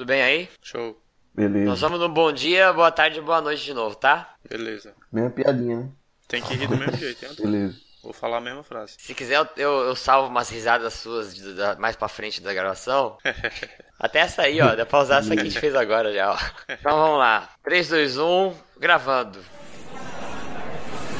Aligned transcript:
Tudo 0.00 0.08
bem 0.08 0.22
aí? 0.22 0.48
Show. 0.62 0.98
Beleza. 1.34 1.66
Nós 1.66 1.78
vamos 1.82 2.00
no 2.00 2.08
bom 2.08 2.32
dia, 2.32 2.72
boa 2.72 2.90
tarde 2.90 3.18
e 3.18 3.20
boa 3.20 3.42
noite 3.42 3.62
de 3.62 3.74
novo, 3.74 3.94
tá? 3.94 4.30
Beleza. 4.48 4.94
Mesma 5.12 5.28
piadinha, 5.28 5.76
né? 5.80 5.88
Tem 6.26 6.40
que 6.40 6.54
rir 6.54 6.66
do 6.66 6.74
mesmo 6.74 6.96
jeito, 6.96 7.22
hein? 7.26 7.32
Beleza. 7.38 7.76
Vou 8.02 8.14
falar 8.14 8.38
a 8.38 8.40
mesma 8.40 8.62
frase. 8.62 8.94
Se 8.96 9.14
quiser, 9.14 9.36
eu, 9.36 9.46
eu, 9.58 9.70
eu 9.88 9.94
salvo 9.94 10.30
umas 10.30 10.48
risadas 10.48 10.94
suas 10.94 11.34
de- 11.34 11.52
da- 11.52 11.76
mais 11.76 11.96
pra 11.96 12.08
frente 12.08 12.40
da 12.40 12.54
gravação. 12.54 13.18
Até 14.00 14.20
essa 14.20 14.40
aí, 14.40 14.58
ó. 14.62 14.74
Dá 14.74 14.86
pra 14.86 15.00
usar 15.02 15.18
essa 15.18 15.34
que 15.34 15.42
a 15.42 15.44
gente 15.44 15.60
fez 15.60 15.74
agora 15.74 16.10
já, 16.14 16.32
ó. 16.32 16.38
Então 16.66 16.96
vamos 16.96 17.18
lá. 17.18 17.50
3, 17.62 17.88
2, 17.90 18.16
1, 18.16 18.54
gravando. 18.78 19.38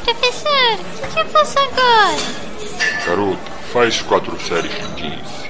Professor, 0.05 0.49
o 0.51 1.07
que, 1.07 1.13
que 1.13 1.21
eu 1.21 1.27
faço 1.27 1.59
agora? 1.59 2.17
Garoto, 3.07 3.51
faz 3.75 4.01
quatro 4.01 4.41
séries 4.41 4.73
de 4.73 5.11
15. 5.19 5.50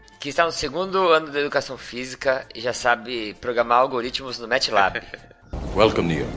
que 0.21 0.29
está 0.29 0.45
no 0.45 0.51
segundo 0.51 1.09
ano 1.09 1.31
da 1.31 1.39
educação 1.39 1.79
física 1.79 2.45
e 2.53 2.61
já 2.61 2.71
sabe 2.71 3.33
programar 3.41 3.79
algoritmos 3.79 4.37
no 4.37 4.47
MATLAB. 4.47 5.01
Welcome, 5.75 6.13
Neo. 6.13 6.27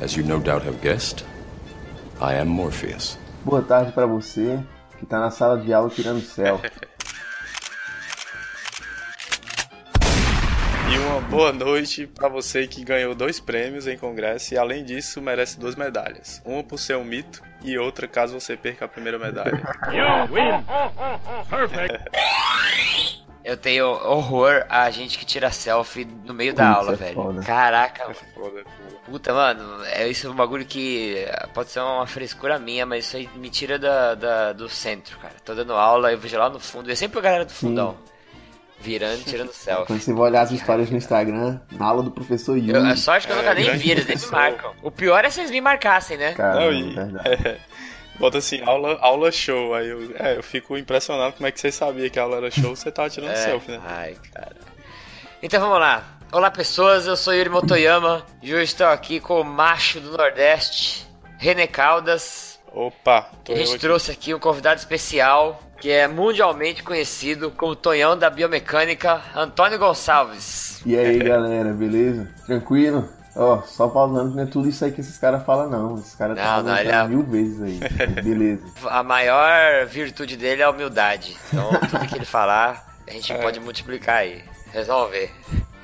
As 0.00 0.12
you 0.12 0.24
no 0.24 0.38
doubt 0.38 0.64
have 0.64 0.78
guessed, 0.80 1.24
I 2.20 2.38
am 2.38 2.46
Morpheus. 2.46 3.18
Boa 3.44 3.62
tarde 3.62 3.90
pra 3.90 4.06
você 4.06 4.62
que 5.00 5.04
tá 5.04 5.18
na 5.18 5.32
sala 5.32 5.58
de 5.58 5.72
aula 5.72 5.90
tirando 5.90 6.20
selfie. 6.20 6.70
E 10.86 10.98
uma 10.98 11.20
boa 11.22 11.52
noite 11.52 12.06
pra 12.06 12.28
você 12.28 12.68
que 12.68 12.84
ganhou 12.84 13.16
dois 13.16 13.40
prêmios 13.40 13.88
em 13.88 13.98
congresso 13.98 14.54
e 14.54 14.58
além 14.58 14.84
disso 14.84 15.20
merece 15.20 15.58
duas 15.58 15.74
medalhas. 15.74 16.40
Uma 16.44 16.62
por 16.62 16.78
ser 16.78 16.96
um 16.96 17.04
mito 17.04 17.42
e 17.64 17.78
outra 17.78 18.06
caso 18.06 18.38
você 18.38 18.56
perca 18.56 18.84
a 18.84 18.88
primeira 18.88 19.18
medalha. 19.18 19.60
Eu 23.44 23.58
tenho 23.58 23.86
horror 23.88 24.64
a 24.70 24.90
gente 24.90 25.18
que 25.18 25.24
tira 25.26 25.50
selfie 25.50 26.06
no 26.24 26.32
meio 26.32 26.54
da 26.54 26.64
Putz, 26.66 26.78
aula, 26.78 26.92
é 26.94 26.96
velho. 26.96 27.14
foda. 27.14 27.42
Caraca, 27.42 28.04
Foda, 28.34 28.36
foda. 28.64 28.64
puta, 29.04 29.34
mano, 29.34 29.84
é 29.84 30.08
isso 30.08 30.26
é 30.26 30.30
um 30.30 30.34
bagulho 30.34 30.64
que 30.64 31.26
pode 31.52 31.68
ser 31.68 31.80
uma 31.80 32.06
frescura 32.06 32.58
minha, 32.58 32.86
mas 32.86 33.04
isso 33.04 33.18
aí 33.18 33.28
me 33.36 33.50
tira 33.50 33.78
da, 33.78 34.14
da- 34.14 34.52
do 34.54 34.66
centro, 34.70 35.18
cara. 35.18 35.34
Tô 35.44 35.54
dando 35.54 35.74
aula, 35.74 36.10
eu 36.10 36.16
vejo 36.18 36.38
lá 36.38 36.48
no 36.48 36.58
fundo, 36.58 36.90
é 36.90 36.94
sempre 36.94 37.18
a 37.18 37.22
galera 37.22 37.44
do 37.44 37.52
fundão. 37.52 37.98
Virando, 38.84 39.24
tirando 39.24 39.52
selfie. 39.52 39.86
Quando 39.86 40.00
você 40.00 40.12
vai 40.12 40.22
olhar 40.30 40.42
as 40.42 40.50
histórias 40.52 40.90
no 40.90 40.96
Instagram, 40.96 41.58
na 41.72 41.86
aula 41.86 42.02
do 42.02 42.10
professor 42.10 42.56
Yuri. 42.56 42.72
Eu, 42.78 42.86
a 42.86 42.96
sorte 42.96 43.26
que 43.26 43.32
eu 43.32 43.36
É, 43.36 43.40
nunca 43.40 43.54
nem 43.54 43.64
grande 43.64 43.78
vi, 43.82 43.90
eles 43.90 44.06
nem 44.06 44.16
me 44.16 44.26
marcam. 44.26 44.72
O 44.82 44.90
pior 44.90 45.24
é 45.24 45.30
se 45.30 45.40
eles 45.40 45.50
me 45.50 45.60
marcassem, 45.60 46.16
né? 46.16 46.34
Cara, 46.34 46.54
Não, 46.60 46.62
é 46.70 46.74
e- 46.74 46.94
verdade. 46.94 47.60
Bota 48.20 48.38
assim, 48.38 48.62
aula, 48.64 48.96
aula 49.00 49.32
show. 49.32 49.74
Aí 49.74 49.88
eu, 49.88 50.12
é, 50.16 50.36
eu 50.36 50.42
fico 50.42 50.76
impressionado 50.78 51.32
como 51.34 51.46
é 51.48 51.50
que 51.50 51.58
você 51.60 51.72
sabia 51.72 52.08
que 52.08 52.18
a 52.18 52.22
aula 52.22 52.36
era 52.36 52.50
show 52.50 52.76
você 52.76 52.90
tava 52.92 53.10
tirando 53.10 53.32
É. 53.32 53.36
selfie, 53.36 53.72
né? 53.72 53.80
Ai, 53.84 54.16
cara. 54.32 54.54
Então 55.42 55.60
vamos 55.60 55.80
lá. 55.80 56.04
Olá, 56.30 56.50
pessoas. 56.50 57.06
Eu 57.06 57.16
sou 57.16 57.34
Yuri 57.34 57.48
Motoyama 57.50 58.24
e 58.42 58.52
hoje 58.54 58.64
estou 58.64 58.86
aqui 58.86 59.18
com 59.18 59.40
o 59.40 59.44
macho 59.44 59.98
do 60.00 60.16
Nordeste, 60.16 61.04
René 61.38 61.66
Caldas. 61.66 62.43
Opa, 62.76 63.30
tô 63.44 63.52
a 63.52 63.56
gente 63.56 63.70
aqui. 63.70 63.78
trouxe 63.78 64.10
aqui 64.10 64.34
um 64.34 64.38
convidado 64.40 64.80
especial 64.80 65.60
que 65.80 65.90
é 65.90 66.08
mundialmente 66.08 66.82
conhecido 66.82 67.50
como 67.52 67.76
Tonhão 67.76 68.18
da 68.18 68.28
Biomecânica, 68.28 69.22
Antônio 69.36 69.78
Gonçalves. 69.78 70.82
E 70.84 70.96
aí, 70.98 71.18
galera, 71.18 71.72
beleza? 71.72 72.28
Tranquilo? 72.46 73.08
Ó, 73.36 73.62
só 73.62 73.88
pausando 73.88 74.30
que 74.30 74.36
não 74.36 74.42
é 74.42 74.46
tudo 74.46 74.68
isso 74.68 74.84
aí 74.84 74.90
que 74.92 75.00
esses 75.00 75.18
caras 75.18 75.44
falam, 75.44 75.68
não. 75.70 75.96
Esses 75.98 76.14
caras 76.14 76.36
estão 76.36 76.58
ele 76.78 76.90
falando 76.90 76.90
é- 76.90 77.08
mil 77.08 77.22
vezes 77.22 77.62
aí. 77.62 77.80
Beleza. 78.22 78.62
A 78.88 79.02
maior 79.02 79.86
virtude 79.86 80.36
dele 80.36 80.62
é 80.62 80.64
a 80.64 80.70
humildade. 80.70 81.36
Então, 81.48 81.70
tudo 81.90 82.06
que 82.08 82.16
ele 82.16 82.24
falar, 82.24 82.96
a 83.06 83.10
gente 83.12 83.32
É. 83.32 83.38
pode 83.38 83.60
multiplicar 83.60 84.16
aí, 84.18 84.42
resolver. 84.72 85.30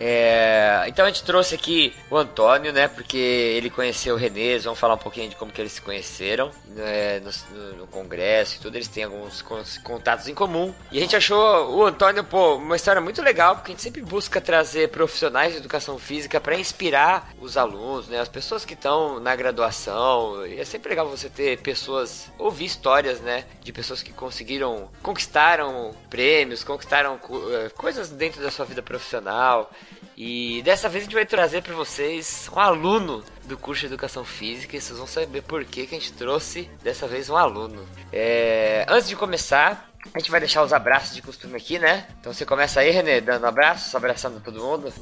É, 0.03 0.85
então 0.89 1.05
a 1.05 1.09
gente 1.09 1.23
trouxe 1.23 1.55
aqui 1.55 1.95
o 2.11 2.17
Antônio, 2.17 2.73
né? 2.73 2.89
Porque 2.89 3.19
ele 3.19 3.69
conheceu 3.69 4.15
o 4.15 4.19
Renê, 4.19 4.59
vão 4.59 4.75
falar 4.75 4.95
um 4.95 4.99
pouquinho 4.99 5.29
de 5.29 5.37
como 5.37 5.53
que 5.53 5.61
eles 5.61 5.73
se 5.73 5.83
conheceram 5.83 6.51
né, 6.69 7.21
no, 7.21 7.73
no- 7.75 7.87
congresso 7.91 8.57
e 8.57 8.61
tudo, 8.61 8.77
eles 8.77 8.87
têm 8.89 9.03
alguns 9.05 9.43
con- 9.43 9.63
contatos 9.83 10.27
em 10.29 10.35
comum. 10.35 10.73
E 10.91 10.97
a 10.99 11.01
gente 11.01 11.15
achou 11.17 11.77
o 11.77 11.85
Antônio, 11.85 12.23
pô, 12.25 12.55
uma 12.55 12.77
história 12.77 13.01
muito 13.01 13.21
legal, 13.21 13.57
porque 13.57 13.73
a 13.73 13.75
gente 13.75 13.83
sempre 13.83 14.01
busca 14.01 14.41
trazer 14.41 14.89
profissionais 14.91 15.53
de 15.53 15.59
educação 15.59 15.99
física 15.99 16.41
para 16.41 16.55
inspirar 16.57 17.31
os 17.41 17.57
alunos, 17.59 18.09
né? 18.09 18.21
As 18.21 18.29
pessoas 18.29 18.65
que 18.65 18.75
estão 18.75 19.21
na 19.21 19.35
graduação. 19.37 20.47
E 20.47 20.59
é 20.61 20.65
sempre 20.65 20.89
legal 20.91 21.09
você 21.09 21.29
ter 21.29 21.59
pessoas, 21.59 22.31
ouvir 22.39 22.65
histórias, 22.67 23.21
né? 23.21 23.45
De 23.61 23.73
pessoas 23.73 24.03
que 24.03 24.13
conseguiram, 24.13 24.89
conquistaram 25.03 25.93
prêmios, 26.09 26.65
conquistaram 26.65 27.19
co- 27.19 27.43
eh, 27.53 27.69
coisas 27.71 28.09
dentro 28.09 28.41
da 28.41 28.51
sua 28.51 28.65
vida 28.65 28.83
profissional. 28.83 29.71
E 30.23 30.61
dessa 30.63 30.89
vez 30.89 31.03
a 31.03 31.05
gente 31.07 31.15
vai 31.15 31.25
trazer 31.25 31.63
para 31.63 31.75
vocês 31.75 32.51
um 32.55 32.59
aluno 32.59 33.25
do 33.45 33.57
curso 33.57 33.81
de 33.81 33.87
Educação 33.87 34.23
Física 34.23 34.77
e 34.77 34.81
vocês 34.81 34.99
vão 34.99 35.07
saber 35.07 35.43
por 35.43 35.65
que, 35.65 35.87
que 35.87 35.95
a 35.95 35.99
gente 35.99 36.13
trouxe 36.13 36.71
dessa 36.83 37.09
vez 37.09 37.31
um 37.31 37.37
aluno. 37.37 37.89
É, 38.13 38.85
antes 38.87 39.09
de 39.09 39.17
começar, 39.17 39.91
a 40.13 40.19
gente 40.19 40.31
vai 40.31 40.39
deixar 40.39 40.63
os 40.63 40.73
abraços 40.73 41.15
de 41.15 41.23
costume 41.23 41.57
aqui, 41.57 41.79
né? 41.79 42.07
Então 42.21 42.33
você 42.35 42.45
começa 42.45 42.81
aí, 42.81 42.91
Renê, 42.91 43.21
dando 43.21 43.47
abraços, 43.47 43.95
abraçando 43.95 44.41
todo 44.41 44.61
mundo. 44.61 44.93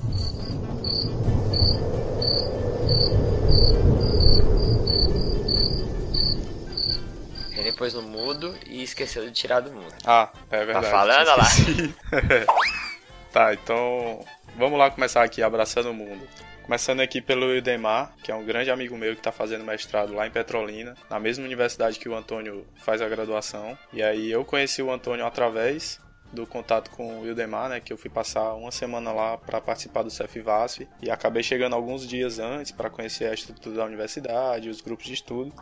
Renê 7.50 7.72
pôs 7.72 7.92
no 7.94 8.02
mudo 8.02 8.54
e 8.66 8.84
esqueceu 8.84 9.24
de 9.24 9.32
tirar 9.32 9.60
do 9.60 9.72
mudo. 9.72 9.94
Ah, 10.04 10.30
é 10.48 10.64
verdade. 10.64 10.90
falando, 10.90 11.24
tinha 11.24 11.34
olha 11.34 12.36
lá? 12.38 12.46
tá, 13.32 13.54
então 13.54 14.24
vamos 14.58 14.76
lá 14.76 14.90
começar 14.90 15.22
aqui 15.22 15.40
abraçando 15.40 15.90
o 15.90 15.94
mundo. 15.94 16.28
Começando 16.64 17.00
aqui 17.00 17.22
pelo 17.22 17.54
Idemar, 17.54 18.12
que 18.22 18.32
é 18.32 18.34
um 18.34 18.44
grande 18.44 18.70
amigo 18.70 18.98
meu 18.98 19.12
que 19.12 19.20
está 19.20 19.30
fazendo 19.30 19.64
mestrado 19.64 20.12
lá 20.12 20.26
em 20.26 20.30
Petrolina, 20.30 20.94
na 21.08 21.20
mesma 21.20 21.44
universidade 21.44 21.98
que 21.98 22.08
o 22.08 22.14
Antônio 22.14 22.66
faz 22.74 23.00
a 23.00 23.08
graduação. 23.08 23.78
E 23.92 24.02
aí 24.02 24.30
eu 24.30 24.44
conheci 24.44 24.82
o 24.82 24.90
Antônio 24.90 25.24
através 25.24 26.00
do 26.32 26.46
contato 26.46 26.90
com 26.90 27.20
o 27.20 27.26
Ildemar, 27.26 27.70
né, 27.70 27.80
que 27.80 27.90
eu 27.90 27.96
fui 27.96 28.10
passar 28.10 28.52
uma 28.54 28.70
semana 28.70 29.12
lá 29.12 29.38
para 29.38 29.60
participar 29.60 30.02
do 30.02 30.10
CEFVASF 30.10 30.86
e 31.00 31.10
acabei 31.10 31.42
chegando 31.42 31.74
alguns 31.74 32.06
dias 32.06 32.38
antes 32.38 32.72
para 32.72 32.90
conhecer 32.90 33.30
a 33.30 33.34
estrutura 33.34 33.76
da 33.76 33.84
universidade, 33.84 34.68
os 34.68 34.82
grupos 34.82 35.06
de 35.06 35.14
estudo. 35.14 35.54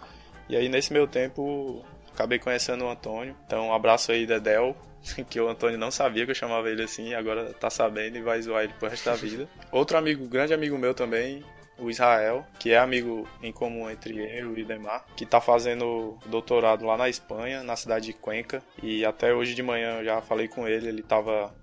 E 0.48 0.56
aí 0.56 0.68
nesse 0.68 0.92
meu 0.92 1.06
tempo 1.06 1.84
acabei 2.12 2.38
conhecendo 2.38 2.84
o 2.84 2.88
Antônio. 2.88 3.36
Então 3.46 3.68
um 3.68 3.74
abraço 3.74 4.10
aí, 4.10 4.26
Dedel, 4.26 4.74
que 5.28 5.40
o 5.40 5.48
Antônio 5.48 5.78
não 5.78 5.90
sabia 5.90 6.24
que 6.24 6.30
eu 6.30 6.34
chamava 6.34 6.70
ele 6.70 6.82
assim, 6.82 7.14
agora 7.14 7.52
tá 7.54 7.70
sabendo 7.70 8.16
e 8.18 8.22
vai 8.22 8.40
zoar 8.40 8.64
ele 8.64 8.72
pro 8.78 8.88
resto 8.88 9.04
da 9.04 9.14
vida. 9.14 9.48
Outro 9.70 9.96
amigo, 9.96 10.26
grande 10.26 10.54
amigo 10.54 10.76
meu 10.78 10.94
também, 10.94 11.44
o 11.78 11.90
Israel, 11.90 12.46
que 12.58 12.72
é 12.72 12.78
amigo 12.78 13.28
em 13.42 13.52
comum 13.52 13.90
entre 13.90 14.18
eu 14.18 14.56
e 14.56 14.62
o 14.62 14.66
Demar, 14.66 15.04
que 15.16 15.26
tá 15.26 15.40
fazendo 15.40 16.18
doutorado 16.26 16.84
lá 16.84 16.96
na 16.96 17.08
Espanha, 17.08 17.62
na 17.62 17.76
cidade 17.76 18.06
de 18.06 18.12
Cuenca, 18.12 18.62
e 18.82 19.04
até 19.04 19.34
hoje 19.34 19.54
de 19.54 19.62
manhã 19.62 19.98
eu 19.98 20.04
já 20.04 20.20
falei 20.22 20.48
com 20.48 20.66
ele, 20.66 20.88
ele 20.88 21.02
tava 21.02 21.54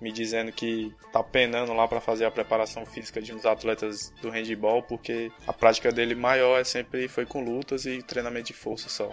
me 0.00 0.12
dizendo 0.12 0.52
que 0.52 0.94
tá 1.12 1.22
penando 1.22 1.72
lá 1.72 1.88
para 1.88 2.00
fazer 2.00 2.26
a 2.26 2.30
preparação 2.30 2.84
física 2.84 3.20
de 3.20 3.34
uns 3.34 3.46
atletas 3.46 4.12
do 4.20 4.30
handball, 4.30 4.82
porque 4.82 5.32
a 5.46 5.52
prática 5.52 5.90
dele 5.90 6.14
maior 6.14 6.60
é 6.60 6.64
sempre 6.64 7.08
foi 7.08 7.24
com 7.24 7.42
lutas 7.42 7.86
e 7.86 8.02
treinamento 8.02 8.48
de 8.48 8.52
força 8.52 8.88
só. 8.88 9.10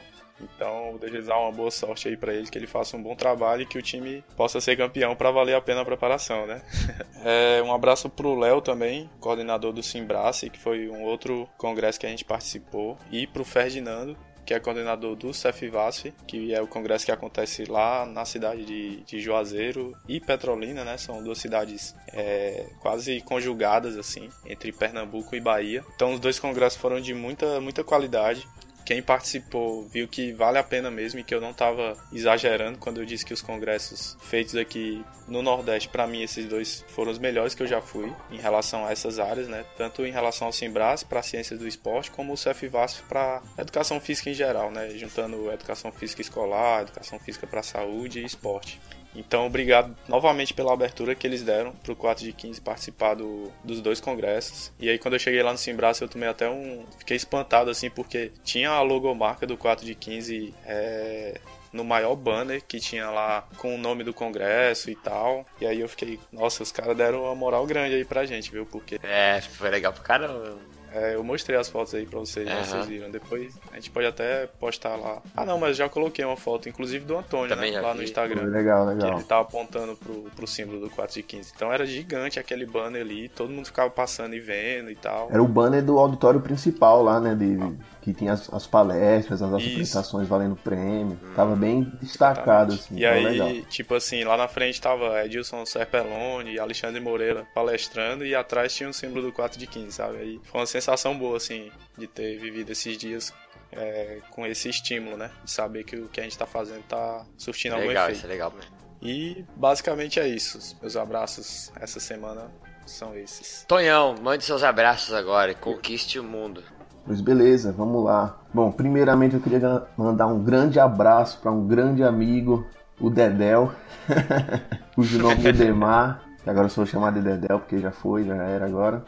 Então, 0.55 0.97
desejar 0.99 1.37
uma 1.37 1.51
boa 1.51 1.71
sorte 1.71 2.07
aí 2.07 2.17
para 2.17 2.33
ele, 2.33 2.47
que 2.47 2.57
ele 2.57 2.67
faça 2.67 2.97
um 2.97 3.01
bom 3.01 3.15
trabalho 3.15 3.63
e 3.63 3.65
que 3.65 3.77
o 3.77 3.81
time 3.81 4.23
possa 4.35 4.59
ser 4.59 4.77
campeão 4.77 5.15
para 5.15 5.31
valer 5.31 5.55
a 5.55 5.61
pena 5.61 5.81
a 5.81 5.85
preparação, 5.85 6.45
né? 6.45 6.61
É, 7.25 7.63
um 7.63 7.73
abraço 7.73 8.09
pro 8.09 8.37
Léo 8.37 8.59
também, 8.59 9.09
coordenador 9.21 9.71
do 9.71 9.81
Simbrace, 9.81 10.49
que 10.49 10.59
foi 10.59 10.89
um 10.89 11.03
outro 11.03 11.47
congresso 11.57 11.97
que 11.97 12.05
a 12.05 12.09
gente 12.09 12.25
participou, 12.25 12.97
e 13.09 13.25
pro 13.25 13.45
Ferdinando, 13.45 14.17
que 14.45 14.53
é 14.53 14.59
coordenador 14.59 15.15
do 15.15 15.33
CEFVASF, 15.33 16.13
que 16.27 16.53
é 16.53 16.61
o 16.61 16.67
congresso 16.67 17.05
que 17.05 17.11
acontece 17.11 17.65
lá 17.65 18.05
na 18.05 18.25
cidade 18.25 18.65
de, 18.65 18.97
de 19.03 19.19
Juazeiro 19.19 19.93
e 20.07 20.19
Petrolina, 20.19 20.83
né? 20.83 20.97
São 20.97 21.23
duas 21.23 21.37
cidades 21.37 21.95
é, 22.11 22.65
quase 22.81 23.21
conjugadas, 23.21 23.97
assim, 23.97 24.29
entre 24.45 24.71
Pernambuco 24.71 25.35
e 25.35 25.39
Bahia. 25.39 25.83
Então, 25.95 26.13
os 26.13 26.19
dois 26.19 26.39
congressos 26.39 26.79
foram 26.79 26.99
de 26.99 27.13
muita, 27.13 27.59
muita 27.61 27.83
qualidade. 27.83 28.47
Quem 28.85 29.01
participou 29.01 29.88
viu 29.88 30.07
que 30.07 30.31
vale 30.33 30.57
a 30.57 30.63
pena 30.63 30.91
mesmo 30.91 31.19
e 31.19 31.24
que 31.24 31.33
eu 31.33 31.41
não 31.41 31.51
estava 31.51 31.97
exagerando 32.12 32.77
quando 32.77 33.00
eu 33.00 33.06
disse 33.06 33.25
que 33.25 33.33
os 33.33 33.41
congressos 33.41 34.18
feitos 34.21 34.56
aqui 34.56 35.03
no 35.27 35.41
Nordeste, 35.41 35.89
para 35.89 36.06
mim, 36.06 36.21
esses 36.21 36.45
dois 36.45 36.83
foram 36.89 37.12
os 37.12 37.19
melhores 37.19 37.56
que 37.56 37.63
eu 37.63 37.68
já 37.68 37.81
fui 37.81 38.13
em 38.31 38.38
relação 38.38 38.85
a 38.85 38.91
essas 38.91 39.19
áreas, 39.19 39.47
né? 39.47 39.65
Tanto 39.77 40.06
em 40.06 40.12
relação 40.12 40.47
ao 40.47 40.53
Simbras 40.53 41.03
para 41.03 41.21
ciências 41.21 41.59
do 41.59 41.68
esporte, 41.68 42.12
como 42.12 42.33
o 42.33 42.38
CFVASF 42.38 43.03
para 43.03 43.41
educação 43.57 44.00
física 44.00 44.30
em 44.30 44.33
geral, 44.33 44.71
né? 44.71 44.89
Juntando 44.91 45.51
educação 45.51 45.91
física 45.91 46.21
escolar, 46.21 46.81
educação 46.81 47.19
física 47.19 47.47
para 47.47 47.63
saúde 47.63 48.19
e 48.19 48.25
esporte. 48.25 48.79
Então, 49.15 49.45
obrigado 49.45 49.95
novamente 50.07 50.54
pela 50.54 50.74
abertura 50.74 51.15
que 51.15 51.25
eles 51.25 51.44
deram 51.44 51.71
para 51.71 51.94
o 51.94 51.95
4 51.95 52.24
de 52.24 52.33
15 52.33 52.62
participar 52.62 53.15
do, 53.15 53.51
dos 53.63 53.81
dois 53.81 54.00
congressos. 54.00 54.71
E 54.80 54.89
aí, 54.89 54.98
quando 54.98 55.15
eu 55.15 55.19
cheguei 55.19 55.42
lá 55.44 55.51
no 55.51 55.57
Simbraço, 55.57 56.04
eu 56.04 56.10
tomei 56.10 56.27
até 56.27 56.50
um. 56.50 56.86
Fiquei 56.98 57.18
espantado, 57.18 57.69
assim, 57.69 57.89
porque 57.89 58.31
tinha 58.44 58.69
a 58.69 58.81
logomarca 58.81 59.45
do 59.45 59.57
4 59.57 59.86
de 59.86 59.95
15 59.95 60.54
é, 60.65 61.39
no 61.71 61.83
maior 61.83 62.15
banner 62.15 62.63
que 62.68 62.80
tinha 62.80 63.10
lá 63.10 63.48
com 63.57 63.75
o 63.75 63.77
nome 63.77 64.04
do 64.04 64.13
congresso 64.13 64.89
e 64.89 64.95
tal. 64.95 65.45
E 65.60 65.65
aí 65.65 65.81
eu 65.81 65.89
fiquei, 65.89 66.19
nossa, 66.31 66.63
os 66.63 66.71
caras 66.71 66.95
deram 66.95 67.24
uma 67.24 67.36
moral 67.36 67.65
grande 67.65 67.95
aí 67.95 68.06
pra 68.06 68.25
gente, 68.25 68.51
viu? 68.51 68.65
Porque. 68.65 69.00
É, 69.04 69.42
foi 69.42 69.69
legal 69.69 69.92
pro 69.92 70.04
caramba. 70.04 70.57
É, 70.93 71.15
eu 71.15 71.23
mostrei 71.23 71.57
as 71.57 71.67
fotos 71.69 71.95
aí 71.95 72.05
pra 72.05 72.19
vocês, 72.19 72.47
uhum. 72.47 72.63
vocês 72.63 72.85
viram. 72.85 73.09
Depois 73.09 73.57
a 73.71 73.75
gente 73.75 73.89
pode 73.89 74.05
até 74.05 74.47
postar 74.59 74.95
lá. 74.95 75.21
Ah, 75.35 75.43
não, 75.43 75.57
mas 75.57 75.75
já 75.75 75.89
coloquei 75.89 76.23
uma 76.23 76.37
foto, 76.37 76.69
inclusive 76.69 77.03
do 77.03 77.17
Antônio, 77.17 77.49
Também 77.49 77.71
né? 77.71 77.81
Lá 77.81 77.93
vi. 77.93 77.97
no 77.97 78.03
Instagram. 78.03 78.43
Legal, 78.43 78.85
legal. 78.85 79.09
Que 79.09 79.15
ele 79.17 79.23
tava 79.23 79.41
apontando 79.41 79.95
pro, 79.95 80.13
pro 80.35 80.45
símbolo 80.45 80.79
do 80.79 80.89
4 80.91 81.15
de 81.15 81.23
15. 81.23 81.53
Então 81.55 81.73
era 81.73 81.85
gigante 81.85 82.39
aquele 82.39 82.65
banner 82.65 83.01
ali, 83.01 83.27
todo 83.29 83.49
mundo 83.49 83.65
ficava 83.65 83.89
passando 83.89 84.35
e 84.35 84.39
vendo 84.39 84.91
e 84.91 84.95
tal. 84.95 85.29
Era 85.31 85.41
o 85.41 85.47
banner 85.47 85.83
do 85.83 85.97
auditório 85.97 86.39
principal 86.39 87.01
lá, 87.01 87.19
né? 87.19 87.33
De, 87.33 87.57
que 88.03 88.13
tinha 88.13 88.33
as, 88.33 88.53
as 88.53 88.67
palestras, 88.67 89.41
as 89.41 89.61
Isso. 89.61 89.71
apresentações 89.71 90.27
valendo 90.27 90.55
prêmio. 90.57 91.17
Hum, 91.23 91.33
tava 91.35 91.55
bem 91.55 91.83
destacado, 92.01 92.73
assim. 92.73 92.97
E 92.97 93.05
aí, 93.05 93.23
legal. 93.23 93.50
tipo 93.69 93.95
assim, 93.95 94.23
lá 94.23 94.35
na 94.35 94.47
frente 94.47 94.81
tava 94.81 95.23
Edilson 95.25 95.65
Serpeloni 95.65 96.53
e 96.53 96.59
Alexandre 96.59 97.00
Moreira 97.00 97.47
palestrando 97.55 98.25
e 98.25 98.35
atrás 98.35 98.75
tinha 98.75 98.89
o 98.89 98.94
símbolo 98.94 99.27
do 99.27 99.31
4 99.31 99.57
de 99.57 99.65
15, 99.65 99.91
sabe? 99.91 100.17
Aí 100.17 100.41
foi 100.44 100.59
uma 100.59 100.67
sensação 100.67 101.17
boa, 101.17 101.38
assim, 101.38 101.71
de 101.97 102.05
ter 102.05 102.38
vivido 102.38 102.69
esses 102.71 102.97
dias 102.97 103.33
é, 103.71 104.19
com 104.29 104.45
esse 104.45 104.69
estímulo, 104.69 105.15
né? 105.15 105.31
De 105.44 105.51
saber 105.51 105.83
que 105.83 105.95
o 105.95 106.09
que 106.09 106.19
a 106.19 106.23
gente 106.23 106.38
tá 106.38 106.45
fazendo 106.45 106.83
tá 106.83 107.25
surtindo 107.38 107.75
algum 107.75 107.88
legal, 107.88 108.05
efeito. 108.05 108.17
Isso 108.17 108.25
é 108.25 108.29
legal, 108.29 108.51
mesmo. 108.51 108.71
E 109.01 109.45
basicamente 109.55 110.19
é 110.19 110.27
isso. 110.27 110.77
Meus 110.81 110.95
abraços 110.95 111.71
essa 111.79 112.00
semana 112.00 112.51
são 112.85 113.15
esses. 113.17 113.65
Tonhão, 113.67 114.15
mande 114.21 114.44
seus 114.44 114.63
abraços 114.63 115.13
agora 115.13 115.51
e 115.51 115.55
conquiste 115.55 116.19
o 116.19 116.23
mundo. 116.23 116.63
Pois 117.05 117.19
beleza, 117.19 117.71
vamos 117.71 118.03
lá. 118.03 118.38
Bom, 118.53 118.71
primeiramente 118.71 119.35
eu 119.35 119.41
queria 119.41 119.83
mandar 119.97 120.27
um 120.27 120.41
grande 120.41 120.79
abraço 120.79 121.38
para 121.41 121.51
um 121.51 121.67
grande 121.67 122.01
amigo, 122.03 122.65
o 123.00 123.09
Dedel, 123.09 123.71
cujo 124.95 125.21
nome 125.21 125.45
é 125.45 125.51
Demar, 125.51 126.21
que 126.41 126.50
agora 126.50 126.67
eu 126.67 126.69
sou 126.69 126.85
chamado 126.85 127.15
de 127.15 127.21
Dedel 127.21 127.59
porque 127.59 127.79
já 127.79 127.91
foi, 127.91 128.23
já 128.23 128.35
era 128.35 128.65
agora. 128.65 129.03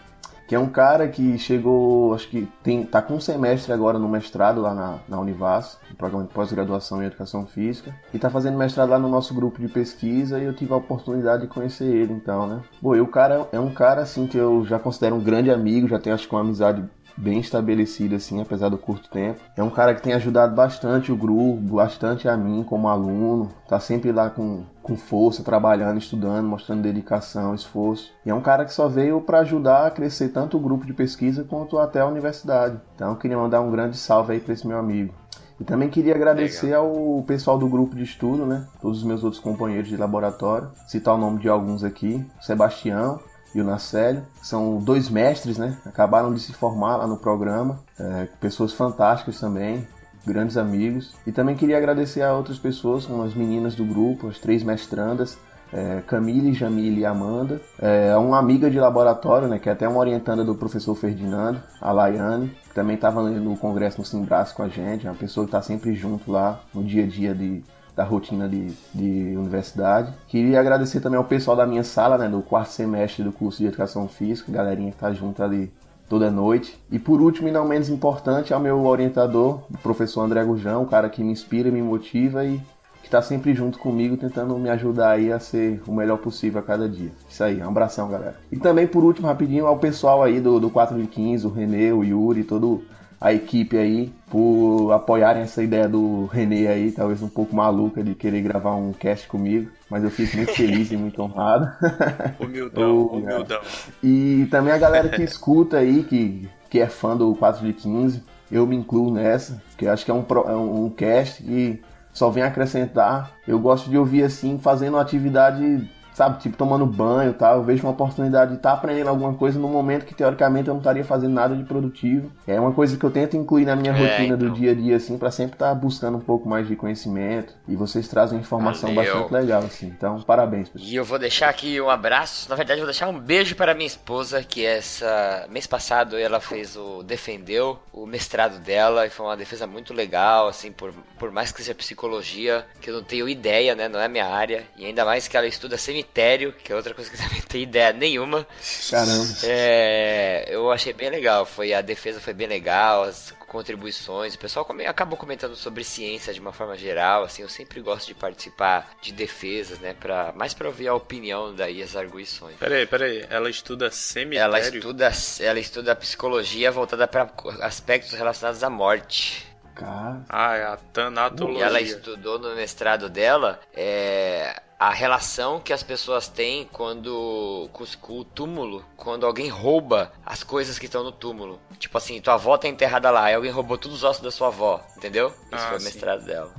Que 0.47 0.53
é 0.53 0.59
um 0.59 0.67
cara 0.67 1.07
que 1.07 1.39
chegou, 1.39 2.13
acho 2.13 2.29
que 2.29 2.47
tem, 2.61 2.83
tá 2.83 3.01
com 3.01 3.15
um 3.15 3.19
semestre 3.19 3.73
agora 3.73 3.97
no 3.97 4.07
mestrado 4.07 4.61
lá 4.61 4.75
na, 4.75 4.99
na 5.07 5.19
Univas, 5.19 5.79
no 5.89 5.95
programa 5.95 6.27
de 6.27 6.33
pós-graduação 6.33 7.01
em 7.01 7.07
Educação 7.07 7.47
Física, 7.47 7.95
e 8.13 8.19
tá 8.19 8.29
fazendo 8.29 8.55
mestrado 8.55 8.89
lá 8.89 8.99
no 8.99 9.09
nosso 9.09 9.33
grupo 9.33 9.59
de 9.59 9.67
pesquisa 9.67 10.37
e 10.37 10.43
eu 10.43 10.53
tive 10.53 10.71
a 10.71 10.77
oportunidade 10.77 11.43
de 11.43 11.47
conhecer 11.47 11.85
ele 11.85 12.13
então, 12.13 12.45
né? 12.45 12.61
Bom, 12.79 12.95
e 12.95 13.01
o 13.01 13.07
cara 13.07 13.47
é 13.51 13.59
um 13.59 13.73
cara 13.73 14.01
assim 14.01 14.27
que 14.27 14.37
eu 14.37 14.63
já 14.65 14.77
considero 14.77 15.15
um 15.15 15.23
grande 15.23 15.49
amigo, 15.49 15.87
já 15.87 15.97
tenho 15.97 16.13
acho 16.13 16.27
que 16.27 16.35
uma 16.35 16.41
amizade 16.41 16.83
bem 17.17 17.39
estabelecido, 17.39 18.15
assim, 18.15 18.41
apesar 18.41 18.69
do 18.69 18.77
curto 18.77 19.09
tempo. 19.09 19.39
É 19.55 19.63
um 19.63 19.69
cara 19.69 19.95
que 19.95 20.01
tem 20.01 20.13
ajudado 20.13 20.55
bastante 20.55 21.11
o 21.11 21.15
grupo, 21.15 21.75
bastante 21.75 22.27
a 22.27 22.35
mim 22.35 22.63
como 22.63 22.87
aluno. 22.87 23.49
Tá 23.67 23.79
sempre 23.79 24.11
lá 24.11 24.29
com, 24.29 24.63
com 24.83 24.95
força, 24.95 25.43
trabalhando, 25.43 25.97
estudando, 25.97 26.47
mostrando 26.47 26.81
dedicação, 26.81 27.55
esforço. 27.55 28.11
E 28.25 28.29
é 28.29 28.33
um 28.33 28.41
cara 28.41 28.65
que 28.65 28.73
só 28.73 28.87
veio 28.87 29.21
para 29.21 29.39
ajudar 29.39 29.87
a 29.87 29.91
crescer 29.91 30.29
tanto 30.29 30.57
o 30.57 30.59
grupo 30.59 30.85
de 30.85 30.93
pesquisa 30.93 31.43
quanto 31.43 31.77
até 31.77 32.01
a 32.01 32.07
universidade. 32.07 32.79
Então 32.95 33.11
eu 33.11 33.15
queria 33.15 33.37
mandar 33.37 33.61
um 33.61 33.71
grande 33.71 33.97
salve 33.97 34.33
aí 34.33 34.39
para 34.39 34.53
esse 34.53 34.67
meu 34.67 34.77
amigo. 34.77 35.13
E 35.59 35.63
também 35.63 35.89
queria 35.89 36.13
agradecer 36.13 36.67
Legal. 36.67 36.85
ao 36.85 37.23
pessoal 37.23 37.57
do 37.57 37.67
grupo 37.67 37.95
de 37.95 38.03
estudo, 38.03 38.45
né? 38.45 38.67
Todos 38.81 38.99
os 38.99 39.03
meus 39.05 39.23
outros 39.23 39.41
companheiros 39.41 39.87
de 39.87 39.95
laboratório. 39.95 40.69
Citar 40.87 41.15
o 41.15 41.17
nome 41.17 41.39
de 41.39 41.47
alguns 41.47 41.83
aqui: 41.83 42.25
Sebastião, 42.41 43.19
e 43.55 43.61
o 43.61 43.63
Nacélio. 43.63 44.23
São 44.43 44.77
dois 44.77 45.09
mestres, 45.09 45.57
né? 45.57 45.77
Acabaram 45.85 46.33
de 46.33 46.41
se 46.41 46.53
formar 46.53 46.97
lá 46.97 47.07
no 47.07 47.17
programa. 47.17 47.79
É, 47.97 48.27
pessoas 48.39 48.73
fantásticas 48.73 49.39
também, 49.39 49.87
grandes 50.27 50.57
amigos. 50.57 51.15
E 51.25 51.31
também 51.31 51.55
queria 51.55 51.77
agradecer 51.77 52.21
a 52.21 52.33
outras 52.33 52.59
pessoas, 52.59 53.05
como 53.05 53.23
as 53.23 53.33
meninas 53.33 53.73
do 53.73 53.85
grupo, 53.85 54.27
as 54.27 54.37
três 54.37 54.61
mestrandas, 54.61 55.37
é, 55.71 56.01
Camille, 56.05 56.53
Jamile 56.53 57.01
e 57.01 57.05
Amanda. 57.05 57.61
É, 57.79 58.15
uma 58.17 58.37
amiga 58.37 58.69
de 58.69 58.77
laboratório, 58.77 59.47
né, 59.47 59.57
que 59.57 59.69
é 59.69 59.71
até 59.71 59.87
uma 59.87 59.99
orientanda 59.99 60.43
do 60.43 60.53
professor 60.53 60.93
Ferdinando, 60.95 61.61
a 61.81 61.91
Laiane, 61.91 62.49
que 62.67 62.73
também 62.73 62.95
estava 62.95 63.21
no 63.23 63.57
congresso 63.57 63.99
no 63.99 64.05
Simbraço 64.05 64.53
com 64.53 64.63
a 64.63 64.67
gente, 64.67 65.07
é 65.07 65.09
uma 65.09 65.17
pessoa 65.17 65.45
que 65.45 65.49
está 65.49 65.61
sempre 65.61 65.93
junto 65.93 66.31
lá 66.31 66.61
no 66.73 66.83
dia 66.83 67.03
a 67.03 67.07
dia 67.07 67.33
de, 67.33 67.63
da 67.95 68.03
rotina 68.03 68.47
de, 68.49 68.73
de 68.93 69.37
universidade. 69.37 70.13
Queria 70.27 70.59
agradecer 70.59 70.99
também 70.99 71.17
ao 71.17 71.23
pessoal 71.23 71.55
da 71.55 71.65
minha 71.65 71.83
sala, 71.83 72.17
né, 72.17 72.27
do 72.27 72.41
quarto 72.41 72.71
semestre 72.71 73.23
do 73.23 73.31
curso 73.31 73.59
de 73.59 73.67
Educação 73.67 74.07
Física, 74.07 74.51
galerinha 74.51 74.91
que 74.91 74.97
tá 74.97 75.13
junto 75.13 75.41
ali 75.41 75.71
toda 76.09 76.29
noite. 76.29 76.77
E 76.91 76.99
por 76.99 77.21
último, 77.21 77.47
e 77.47 77.51
não 77.51 77.67
menos 77.67 77.89
importante, 77.89 78.53
ao 78.53 78.59
meu 78.59 78.83
orientador, 78.85 79.61
o 79.73 79.77
professor 79.77 80.21
André 80.21 80.43
Gurjão, 80.43 80.83
o 80.83 80.87
cara 80.87 81.09
que 81.09 81.23
me 81.23 81.31
inspira, 81.31 81.71
me 81.71 81.81
motiva 81.81 82.43
e 82.45 82.61
que 83.01 83.07
está 83.07 83.21
sempre 83.21 83.53
junto 83.53 83.77
comigo, 83.77 84.17
tentando 84.17 84.57
me 84.57 84.67
ajudar 84.69 85.11
aí 85.11 85.31
a 85.31 85.39
ser 85.39 85.79
o 85.87 85.93
melhor 85.93 86.17
possível 86.17 86.59
a 86.59 86.63
cada 86.63 86.89
dia. 86.89 87.11
Isso 87.29 87.43
aí, 87.43 87.61
um 87.61 87.67
abração, 87.67 88.09
galera. 88.09 88.35
E 88.51 88.57
também, 88.57 88.87
por 88.87 89.03
último, 89.03 89.27
rapidinho, 89.27 89.67
ao 89.67 89.77
pessoal 89.77 90.23
aí 90.23 90.41
do, 90.41 90.59
do 90.59 90.71
4 90.71 90.99
de 90.99 91.05
15, 91.05 91.45
o 91.45 91.51
Renê, 91.51 91.91
o 91.91 92.03
Yuri, 92.03 92.43
todo 92.43 92.83
a 93.19 93.33
equipe 93.33 93.77
aí 93.77 94.13
por 94.29 94.91
apoiarem 94.91 95.43
essa 95.43 95.63
ideia 95.63 95.87
do 95.87 96.25
René 96.25 96.67
aí, 96.67 96.91
talvez 96.91 97.21
um 97.21 97.29
pouco 97.29 97.55
maluca 97.55 98.03
de 98.03 98.13
querer 98.13 98.41
gravar 98.41 98.75
um 98.75 98.91
cast 98.91 99.27
comigo, 99.27 99.71
mas 99.89 100.03
eu 100.03 100.11
fico 100.11 100.35
muito 100.37 100.53
feliz 100.53 100.91
e 100.91 100.97
muito 100.97 101.21
honrado. 101.21 101.71
Humildão, 102.39 103.07
humildão. 103.07 103.61
E 104.03 104.47
também 104.51 104.73
a 104.73 104.77
galera 104.77 105.09
que 105.09 105.23
escuta 105.23 105.77
aí, 105.77 106.03
que, 106.03 106.49
que 106.69 106.79
é 106.79 106.87
fã 106.87 107.15
do 107.15 107.33
4 107.35 107.65
de 107.65 107.73
15, 107.73 108.23
eu 108.51 108.67
me 108.67 108.75
incluo 108.75 109.11
nessa, 109.11 109.61
porque 109.69 109.87
acho 109.87 110.05
que 110.05 110.11
é 110.11 110.13
um, 110.13 110.25
é 110.47 110.55
um 110.55 110.89
cast 110.89 111.41
que 111.41 111.81
só 112.13 112.29
vem 112.29 112.43
acrescentar. 112.43 113.31
Eu 113.47 113.59
gosto 113.59 113.89
de 113.89 113.97
ouvir 113.97 114.23
assim, 114.23 114.57
fazendo 114.57 114.97
atividade 114.97 115.89
sabe, 116.15 116.39
tipo 116.39 116.55
tomando 116.55 116.85
banho 116.85 117.31
e 117.31 117.33
tal, 117.33 117.57
eu 117.57 117.63
vejo 117.63 117.83
uma 117.83 117.91
oportunidade 117.91 118.51
de 118.51 118.57
estar 118.57 118.71
tá 118.71 118.77
aprendendo 118.77 119.09
alguma 119.09 119.33
coisa 119.33 119.59
no 119.59 119.67
momento 119.67 120.05
que 120.05 120.15
teoricamente 120.15 120.69
eu 120.69 120.73
não 120.73 120.79
estaria 120.79 121.03
fazendo 121.03 121.33
nada 121.33 121.55
de 121.55 121.63
produtivo. 121.63 122.31
É 122.47 122.57
uma 122.57 122.71
coisa 122.71 122.95
que 122.95 123.03
eu 123.03 123.11
tento 123.11 123.35
incluir 123.35 123.65
na 123.65 123.75
minha 123.75 123.91
é, 123.91 123.97
rotina 123.97 124.35
então. 124.35 124.37
do 124.37 124.49
dia 124.51 124.71
a 124.71 124.73
dia, 124.73 124.95
assim, 124.95 125.17
para 125.17 125.29
sempre 125.29 125.55
estar 125.55 125.69
tá 125.69 125.75
buscando 125.75 126.17
um 126.17 126.21
pouco 126.21 126.47
mais 126.47 126.67
de 126.67 126.75
conhecimento. 126.75 127.53
E 127.67 127.75
vocês 127.75 128.07
trazem 128.07 128.39
informação 128.39 128.95
Valeu. 128.95 129.13
bastante 129.13 129.33
legal, 129.33 129.63
assim. 129.63 129.87
Então, 129.87 130.21
parabéns, 130.21 130.69
pessoal. 130.69 130.89
E 130.89 130.95
eu 130.95 131.03
vou 131.03 131.19
deixar 131.19 131.49
aqui 131.49 131.81
um 131.81 131.89
abraço, 131.89 132.49
na 132.49 132.55
verdade, 132.55 132.79
eu 132.79 132.85
vou 132.85 132.93
deixar 132.93 133.09
um 133.09 133.19
beijo 133.19 133.53
para 133.55 133.73
minha 133.73 133.87
esposa, 133.87 134.41
que 134.41 134.65
essa 134.65 135.45
mês 135.49 135.67
passado 135.67 136.17
ela 136.17 136.39
fez 136.39 136.77
o 136.77 137.03
defendeu 137.03 137.77
o 137.91 138.05
mestrado 138.05 138.59
dela 138.59 139.05
e 139.05 139.09
foi 139.09 139.25
uma 139.25 139.35
defesa 139.35 139.67
muito 139.67 139.93
legal, 139.93 140.47
assim, 140.47 140.71
por, 140.71 140.93
por 141.19 141.31
mais 141.31 141.51
que 141.51 141.61
seja 141.61 141.75
psicologia, 141.75 142.65
que 142.79 142.89
eu 142.89 142.95
não 142.95 143.03
tenho 143.03 143.27
ideia, 143.27 143.75
né, 143.75 143.89
não 143.89 143.99
é 143.99 144.07
minha 144.07 144.27
área, 144.27 144.65
e 144.77 144.85
ainda 144.85 145.03
mais 145.03 145.27
que 145.27 145.35
ela 145.35 145.47
estuda 145.47 145.77
semi 145.77 146.04
cemitério, 146.05 146.53
que 146.53 146.71
é 146.71 146.75
outra 146.75 146.93
coisa 146.93 147.09
que 147.09 147.15
eu 147.15 147.21
também 147.21 147.39
não 147.39 147.47
tenho 147.47 147.63
ideia 147.63 147.91
nenhuma. 147.91 148.47
Caramba. 148.89 149.25
É, 149.43 150.45
eu 150.49 150.71
achei 150.71 150.93
bem 150.93 151.09
legal. 151.09 151.45
Foi, 151.45 151.73
a 151.73 151.81
defesa 151.81 152.21
foi 152.21 152.33
bem 152.33 152.47
legal, 152.47 153.03
as 153.03 153.33
contribuições. 153.47 154.35
O 154.35 154.39
pessoal 154.39 154.63
come, 154.65 154.85
acabou 154.85 155.17
comentando 155.17 155.55
sobre 155.55 155.83
ciência 155.83 156.33
de 156.33 156.39
uma 156.39 156.53
forma 156.53 156.77
geral. 156.77 157.23
Assim, 157.23 157.41
eu 157.41 157.49
sempre 157.49 157.81
gosto 157.81 158.07
de 158.07 158.13
participar 158.13 158.95
de 159.01 159.11
defesas, 159.11 159.79
né? 159.79 159.93
Pra, 159.93 160.31
mais 160.35 160.53
pra 160.53 160.67
ouvir 160.67 160.87
a 160.87 160.93
opinião 160.93 161.53
daí, 161.53 161.81
as 161.81 161.95
arguições. 161.95 162.55
Peraí, 162.57 162.85
peraí. 162.85 163.25
Ela 163.29 163.49
estuda 163.49 163.89
cemitério? 163.91 164.45
Ela 164.45 164.59
estuda, 164.59 165.11
ela 165.39 165.59
estuda 165.59 165.95
psicologia 165.95 166.71
voltada 166.71 167.07
para 167.07 167.29
aspectos 167.61 168.13
relacionados 168.13 168.63
à 168.63 168.69
morte. 168.69 169.54
Cara. 169.75 170.23
Ah, 170.29 170.55
é 170.55 170.63
a 170.63 170.77
tanatologia. 170.77 171.59
E 171.59 171.63
ela 171.63 171.81
estudou 171.81 172.39
no 172.39 172.55
mestrado 172.55 173.09
dela 173.09 173.59
é, 173.73 174.61
a 174.79 174.89
relação 174.89 175.59
que 175.59 175.73
as 175.73 175.83
pessoas 175.83 176.29
têm 176.29 176.65
quando 176.71 177.69
com, 177.73 178.13
o 178.13 178.23
túmulo, 178.23 178.85
quando 178.95 179.25
alguém 179.25 179.49
rouba 179.49 180.13
as 180.25 180.43
coisas 180.43 180.79
que 180.79 180.85
estão 180.85 181.03
no 181.03 181.11
túmulo. 181.11 181.59
Tipo 181.77 181.97
assim, 181.97 182.21
tua 182.21 182.35
avó 182.35 182.57
tá 182.57 182.69
enterrada 182.69 183.11
lá, 183.11 183.29
e 183.29 183.35
alguém 183.35 183.51
roubou 183.51 183.77
todos 183.77 183.97
os 183.97 184.03
ossos 184.03 184.23
da 184.23 184.31
sua 184.31 184.47
avó, 184.47 184.81
entendeu? 184.95 185.27
Isso 185.27 185.65
ah, 185.65 185.69
foi 185.69 185.79
o 185.79 185.83
mestrado 185.83 186.25
dela. 186.25 186.53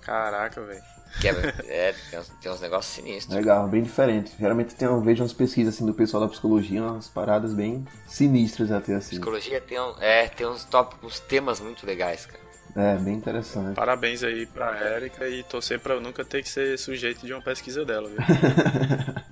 Caraca, 0.00 0.62
velho. 0.62 0.95
Que 1.20 1.28
é, 1.28 1.32
é 1.68 1.94
tem, 2.10 2.18
uns, 2.18 2.28
tem, 2.40 2.52
uns, 2.52 2.60
negócios 2.60 2.94
sinistros. 2.94 3.34
Legal, 3.34 3.66
bem 3.68 3.82
diferente. 3.82 4.32
Geralmente 4.38 4.74
tem, 4.74 4.86
eu 4.86 5.00
vejo 5.00 5.22
umas 5.22 5.32
pesquisas 5.32 5.74
assim 5.74 5.86
do 5.86 5.94
pessoal 5.94 6.22
da 6.22 6.28
psicologia, 6.28 6.82
umas 6.82 7.08
paradas 7.08 7.54
bem 7.54 7.86
sinistras 8.06 8.70
até 8.70 8.94
assim. 8.94 9.16
Psicologia 9.16 9.60
tem, 9.60 9.80
um, 9.80 9.94
é, 10.00 10.28
tem 10.28 10.46
uns, 10.46 10.66
uns 11.02 11.20
temas 11.20 11.60
muito 11.60 11.86
legais, 11.86 12.26
cara. 12.26 12.46
É, 12.76 12.96
bem 12.96 13.14
interessante. 13.14 13.74
Parabéns 13.74 14.22
aí 14.22 14.44
pra 14.44 14.76
Érica 14.76 15.26
e 15.26 15.42
torcer 15.42 15.80
pra 15.80 15.94
eu 15.94 16.00
nunca 16.00 16.22
ter 16.24 16.42
que 16.42 16.48
ser 16.48 16.78
sujeito 16.78 17.24
de 17.24 17.32
uma 17.32 17.40
pesquisa 17.40 17.84
dela, 17.84 18.08
viu? 18.08 18.18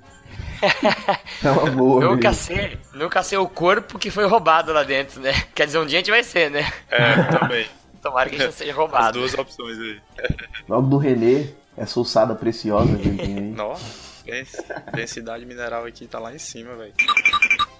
É 1.44 1.50
uma 1.50 1.70
boa. 1.70 2.04
Nunca 2.04 2.32
ser, 2.32 2.78
nunca 2.94 3.22
ser 3.22 3.36
o 3.36 3.46
corpo 3.46 3.98
que 3.98 4.10
foi 4.10 4.26
roubado 4.26 4.72
lá 4.72 4.82
dentro, 4.82 5.20
né? 5.20 5.32
Quer 5.54 5.66
dizer, 5.66 5.78
um 5.78 5.84
dia 5.84 5.98
a 5.98 6.00
gente 6.00 6.10
vai 6.10 6.22
ser, 6.22 6.50
né? 6.50 6.72
É, 6.90 7.22
também. 7.38 7.66
Tomara 8.00 8.28
que 8.28 8.36
a 8.36 8.38
gente 8.38 8.54
seja 8.54 8.70
As 8.70 8.76
roubado. 8.76 9.18
duas 9.18 9.34
opções 9.34 9.78
aí. 9.78 10.00
Logo 10.68 10.88
do 10.88 10.96
Renê, 10.98 11.48
essa 11.76 11.98
ossada 12.00 12.34
preciosa 12.34 12.96
que 12.96 13.08
ele 13.08 13.16
tem 13.18 13.36
aí. 13.38 13.50
Nossa, 13.52 13.84
dens- 14.24 14.56
densidade 14.94 15.44
mineral 15.46 15.84
aqui 15.84 16.06
tá 16.06 16.18
lá 16.18 16.34
em 16.34 16.38
cima, 16.38 16.74
velho. 16.76 16.92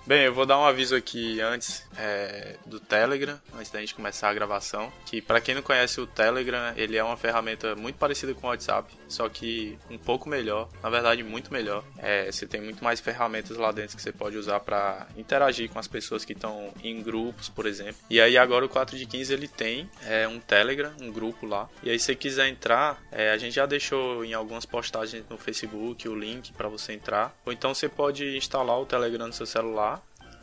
Bem, 0.07 0.25
eu 0.25 0.35
vou 0.35 0.45
dar 0.45 0.59
um 0.59 0.67
aviso 0.67 0.95
aqui 0.95 1.41
antes 1.41 1.83
é, 1.97 2.57
do 2.67 2.79
Telegram, 2.79 3.41
antes 3.55 3.71
da 3.71 3.81
gente 3.81 3.95
começar 3.95 4.29
a 4.29 4.35
gravação. 4.35 4.93
Que 5.07 5.23
pra 5.23 5.41
quem 5.41 5.55
não 5.55 5.63
conhece 5.63 5.99
o 5.99 6.07
Telegram, 6.07 6.75
ele 6.77 6.99
é 6.99 7.03
uma 7.03 7.17
ferramenta 7.17 7.75
muito 7.75 7.97
parecida 7.97 8.35
com 8.35 8.47
o 8.47 8.51
WhatsApp, 8.51 8.93
só 9.09 9.31
que 9.31 9.79
um 9.89 9.97
pouco 9.97 10.29
melhor, 10.29 10.69
na 10.83 10.91
verdade 10.91 11.23
muito 11.23 11.51
melhor. 11.51 11.83
É, 11.97 12.31
você 12.31 12.47
tem 12.47 12.61
muito 12.61 12.85
mais 12.85 13.01
ferramentas 13.01 13.57
lá 13.57 13.73
dentro 13.73 13.97
que 13.97 14.03
você 14.03 14.13
pode 14.13 14.37
usar 14.37 14.61
pra 14.61 15.07
interagir 15.17 15.71
com 15.71 15.79
as 15.79 15.89
pessoas 15.89 16.23
que 16.23 16.35
estão 16.35 16.71
em 16.83 17.03
grupos, 17.03 17.49
por 17.49 17.65
exemplo. 17.65 17.97
E 18.11 18.21
aí 18.21 18.37
agora 18.37 18.67
o 18.67 18.69
4 18.69 18.99
de 18.99 19.07
15 19.07 19.33
ele 19.33 19.49
tem 19.49 19.89
é, 20.03 20.29
um 20.29 20.39
Telegram, 20.39 20.93
um 21.01 21.11
grupo 21.11 21.47
lá. 21.47 21.67
E 21.83 21.89
aí 21.89 21.99
se 21.99 22.05
você 22.05 22.15
quiser 22.15 22.49
entrar, 22.49 23.03
é, 23.11 23.31
a 23.31 23.39
gente 23.39 23.55
já 23.55 23.65
deixou 23.65 24.23
em 24.23 24.35
algumas 24.35 24.67
postagens 24.67 25.25
no 25.31 25.39
Facebook 25.39 26.07
o 26.07 26.15
link 26.15 26.53
pra 26.53 26.69
você 26.69 26.93
entrar. 26.93 27.35
Ou 27.47 27.55
então 27.55 27.73
você 27.73 27.89
pode 27.89 28.37
instalar 28.37 28.79
o 28.79 28.85
Telegram 28.85 29.29
no 29.29 29.33
seu 29.33 29.47
celular 29.47 29.94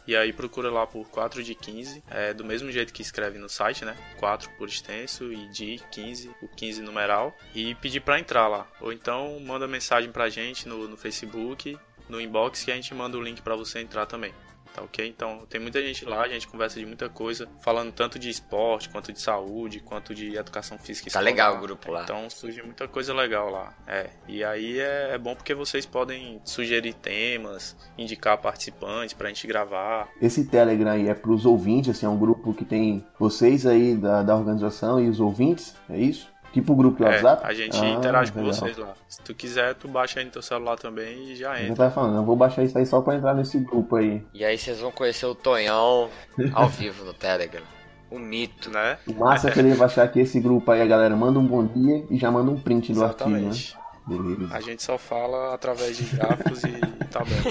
e 0.08 0.16
aí 0.16 0.34
procura 0.34 0.72
lá 0.72 0.86
por 0.88 1.08
4 1.10 1.44
de 1.44 1.56
15, 1.56 2.04
é 2.10 2.34
do 2.34 2.44
mesmo 2.44 2.72
jeito 2.72 2.94
que 2.94 3.02
escreve 3.02 3.38
no 3.38 3.50
site, 3.50 3.86
né? 3.86 3.96
4 4.18 4.50
por 4.58 4.68
extenso 4.68 5.32
e 5.32 5.48
de 5.50 5.80
15, 5.92 6.32
o 6.42 6.48
15 6.48 6.82
numeral, 6.82 7.38
e 7.54 7.76
pedir 7.76 8.02
pra 8.02 8.20
entrar 8.20 8.48
lá. 8.48 8.68
Ou 8.80 8.92
então 8.92 9.40
manda 9.40 9.68
mensagem 9.68 10.12
pra 10.12 10.30
gente 10.30 10.68
no, 10.68 10.88
no 10.88 10.98
Facebook, 10.98 11.78
no 12.10 12.20
inbox, 12.20 12.64
que 12.64 12.72
a 12.72 12.76
gente 12.76 12.94
manda 12.94 13.18
o 13.18 13.22
link 13.22 13.42
pra 13.42 13.56
você 13.56 13.80
entrar 13.80 14.06
também. 14.06 14.34
Tá 14.74 14.82
ok? 14.82 15.08
Então 15.08 15.46
tem 15.50 15.60
muita 15.60 15.82
gente 15.82 16.06
lá, 16.06 16.22
a 16.22 16.28
gente 16.28 16.48
conversa 16.48 16.80
de 16.80 16.86
muita 16.86 17.10
coisa, 17.10 17.48
falando 17.62 17.92
tanto 17.92 18.18
de 18.18 18.30
esporte, 18.30 18.90
quanto 18.90 19.12
de 19.12 19.20
saúde, 19.20 19.80
quanto 19.80 20.16
de 20.16 20.36
educação 20.36 20.78
física. 20.78 21.06
Tá 21.06 21.20
escolar. 21.20 21.26
legal 21.26 21.58
o 21.58 21.62
grupo 21.62 21.92
lá. 21.92 22.04
Então 22.04 22.30
surge 22.30 22.62
muita 22.62 22.88
coisa 22.88 23.14
legal 23.14 23.50
lá. 23.50 23.74
É. 23.86 24.10
E 24.28 24.44
aí 24.44 24.80
é, 24.80 25.12
é 25.14 25.18
bom 25.18 25.36
porque 25.36 25.54
vocês 25.54 25.86
podem 25.86 26.42
sugerir 26.46 26.94
temas, 26.94 27.76
indicar 27.98 28.38
participantes 28.38 29.14
pra 29.14 29.28
gente 29.28 29.46
gravar. 29.46 30.10
Esse 30.22 30.46
Telegram 30.46 30.92
aí 30.92 31.08
é 31.08 31.14
pros 31.14 31.46
ouvintes, 31.46 31.92
assim, 31.92 32.06
é 32.06 32.10
um 32.10 32.18
grupo 32.18 32.54
que 32.54 32.64
tem 32.64 33.06
vocês 33.20 33.66
aí 33.66 33.96
da, 33.96 34.24
da 34.24 34.36
organização 34.36 35.04
e 35.04 35.10
os 35.10 35.20
ouvintes, 35.20 35.76
é 35.90 35.98
isso? 35.98 36.32
Tipo 36.54 36.74
o 36.74 36.76
grupo 36.76 36.98
do 36.98 37.06
É, 37.06 37.12
WhatsApp? 37.12 37.46
a 37.46 37.54
gente 37.54 37.78
Ah, 37.78 37.90
interage 37.90 38.32
com 38.32 38.40
legal. 38.40 38.54
vocês 38.54 38.78
lá. 38.78 38.94
Se 39.08 39.22
tu 39.22 39.34
quiser, 39.34 39.74
tu 39.76 39.88
baixa 39.88 40.20
aí 40.20 40.26
no 40.26 40.32
teu 40.32 40.42
celular 40.42 40.76
também 40.78 41.32
e 41.32 41.36
já 41.36 41.52
Eu 41.52 41.56
já 41.56 41.64
entra. 41.64 41.76
tava 41.76 41.92
falando, 41.92 42.18
eu 42.18 42.24
vou 42.26 42.36
baixar 42.36 42.64
isso 42.64 42.78
aí 42.78 42.86
só 42.86 43.00
pra 43.02 43.16
entrar 43.16 43.34
nesse 43.34 43.58
grupo 43.60 43.96
aí. 43.96 44.22
E 44.34 44.44
aí 44.44 44.58
vocês 44.58 44.80
vão 44.80 44.92
conhecer 44.92 45.26
o 45.26 45.34
Tonhão 45.36 46.10
ao 46.54 46.68
vivo 46.68 47.06
no 47.06 47.14
Telegram. 47.14 47.64
O 48.10 48.20
mito. 48.20 48.70
Né? 48.70 48.98
O 49.08 49.14
massa 49.14 49.48
é 49.48 49.52
que 49.52 49.60
ele 49.60 49.74
vai 49.74 49.86
achar 49.88 50.06
que 50.10 50.20
esse 50.20 50.40
grupo 50.42 50.70
aí 50.72 50.82
a 50.82 50.86
galera 50.86 51.16
manda 51.16 51.40
um 51.40 51.46
bom 51.48 51.66
dia 51.66 52.04
e 52.10 52.18
já 52.18 52.30
manda 52.30 52.52
um 52.52 52.60
print 52.60 52.92
do 52.92 53.04
arquivo, 53.06 53.30
né? 53.30 53.38
Exatamente. 53.40 53.78
Beleza. 54.06 54.54
A 54.54 54.60
gente 54.60 54.84
só 54.84 54.98
fala 54.98 55.54
através 55.54 55.96
de 55.96 56.04
gráficos 56.18 56.64
e 56.64 56.72
tabelas. 57.10 57.46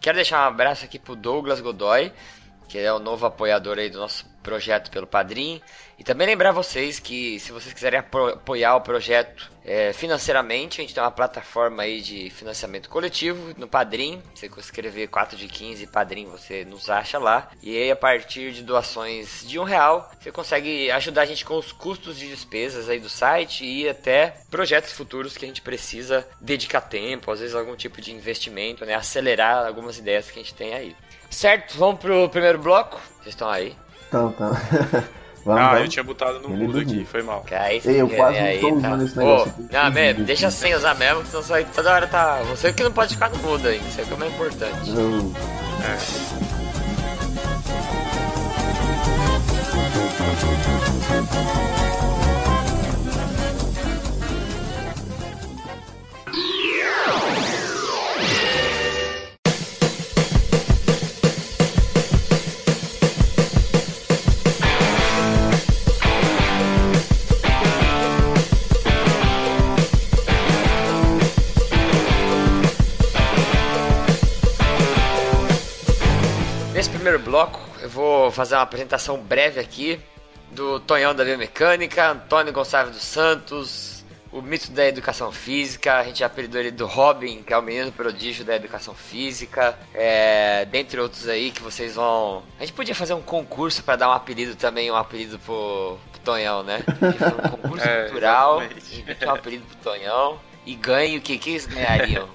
Quero 0.00 0.16
deixar 0.16 0.44
um 0.44 0.48
abraço 0.48 0.84
aqui 0.84 0.98
pro 0.98 1.16
Douglas 1.16 1.60
Godoy, 1.60 2.12
que 2.68 2.78
é 2.78 2.92
o 2.92 2.98
novo 2.98 3.26
apoiador 3.26 3.78
aí 3.78 3.88
do 3.90 3.98
nosso 3.98 4.24
projeto 4.42 4.90
pelo 4.90 5.06
Padrim. 5.06 5.60
E 5.98 6.04
também 6.04 6.26
lembrar 6.26 6.52
vocês 6.52 7.00
que 7.00 7.40
se 7.40 7.50
vocês 7.50 7.72
quiserem 7.74 7.98
apo- 7.98 8.28
apoiar 8.28 8.76
o 8.76 8.80
projeto 8.80 9.50
é, 9.64 9.92
financeiramente, 9.92 10.80
a 10.80 10.84
gente 10.84 10.94
tem 10.94 11.02
uma 11.02 11.10
plataforma 11.10 11.82
aí 11.82 12.00
de 12.00 12.30
financiamento 12.30 12.88
coletivo 12.88 13.54
no 13.56 13.66
Padrim. 13.66 14.22
Você 14.34 14.46
escrever 14.58 15.08
4 15.08 15.36
de 15.36 15.48
15 15.48 15.86
Padrim, 15.88 16.26
você 16.26 16.64
nos 16.64 16.88
acha 16.90 17.18
lá. 17.18 17.48
E 17.62 17.76
aí 17.76 17.90
a 17.90 17.96
partir 17.96 18.52
de 18.52 18.62
doações 18.62 19.42
de 19.48 19.58
um 19.58 19.64
real, 19.64 20.08
você 20.20 20.30
consegue 20.30 20.90
ajudar 20.92 21.22
a 21.22 21.26
gente 21.26 21.44
com 21.44 21.56
os 21.58 21.72
custos 21.72 22.16
de 22.18 22.28
despesas 22.28 22.88
aí 22.88 23.00
do 23.00 23.08
site 23.08 23.64
e 23.64 23.88
até 23.88 24.36
projetos 24.50 24.92
futuros 24.92 25.36
que 25.36 25.44
a 25.44 25.48
gente 25.48 25.62
precisa 25.62 26.28
dedicar 26.40 26.82
tempo, 26.82 27.32
às 27.32 27.40
vezes 27.40 27.54
algum 27.56 27.74
tipo 27.74 28.00
de 28.00 28.12
investimento, 28.12 28.84
né? 28.84 28.94
Acelerar 28.94 29.66
algumas 29.66 29.98
ideias 29.98 30.30
que 30.30 30.38
a 30.38 30.42
gente 30.42 30.54
tem 30.54 30.74
aí. 30.74 30.94
Certo, 31.36 31.76
vamos 31.76 32.00
pro 32.00 32.30
primeiro 32.30 32.58
bloco. 32.58 32.98
Vocês 33.18 33.34
estão 33.34 33.50
aí? 33.50 33.76
Então, 34.08 34.30
então. 34.34 34.48
vamos, 35.44 35.60
Ah, 35.60 35.68
vamos. 35.68 35.80
eu 35.82 35.88
tinha 35.88 36.02
botado 36.02 36.40
no 36.40 36.48
mudo 36.48 36.78
aqui, 36.78 37.04
foi 37.04 37.22
mal. 37.22 37.44
Cai, 37.46 37.78
Ei, 37.84 38.00
eu 38.00 38.08
quase 38.08 38.38
aí, 38.38 38.58
não 38.62 38.70
tô 38.76 38.80
tá. 38.80 38.88
usando 38.88 39.04
esse 39.04 39.14
Pô, 39.14 39.20
negócio 39.20 39.48
aqui. 39.50 39.68
Não, 39.70 39.90
mesmo, 39.92 40.24
deixa 40.24 40.50
sem 40.50 40.74
usar 40.74 40.94
mesmo, 40.94 41.20
que 41.22 41.28
senão 41.28 41.42
você 41.42 41.52
vai 41.52 41.64
toda 41.66 41.92
hora 41.92 42.06
tá. 42.06 42.36
Você 42.48 42.72
que 42.72 42.82
não 42.82 42.90
pode 42.90 43.12
ficar 43.12 43.28
no 43.28 43.36
mudo 43.40 43.68
aí, 43.68 43.76
isso 43.86 44.00
é 44.00 44.04
que 44.04 44.12
é 44.12 44.14
o 44.14 44.18
mais 44.18 44.32
importante. 44.32 44.88
Eu- 44.88 45.32
É. 45.84 47.06
bloco, 77.26 77.60
eu 77.80 77.88
vou 77.88 78.30
fazer 78.30 78.54
uma 78.54 78.62
apresentação 78.62 79.18
breve 79.18 79.58
aqui 79.58 80.00
do 80.52 80.78
Tonhão 80.78 81.12
da 81.12 81.24
Biomecânica, 81.24 82.12
Antônio 82.12 82.52
Gonçalves 82.52 82.94
dos 82.94 83.02
Santos, 83.02 84.04
o 84.30 84.40
mito 84.40 84.70
da 84.70 84.86
educação 84.86 85.32
física, 85.32 85.96
a 85.96 86.04
gente 86.04 86.20
já 86.20 86.26
apelidou 86.26 86.60
ele 86.60 86.70
do 86.70 86.86
Robin, 86.86 87.42
que 87.42 87.52
é 87.52 87.58
o 87.58 87.62
menino 87.62 87.90
prodígio 87.90 88.44
da 88.44 88.54
educação 88.54 88.94
física, 88.94 89.76
é, 89.92 90.66
dentre 90.66 91.00
outros 91.00 91.26
aí 91.26 91.50
que 91.50 91.60
vocês 91.60 91.96
vão... 91.96 92.44
A 92.58 92.60
gente 92.60 92.72
podia 92.72 92.94
fazer 92.94 93.14
um 93.14 93.22
concurso 93.22 93.82
para 93.82 93.96
dar 93.96 94.08
um 94.08 94.12
apelido 94.12 94.54
também, 94.54 94.88
um 94.88 94.96
apelido 94.96 95.36
pro, 95.40 95.98
pro 96.12 96.20
Tonhão, 96.20 96.62
né? 96.62 96.78
Um 96.86 97.48
concurso 97.50 97.82
É, 97.88 98.04
cultural, 98.04 98.62
um 99.26 99.30
apelido 99.30 99.64
pro 99.66 99.76
Tonhão 99.78 100.38
e 100.64 100.76
ganhe 100.76 101.18
o 101.18 101.20
que, 101.20 101.36
que 101.38 101.50
eles 101.50 101.66
ganhariam? 101.66 102.28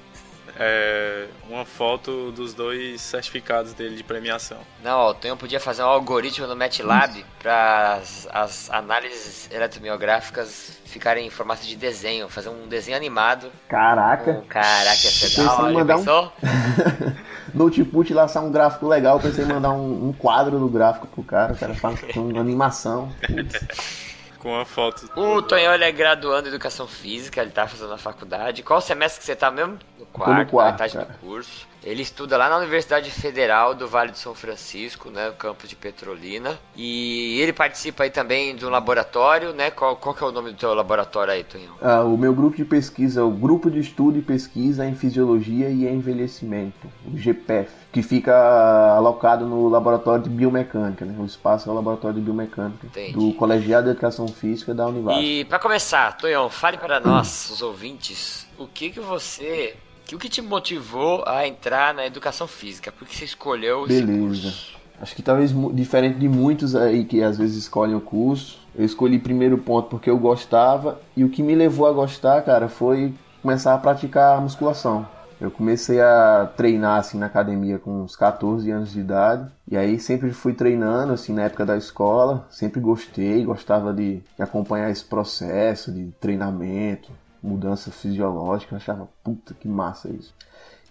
É, 0.64 1.26
uma 1.50 1.66
foto 1.66 2.32
dos 2.32 2.54
dois 2.54 3.02
certificados 3.02 3.74
dele 3.74 3.96
de 3.96 4.04
premiação. 4.04 4.60
Não, 4.84 4.96
ó, 5.00 5.10
o 5.10 5.14
Tonhão 5.16 5.36
podia 5.36 5.60
fazer 5.60 5.82
um 5.82 5.88
algoritmo 5.88 6.46
no 6.46 6.56
MATLAB 6.56 7.26
para 7.42 7.96
as, 7.96 8.28
as 8.32 8.70
análises 8.70 9.50
eletromiográficas 9.52 10.78
ficarem 10.86 11.26
em 11.26 11.30
formato 11.32 11.66
de 11.66 11.76
desenho, 11.76 12.30
fazer 12.30 12.50
um 12.50 12.68
desenho 12.68 12.96
animado. 12.96 13.52
Caraca. 13.68 14.32
Um, 14.34 14.42
caraca, 14.42 15.08
em 15.40 15.48
hora, 15.48 15.58
já 15.68 15.72
mandar 15.72 15.96
um- 15.96 15.98
pensou? 15.98 16.34
Notebook 17.56 18.14
lançar 18.14 18.42
um 18.42 18.52
gráfico 18.52 18.88
legal, 18.88 19.20
pensei 19.20 19.44
em 19.44 19.48
mandar 19.48 19.72
um, 19.72 20.10
um 20.10 20.14
quadro 20.14 20.60
do 20.60 20.68
gráfico 20.68 21.08
pro 21.08 21.24
cara, 21.24 21.54
o 21.54 21.58
cara 21.58 21.74
faz 21.74 22.00
uma 22.16 22.40
animação. 22.40 23.12
Putz. 23.26 24.11
Com 24.42 24.54
uma 24.54 24.66
foto. 24.66 25.08
O 25.16 25.40
Tonhão 25.44 25.72
ele 25.72 25.84
é 25.84 25.92
graduando 25.92 26.48
em 26.48 26.50
Educação 26.50 26.88
Física, 26.88 27.40
ele 27.44 27.52
tá 27.52 27.68
fazendo 27.68 27.94
a 27.94 27.98
faculdade. 27.98 28.64
Qual 28.64 28.82
semestre 28.82 29.20
que 29.20 29.26
você 29.28 29.36
tá 29.36 29.52
mesmo? 29.52 29.78
No 30.00 30.06
quarto, 30.08 30.50
quarto, 30.50 30.72
metade 30.72 30.98
do 30.98 31.06
cara. 31.06 31.20
curso. 31.22 31.68
Ele 31.84 32.04
estuda 32.04 32.38
lá 32.38 32.48
na 32.48 32.58
Universidade 32.58 33.10
Federal 33.10 33.74
do 33.74 33.88
Vale 33.88 34.12
do 34.12 34.18
São 34.18 34.36
Francisco, 34.36 35.10
né, 35.10 35.28
no 35.28 35.34
campus 35.34 35.68
de 35.68 35.76
Petrolina. 35.76 36.60
E 36.76 37.40
ele 37.42 37.52
participa 37.52 38.04
aí 38.04 38.12
também 38.12 38.56
do 38.56 38.70
laboratório, 38.70 39.52
né? 39.52 39.72
Qual, 39.72 39.96
qual 39.96 40.14
que 40.14 40.24
é 40.24 40.28
o 40.28 40.32
nome 40.32 40.52
do 40.52 40.58
teu 40.58 40.74
laboratório 40.74 41.34
aí, 41.34 41.44
Tonhão? 41.44 41.74
Ah, 41.82 42.04
o 42.04 42.16
meu 42.18 42.34
grupo 42.34 42.56
de 42.56 42.66
pesquisa 42.66 43.22
é 43.22 43.24
o 43.24 43.32
Grupo 43.32 43.70
de 43.72 43.80
Estudo 43.80 44.20
e 44.20 44.22
Pesquisa 44.22 44.86
em 44.86 44.96
Fisiologia 44.96 45.70
e 45.70 45.88
Envelhecimento, 45.88 46.88
o 47.06 47.18
GPEF, 47.18 47.72
que 47.92 48.04
fica 48.04 48.96
alocado 48.96 49.46
no 49.46 49.68
Laboratório 49.68 50.24
de 50.24 50.30
Biomecânica, 50.30 51.04
né? 51.04 51.16
O 51.18 51.26
espaço 51.26 51.68
é 51.68 51.72
o 51.72 51.76
Laboratório 51.76 52.16
de 52.16 52.22
Biomecânica 52.22 52.86
Entendi. 52.86 53.14
do 53.14 53.34
Colegiado 53.34 53.86
de 53.86 53.92
Educação 53.92 54.28
Física 54.28 54.74
da 54.74 54.86
Univasf. 54.86 55.20
E 55.20 55.46
pra 55.46 55.58
começar, 55.58 56.16
Tonhão, 56.16 56.50
fale 56.50 56.78
para 56.78 57.00
nós, 57.00 57.50
os 57.50 57.62
ouvintes, 57.62 58.48
o 58.58 58.68
que 58.68 58.92
que 58.92 59.00
você, 59.00 59.76
o 60.16 60.20
que 60.20 60.30
te 60.30 60.42
motivou 60.42 61.24
a 61.28 61.48
entrar 61.48 61.94
na 61.94 62.06
educação 62.06 62.48
física? 62.48 62.92
Por 62.92 63.08
que 63.08 63.16
você 63.16 63.26
escolheu 63.26 63.86
esse 63.86 64.02
Beleza. 64.02 64.50
curso? 64.50 64.82
Acho 65.02 65.16
que 65.16 65.24
talvez 65.24 65.52
diferente 65.74 66.20
de 66.20 66.30
muitos 66.30 66.76
aí 66.76 67.04
que 67.06 67.24
às 67.24 67.38
vezes 67.38 67.58
escolhem 67.58 67.96
o 67.96 68.02
curso, 68.02 68.60
eu 68.76 68.86
escolhi 68.86 69.18
primeiro 69.18 69.58
ponto 69.58 69.90
porque 69.90 70.10
eu 70.10 70.18
gostava 70.18 71.02
e 71.18 71.24
o 71.24 71.30
que 71.30 71.42
me 71.42 71.56
levou 71.56 71.88
a 71.88 71.92
gostar, 71.92 72.42
cara, 72.44 72.70
foi 72.70 73.14
começar 73.42 73.74
a 73.74 73.78
praticar 73.80 74.40
musculação. 74.40 75.08
Eu 75.40 75.50
comecei 75.50 76.00
a 76.00 76.48
treinar 76.56 77.00
assim 77.00 77.18
na 77.18 77.26
academia 77.26 77.80
com 77.80 78.04
uns 78.04 78.16
14 78.16 78.70
anos 78.70 78.92
de 78.92 79.00
idade. 79.00 79.50
E 79.68 79.76
aí 79.76 80.00
sempre 80.00 80.30
fui 80.32 80.54
treinando 80.54 81.14
assim 81.14 81.34
na 81.34 81.42
época 81.42 81.66
da 81.66 81.76
escola, 81.76 82.46
sempre 82.52 82.80
gostei, 82.80 83.44
gostava 83.44 83.92
de, 83.92 84.18
de 84.18 84.44
acompanhar 84.44 84.92
esse 84.92 85.04
processo 85.04 85.92
de 85.92 86.12
treinamento, 86.22 87.12
mudança 87.42 87.92
fisiológica, 87.92 88.74
eu 88.74 88.78
achava 88.78 89.10
puta 89.24 89.54
que 89.54 89.68
massa 89.68 90.10
isso. 90.10 90.34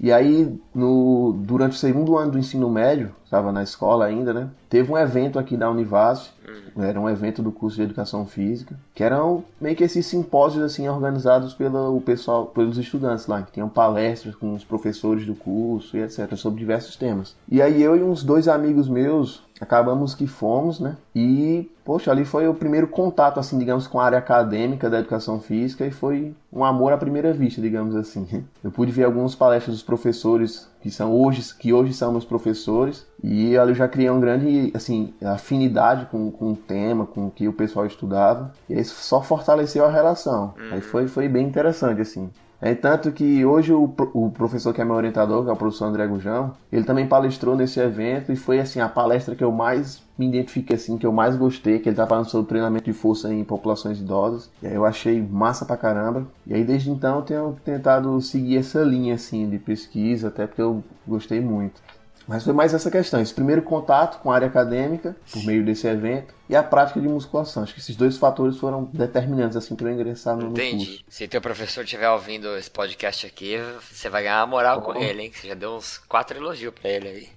E 0.02 0.10
aí, 0.10 0.58
no, 0.74 1.34
durante 1.40 1.72
o 1.72 1.78
segundo 1.78 2.16
ano 2.16 2.32
do 2.32 2.38
ensino 2.38 2.70
médio, 2.70 3.14
estava 3.22 3.52
na 3.52 3.62
escola 3.62 4.06
ainda, 4.06 4.32
né? 4.32 4.48
Teve 4.70 4.90
um 4.90 4.96
evento 4.96 5.38
aqui 5.38 5.58
da 5.58 5.70
Univas, 5.70 6.32
era 6.78 6.98
um 6.98 7.06
evento 7.06 7.42
do 7.42 7.52
curso 7.52 7.76
de 7.76 7.82
Educação 7.82 8.24
Física, 8.24 8.74
que 8.94 9.04
eram 9.04 9.44
meio 9.60 9.76
que 9.76 9.84
esses 9.84 10.06
simpósios 10.06 10.64
assim 10.64 10.88
organizados 10.88 11.52
pelo 11.52 12.00
pessoal, 12.00 12.46
pelos 12.46 12.78
estudantes 12.78 13.26
lá, 13.26 13.42
que 13.42 13.52
tinham 13.52 13.68
palestras 13.68 14.34
com 14.34 14.54
os 14.54 14.64
professores 14.64 15.26
do 15.26 15.34
curso 15.34 15.94
e 15.98 16.02
etc, 16.02 16.34
sobre 16.34 16.60
diversos 16.60 16.96
temas. 16.96 17.36
E 17.46 17.60
aí 17.60 17.82
eu 17.82 17.94
e 17.94 18.02
uns 18.02 18.24
dois 18.24 18.48
amigos 18.48 18.88
meus 18.88 19.42
acabamos 19.60 20.14
que 20.14 20.26
fomos, 20.26 20.80
né? 20.80 20.96
E, 21.14 21.70
poxa, 21.84 22.10
ali 22.10 22.24
foi 22.24 22.48
o 22.48 22.54
primeiro 22.54 22.88
contato, 22.88 23.38
assim, 23.38 23.58
digamos, 23.58 23.86
com 23.86 24.00
a 24.00 24.04
área 24.04 24.18
acadêmica 24.18 24.88
da 24.88 24.98
educação 24.98 25.38
física 25.38 25.86
e 25.86 25.90
foi 25.90 26.34
um 26.52 26.64
amor 26.64 26.92
à 26.92 26.96
primeira 26.96 27.32
vista, 27.32 27.60
digamos 27.60 27.94
assim. 27.94 28.26
Eu 28.64 28.70
pude 28.70 28.90
ver 28.90 29.04
algumas 29.04 29.34
palestras 29.34 29.76
dos 29.76 29.82
professores 29.82 30.68
que 30.80 30.90
são 30.90 31.12
hoje, 31.12 31.54
que 31.58 31.72
hoje 31.72 31.92
são 31.92 32.10
meus 32.10 32.24
professores 32.24 33.06
e 33.22 33.56
ali 33.56 33.72
eu 33.72 33.74
já 33.74 33.86
criei 33.86 34.08
uma 34.08 34.20
grande, 34.20 34.72
assim, 34.74 35.12
afinidade 35.22 36.06
com, 36.06 36.30
com 36.30 36.52
o 36.52 36.56
tema, 36.56 37.04
com 37.04 37.26
o 37.26 37.30
que 37.30 37.46
o 37.46 37.52
pessoal 37.52 37.84
estudava 37.84 38.54
e 38.68 38.78
isso 38.78 38.94
só 38.94 39.20
fortaleceu 39.22 39.84
a 39.84 39.90
relação. 39.90 40.54
Aí 40.72 40.80
foi, 40.80 41.06
foi 41.06 41.28
bem 41.28 41.46
interessante, 41.46 42.00
assim. 42.00 42.30
É 42.62 42.74
tanto 42.74 43.10
que 43.10 43.42
hoje 43.44 43.72
o, 43.72 43.84
o 44.12 44.30
professor 44.30 44.74
que 44.74 44.82
é 44.82 44.84
meu 44.84 44.94
orientador, 44.94 45.44
que 45.44 45.50
é 45.50 45.52
o 45.52 45.56
professor 45.56 45.86
André 45.86 46.06
Gujão, 46.06 46.52
ele 46.70 46.84
também 46.84 47.06
palestrou 47.06 47.56
nesse 47.56 47.80
evento 47.80 48.30
e 48.30 48.36
foi 48.36 48.60
assim 48.60 48.80
a 48.80 48.88
palestra 48.88 49.34
que 49.34 49.42
eu 49.42 49.50
mais 49.50 50.02
me 50.18 50.28
identifiquei 50.28 50.76
assim, 50.76 50.98
que 50.98 51.06
eu 51.06 51.12
mais 51.12 51.34
gostei, 51.36 51.78
que 51.78 51.88
ele 51.88 51.96
tá 51.96 52.06
falando 52.06 52.28
sobre 52.28 52.48
treinamento 52.48 52.84
de 52.84 52.92
força 52.92 53.32
em 53.32 53.42
populações 53.42 53.98
idosas. 53.98 54.50
E 54.62 54.66
aí 54.66 54.74
eu 54.74 54.84
achei 54.84 55.22
massa 55.22 55.64
pra 55.64 55.78
caramba. 55.78 56.26
E 56.46 56.52
aí 56.52 56.62
desde 56.62 56.90
então 56.90 57.16
eu 57.16 57.22
tenho 57.22 57.56
tentado 57.64 58.20
seguir 58.20 58.58
essa 58.58 58.82
linha 58.82 59.14
assim 59.14 59.48
de 59.48 59.58
pesquisa, 59.58 60.28
até 60.28 60.46
porque 60.46 60.60
eu 60.60 60.84
gostei 61.08 61.40
muito. 61.40 61.80
Mas 62.28 62.44
foi 62.44 62.52
mais 62.52 62.72
essa 62.72 62.90
questão, 62.90 63.20
esse 63.20 63.34
primeiro 63.34 63.62
contato 63.62 64.20
com 64.20 64.30
a 64.30 64.34
área 64.36 64.46
acadêmica, 64.46 65.16
por 65.32 65.44
meio 65.44 65.64
desse 65.64 65.86
evento, 65.88 66.32
e 66.48 66.54
a 66.54 66.62
prática 66.62 67.00
de 67.00 67.08
musculação. 67.08 67.62
Acho 67.64 67.74
que 67.74 67.80
esses 67.80 67.96
dois 67.96 68.16
fatores 68.18 68.56
foram 68.56 68.84
determinantes 68.92 69.56
assim 69.56 69.74
para 69.74 69.88
eu 69.88 69.94
ingressar 69.94 70.36
no, 70.36 70.44
no 70.44 70.50
Entendi. 70.50 70.86
curso. 70.86 71.04
Se 71.08 71.26
teu 71.26 71.40
professor 71.40 71.82
estiver 71.82 72.08
ouvindo 72.10 72.56
esse 72.56 72.70
podcast 72.70 73.26
aqui, 73.26 73.56
você 73.90 74.08
vai 74.08 74.22
ganhar 74.22 74.40
uma 74.40 74.46
moral 74.46 74.78
Oh. 74.78 74.82
com 74.82 74.94
ele, 74.94 75.22
hein? 75.22 75.32
Você 75.34 75.48
já 75.48 75.54
deu 75.54 75.72
uns 75.74 75.98
quatro 75.98 76.36
elogios 76.38 76.72
pra 76.72 76.88
ele 76.90 77.08
aí. 77.08 77.28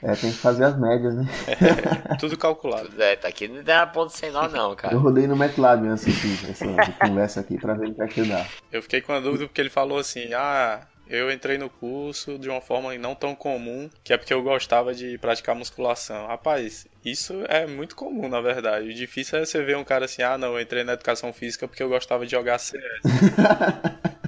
É, 0.00 0.14
tem 0.14 0.30
que 0.30 0.38
fazer 0.38 0.62
as 0.64 0.78
médias, 0.78 1.12
né? 1.16 1.26
Tudo 2.20 2.38
calculado. 2.38 2.88
É, 3.02 3.16
tá 3.16 3.26
aqui 3.28 3.48
não 3.48 3.62
dá 3.64 3.84
ponto 3.86 4.10
sem 4.16 4.30
nó 4.30 4.48
não, 4.48 4.74
cara. 4.76 4.94
Eu 4.94 5.00
rodei 5.00 5.26
no 5.26 5.34
MATLAB 5.36 5.88
antes 5.88 6.06
essa 6.48 6.64
conversa 7.04 7.40
aqui 7.40 7.58
para 7.58 7.74
ver 7.74 7.88
o 7.88 7.94
que 7.94 8.02
é 8.02 8.06
que 8.06 8.22
dá. 8.22 8.46
Eu 8.70 8.80
fiquei 8.80 9.00
com 9.00 9.12
a 9.12 9.18
dúvida 9.18 9.46
porque 9.46 9.60
ele 9.60 9.70
falou 9.70 9.98
assim: 9.98 10.32
ah, 10.34 10.80
eu 11.08 11.30
entrei 11.32 11.58
no 11.58 11.68
curso 11.70 12.38
de 12.38 12.48
uma 12.48 12.60
forma 12.60 12.96
não 12.98 13.14
tão 13.14 13.34
comum, 13.34 13.88
que 14.04 14.12
é 14.12 14.16
porque 14.16 14.32
eu 14.34 14.42
gostava 14.42 14.94
de 14.94 15.18
praticar 15.18 15.54
musculação. 15.54 16.26
Rapaz, 16.26 16.86
isso 17.04 17.34
é 17.48 17.66
muito 17.66 17.96
comum, 17.96 18.28
na 18.28 18.40
verdade. 18.40 18.88
O 18.88 18.94
difícil 18.94 19.38
é 19.38 19.44
você 19.46 19.62
ver 19.62 19.76
um 19.76 19.84
cara 19.84 20.04
assim: 20.04 20.22
ah, 20.22 20.36
não, 20.38 20.54
eu 20.54 20.60
entrei 20.60 20.84
na 20.84 20.92
educação 20.94 21.32
física 21.32 21.66
porque 21.66 21.82
eu 21.82 21.88
gostava 21.88 22.24
de 22.24 22.32
jogar 22.32 22.58
CS. 22.58 22.82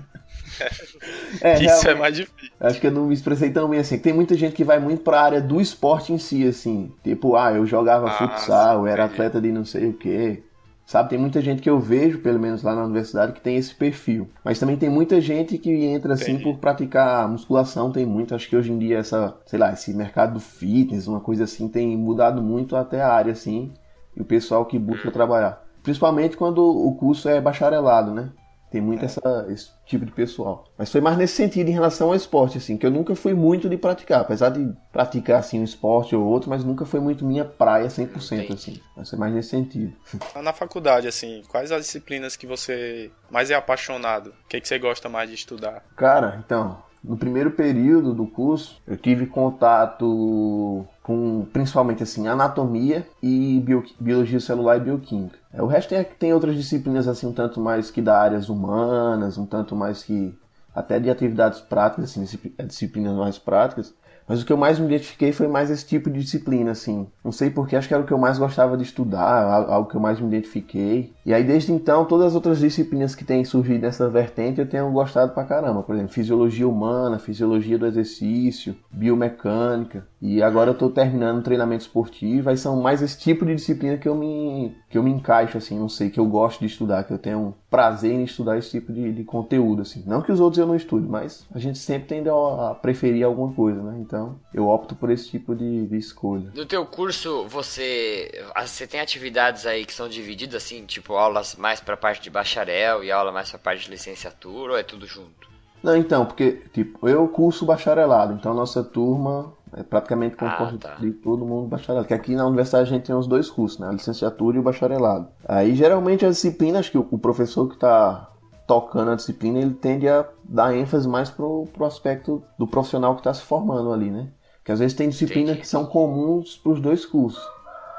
É, 1.41 1.63
Isso 1.63 1.89
é 1.89 1.95
mais 1.95 2.15
difícil. 2.15 2.53
acho 2.61 2.81
que 2.81 2.87
eu 2.87 2.91
não 2.91 3.07
me 3.07 3.15
expressei 3.15 3.51
tão 3.51 3.69
bem 3.69 3.81
assim. 3.81 3.99
Tem 3.99 4.13
muita 4.13 4.35
gente 4.35 4.55
que 4.55 4.65
vai 4.65 4.79
muito 4.79 5.03
pra 5.03 5.21
área 5.23 5.41
do 5.41 5.61
esporte 5.61 6.13
em 6.13 6.19
si, 6.19 6.47
assim. 6.47 6.93
Tipo, 7.03 7.37
ah, 7.37 7.53
eu 7.53 7.65
jogava 7.65 8.09
Ah, 8.09 8.11
futsal, 8.11 8.81
eu 8.81 8.87
era 8.87 9.05
atleta 9.07 9.41
de 9.41 9.51
não 9.51 9.65
sei 9.65 9.87
o 9.89 9.95
quê. 9.95 10.43
Sabe, 10.91 11.11
tem 11.11 11.19
muita 11.21 11.41
gente 11.41 11.63
que 11.63 11.71
eu 11.71 11.79
vejo, 11.79 12.19
pelo 12.19 12.41
menos 12.41 12.65
lá 12.65 12.75
na 12.75 12.83
universidade, 12.83 13.33
que 13.33 13.41
tem 13.41 13.55
esse 13.55 13.73
perfil. 13.73 14.29
Mas 14.45 14.59
também 14.59 14.77
tem 14.77 14.91
muita 14.91 15.21
gente 15.21 15.57
que 15.57 15.71
entra 15.85 16.15
assim 16.15 16.33
Entendi. 16.33 16.43
por 16.43 16.59
praticar 16.59 17.29
musculação, 17.29 17.93
tem 17.93 18.05
muito. 18.05 18.35
Acho 18.35 18.49
que 18.49 18.57
hoje 18.57 18.73
em 18.73 18.79
dia 18.81 18.99
essa, 18.99 19.37
sei 19.47 19.57
lá, 19.57 19.73
esse 19.73 19.95
mercado 19.95 20.33
do 20.33 20.41
fitness, 20.41 21.07
uma 21.07 21.21
coisa 21.21 21.45
assim, 21.45 21.69
tem 21.69 21.97
mudado 21.97 22.43
muito 22.43 22.75
até 22.75 23.01
a 23.01 23.13
área, 23.13 23.31
assim, 23.31 23.73
e 24.17 24.21
o 24.21 24.25
pessoal 24.25 24.67
que 24.67 24.81
busca 24.81 25.13
trabalhar. 25.13 25.63
Principalmente 25.81 26.37
quando 26.37 26.59
o 26.59 26.93
curso 26.97 27.29
é 27.29 27.41
bacharelado, 27.41 28.13
né? 28.13 28.31
Tem 28.71 28.81
muito 28.81 29.05
essa, 29.05 29.47
esse 29.49 29.69
tipo 29.85 30.07
de 30.07 30.13
pessoal. 30.13 30.65
Mas 30.79 30.93
foi 30.93 31.01
mais 31.01 31.17
nesse 31.19 31.35
sentido 31.35 31.69
em 31.69 31.73
relação 31.73 32.09
ao 32.09 32.15
esporte, 32.15 32.59
assim, 32.59 32.77
que 32.77 32.87
eu 32.87 32.91
nunca 32.91 33.15
fui 33.17 33.35
muito 33.35 33.69
de 33.69 33.77
praticar. 33.77 34.21
Apesar 34.21 34.51
de 34.51 34.73
praticar, 34.93 35.41
assim, 35.41 35.61
um 35.61 35.65
esporte 35.65 36.15
ou 36.15 36.25
outro, 36.25 36.49
mas 36.49 36.65
nunca 36.65 36.85
foi 36.85 37.01
muito 37.01 37.25
minha 37.25 37.45
praia 37.45 37.89
100%, 37.89 38.33
Entendi. 38.33 38.53
assim. 38.53 38.81
Mas 38.97 39.11
foi 39.11 39.19
mais 39.19 39.35
nesse 39.35 39.51
sentido. 39.51 39.93
Na 40.43 40.53
faculdade, 40.53 41.09
assim, 41.09 41.43
quais 41.49 41.73
as 41.73 41.85
disciplinas 41.85 42.37
que 42.37 42.47
você 42.47 43.11
mais 43.31 43.51
é 43.51 43.55
apaixonado? 43.55 44.29
O 44.45 44.49
que, 44.49 44.61
que 44.61 44.69
você 44.69 44.79
gosta 44.79 45.09
mais 45.09 45.29
de 45.29 45.35
estudar? 45.35 45.85
Cara, 45.97 46.41
então, 46.45 46.81
no 47.03 47.17
primeiro 47.17 47.51
período 47.53 48.13
do 48.15 48.27
curso, 48.27 48.81
eu 48.87 48.97
tive 48.97 49.27
contato 49.27 50.85
com 51.03 51.47
principalmente 51.53 52.03
assim 52.03 52.29
anatomia 52.29 53.07
e 53.23 53.61
bio- 53.65 53.85
biologia 53.99 54.39
celular 54.41 54.77
e 54.77 54.81
bioquímica. 54.81 55.39
É, 55.53 55.63
O 55.63 55.67
resto 55.67 55.89
tem, 55.89 56.05
tem 56.05 56.35
outras 56.35 56.55
disciplinas 56.57 57.09
assim 57.09 57.27
um 57.27 57.33
tanto 57.33 57.61
mais 57.61 57.91
que 57.91 58.03
da 58.03 58.19
áreas 58.21 58.49
humanas, 58.49 59.39
um 59.39 59.47
tanto 59.47 59.75
mais 59.75 60.03
que 60.03 60.35
até 60.75 61.01
de 61.01 61.11
atividades 61.11 61.61
práticas, 61.61 62.05
assim, 62.11 62.23
discipi- 62.23 62.55
disciplinas 62.65 63.15
mais 63.17 63.39
práticas. 63.39 63.93
Mas 64.31 64.43
o 64.43 64.47
que 64.47 64.53
eu 64.53 64.57
mais 64.57 64.79
me 64.79 64.87
identifiquei 64.87 65.33
foi 65.33 65.49
mais 65.49 65.71
esse 65.71 65.85
tipo 65.85 66.09
de 66.09 66.21
disciplina, 66.21 66.71
assim. 66.71 67.09
Não 67.25 67.33
sei 67.33 67.51
porque, 67.51 67.75
acho 67.75 67.89
que 67.89 67.95
era 67.95 68.03
o 68.03 68.07
que 68.07 68.13
eu 68.13 68.19
mais 68.19 68.39
gostava 68.39 68.77
de 68.77 68.85
estudar, 68.85 69.43
al- 69.43 69.73
algo 69.73 69.89
que 69.91 69.97
eu 69.97 70.01
mais 70.01 70.21
me 70.21 70.29
identifiquei. 70.29 71.13
E 71.27 71.35
aí, 71.35 71.43
desde 71.43 71.73
então, 71.73 72.05
todas 72.05 72.29
as 72.29 72.35
outras 72.37 72.61
disciplinas 72.61 73.17
que 73.17 73.25
têm 73.25 73.45
surgido 73.45 73.81
nessa 73.81 74.09
vertente, 74.09 74.61
eu 74.61 74.69
tenho 74.69 74.89
gostado 74.93 75.33
pra 75.35 75.43
caramba. 75.45 75.83
Por 75.83 75.97
exemplo, 75.97 76.13
fisiologia 76.13 76.69
humana, 76.69 77.19
fisiologia 77.19 77.77
do 77.77 77.87
exercício, 77.87 78.77
biomecânica. 78.93 80.07
E 80.21 80.43
agora 80.43 80.71
eu 80.71 80.75
tô 80.75 80.91
terminando 80.91 81.39
um 81.39 81.43
treinamento 81.43 81.83
esportivo, 81.83 82.51
aí 82.51 82.57
são 82.57 82.81
mais 82.81 83.01
esse 83.01 83.19
tipo 83.19 83.47
de 83.47 83.55
disciplina 83.55 83.97
que 83.97 84.09
eu 84.09 84.15
me, 84.15 84.77
que 84.91 84.99
eu 84.99 85.03
me 85.03 85.11
encaixo, 85.11 85.57
assim, 85.57 85.79
não 85.79 85.89
sei, 85.89 86.11
que 86.11 86.21
eu 86.21 86.27
gosto 86.27 86.61
de 86.61 86.67
estudar, 86.67 87.05
que 87.05 87.13
eu 87.13 87.19
tenho 87.19 87.55
prazer 87.71 88.13
em 88.13 88.25
estudar 88.25 88.59
esse 88.59 88.71
tipo 88.71 88.93
de, 88.93 89.13
de 89.13 89.25
conteúdo, 89.25 89.81
assim. 89.83 90.05
Não 90.07 90.21
que 90.21 90.31
os 90.31 90.39
outros 90.39 90.59
eu 90.59 90.67
não 90.67 90.77
estude, 90.77 91.09
mas 91.09 91.47
a 91.55 91.59
gente 91.59 91.79
sempre 91.79 92.09
tende 92.09 92.29
a, 92.29 92.33
a 92.71 92.75
preferir 92.75 93.25
alguma 93.25 93.53
coisa, 93.55 93.83
né? 93.83 93.99
Então, 93.99 94.39
eu 94.53 94.69
opto 94.69 94.95
por 94.95 95.11
esse 95.11 95.31
tipo 95.31 95.55
de, 95.55 95.87
de 95.87 95.97
escolha. 95.97 96.51
No 96.55 96.67
teu 96.67 96.85
curso, 96.85 97.47
você 97.49 98.31
ah, 98.55 98.67
você 98.67 98.87
tem 98.87 99.01
atividades 99.01 99.65
aí 99.65 99.87
que 99.87 99.93
são 99.93 100.09
divididas 100.09 100.63
assim, 100.63 100.85
tipo 100.85 101.15
aulas 101.15 101.57
mais 101.57 101.81
pra 101.81 101.97
parte 101.97 102.23
de 102.23 102.31
bacharel 102.31 103.03
e 103.03 103.11
aula 103.11 103.33
mais 103.33 103.51
pra 103.51 103.59
parte 103.59 103.85
de 103.85 103.91
licenciatura 103.91 104.73
ou 104.73 104.79
é 104.79 104.83
tudo 104.83 105.07
junto? 105.07 105.49
Não, 105.83 105.97
então, 105.97 106.27
porque, 106.27 106.63
tipo, 106.73 107.09
eu 107.09 107.27
curso 107.29 107.65
bacharelado, 107.65 108.35
então 108.35 108.53
a 108.53 108.55
nossa 108.55 108.85
turma 108.85 109.53
é 109.77 109.83
praticamente 109.83 110.37
composta 110.37 110.79
tá. 110.79 110.95
de 110.97 111.13
todo 111.13 111.45
mundo 111.45 111.69
bacharelado. 111.69 112.07
Que 112.07 112.15
aqui 112.15 112.35
na 112.35 112.47
universidade 112.47 112.89
a 112.89 112.93
gente 112.93 113.07
tem 113.07 113.15
os 113.15 113.27
dois 113.27 113.49
cursos, 113.49 113.79
né? 113.79 113.89
A 113.89 113.93
licenciatura 113.93 114.57
e 114.57 114.61
o 114.61 114.63
bacharelado. 114.63 115.29
Aí, 115.47 115.75
geralmente, 115.75 116.27
as 116.27 116.37
disciplinas 116.37 116.89
que 116.89 116.99
o 116.99 117.19
professor 117.19 117.69
que 117.69 117.79
tá 117.79 118.31
tocando 118.67 119.11
a 119.11 119.15
disciplina, 119.17 119.59
ele 119.59 119.75
tende 119.75 120.09
a 120.09 120.25
dar 120.45 120.77
ênfase 120.77 121.09
mais 121.09 121.29
pro, 121.29 121.65
pro 121.73 121.85
aspecto 121.85 122.43
do 122.59 122.67
profissional 122.67 123.15
que 123.15 123.21
está 123.21 123.35
se 123.35 123.43
formando 123.43 123.93
ali, 123.93 124.11
né? 124.11 124.29
Que 124.65 124.71
às 124.71 124.79
vezes 124.79 124.97
tem 124.97 125.09
disciplinas 125.09 125.51
Entendi. 125.51 125.61
que 125.63 125.69
são 125.69 125.85
comuns 125.87 126.57
para 126.57 126.73
os 126.73 126.81
dois 126.81 127.05
cursos. 127.05 127.43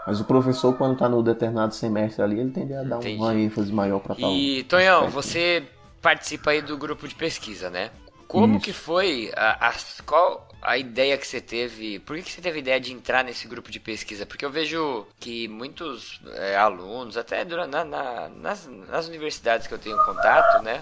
Mas 0.07 0.19
o 0.19 0.23
professor, 0.23 0.75
quando 0.77 0.93
está 0.93 1.07
no 1.07 1.21
determinado 1.21 1.73
semestre 1.75 2.23
ali, 2.23 2.39
ele 2.39 2.51
tende 2.51 2.73
a 2.73 2.83
dar 2.83 2.97
Entendi. 2.97 3.17
uma 3.17 3.35
ênfase 3.35 3.71
maior 3.71 3.99
para 3.99 4.15
tal. 4.15 4.31
E, 4.31 4.63
Tonhão, 4.63 5.05
aspecto. 5.05 5.13
você 5.13 5.63
participa 6.01 6.51
aí 6.51 6.61
do 6.61 6.77
grupo 6.77 7.07
de 7.07 7.15
pesquisa, 7.15 7.69
né? 7.69 7.91
Como 8.31 8.55
Isso. 8.55 8.63
que 8.65 8.71
foi 8.71 9.29
a, 9.35 9.67
a- 9.69 9.75
qual 10.05 10.47
a 10.61 10.77
ideia 10.77 11.17
que 11.17 11.27
você 11.27 11.41
teve? 11.41 11.99
Por 11.99 12.15
que, 12.15 12.23
que 12.23 12.31
você 12.31 12.41
teve 12.41 12.57
a 12.57 12.61
ideia 12.61 12.79
de 12.79 12.93
entrar 12.93 13.25
nesse 13.25 13.45
grupo 13.45 13.69
de 13.69 13.77
pesquisa? 13.79 14.25
Porque 14.25 14.45
eu 14.45 14.49
vejo 14.49 15.05
que 15.19 15.49
muitos 15.49 16.21
é, 16.35 16.55
alunos, 16.55 17.17
até 17.17 17.43
durante, 17.43 17.71
na- 17.71 17.83
na- 17.83 18.29
nas, 18.29 18.65
nas 18.67 19.07
universidades 19.07 19.67
que 19.67 19.73
eu 19.73 19.79
tenho 19.79 19.97
contato, 20.05 20.63
né? 20.63 20.81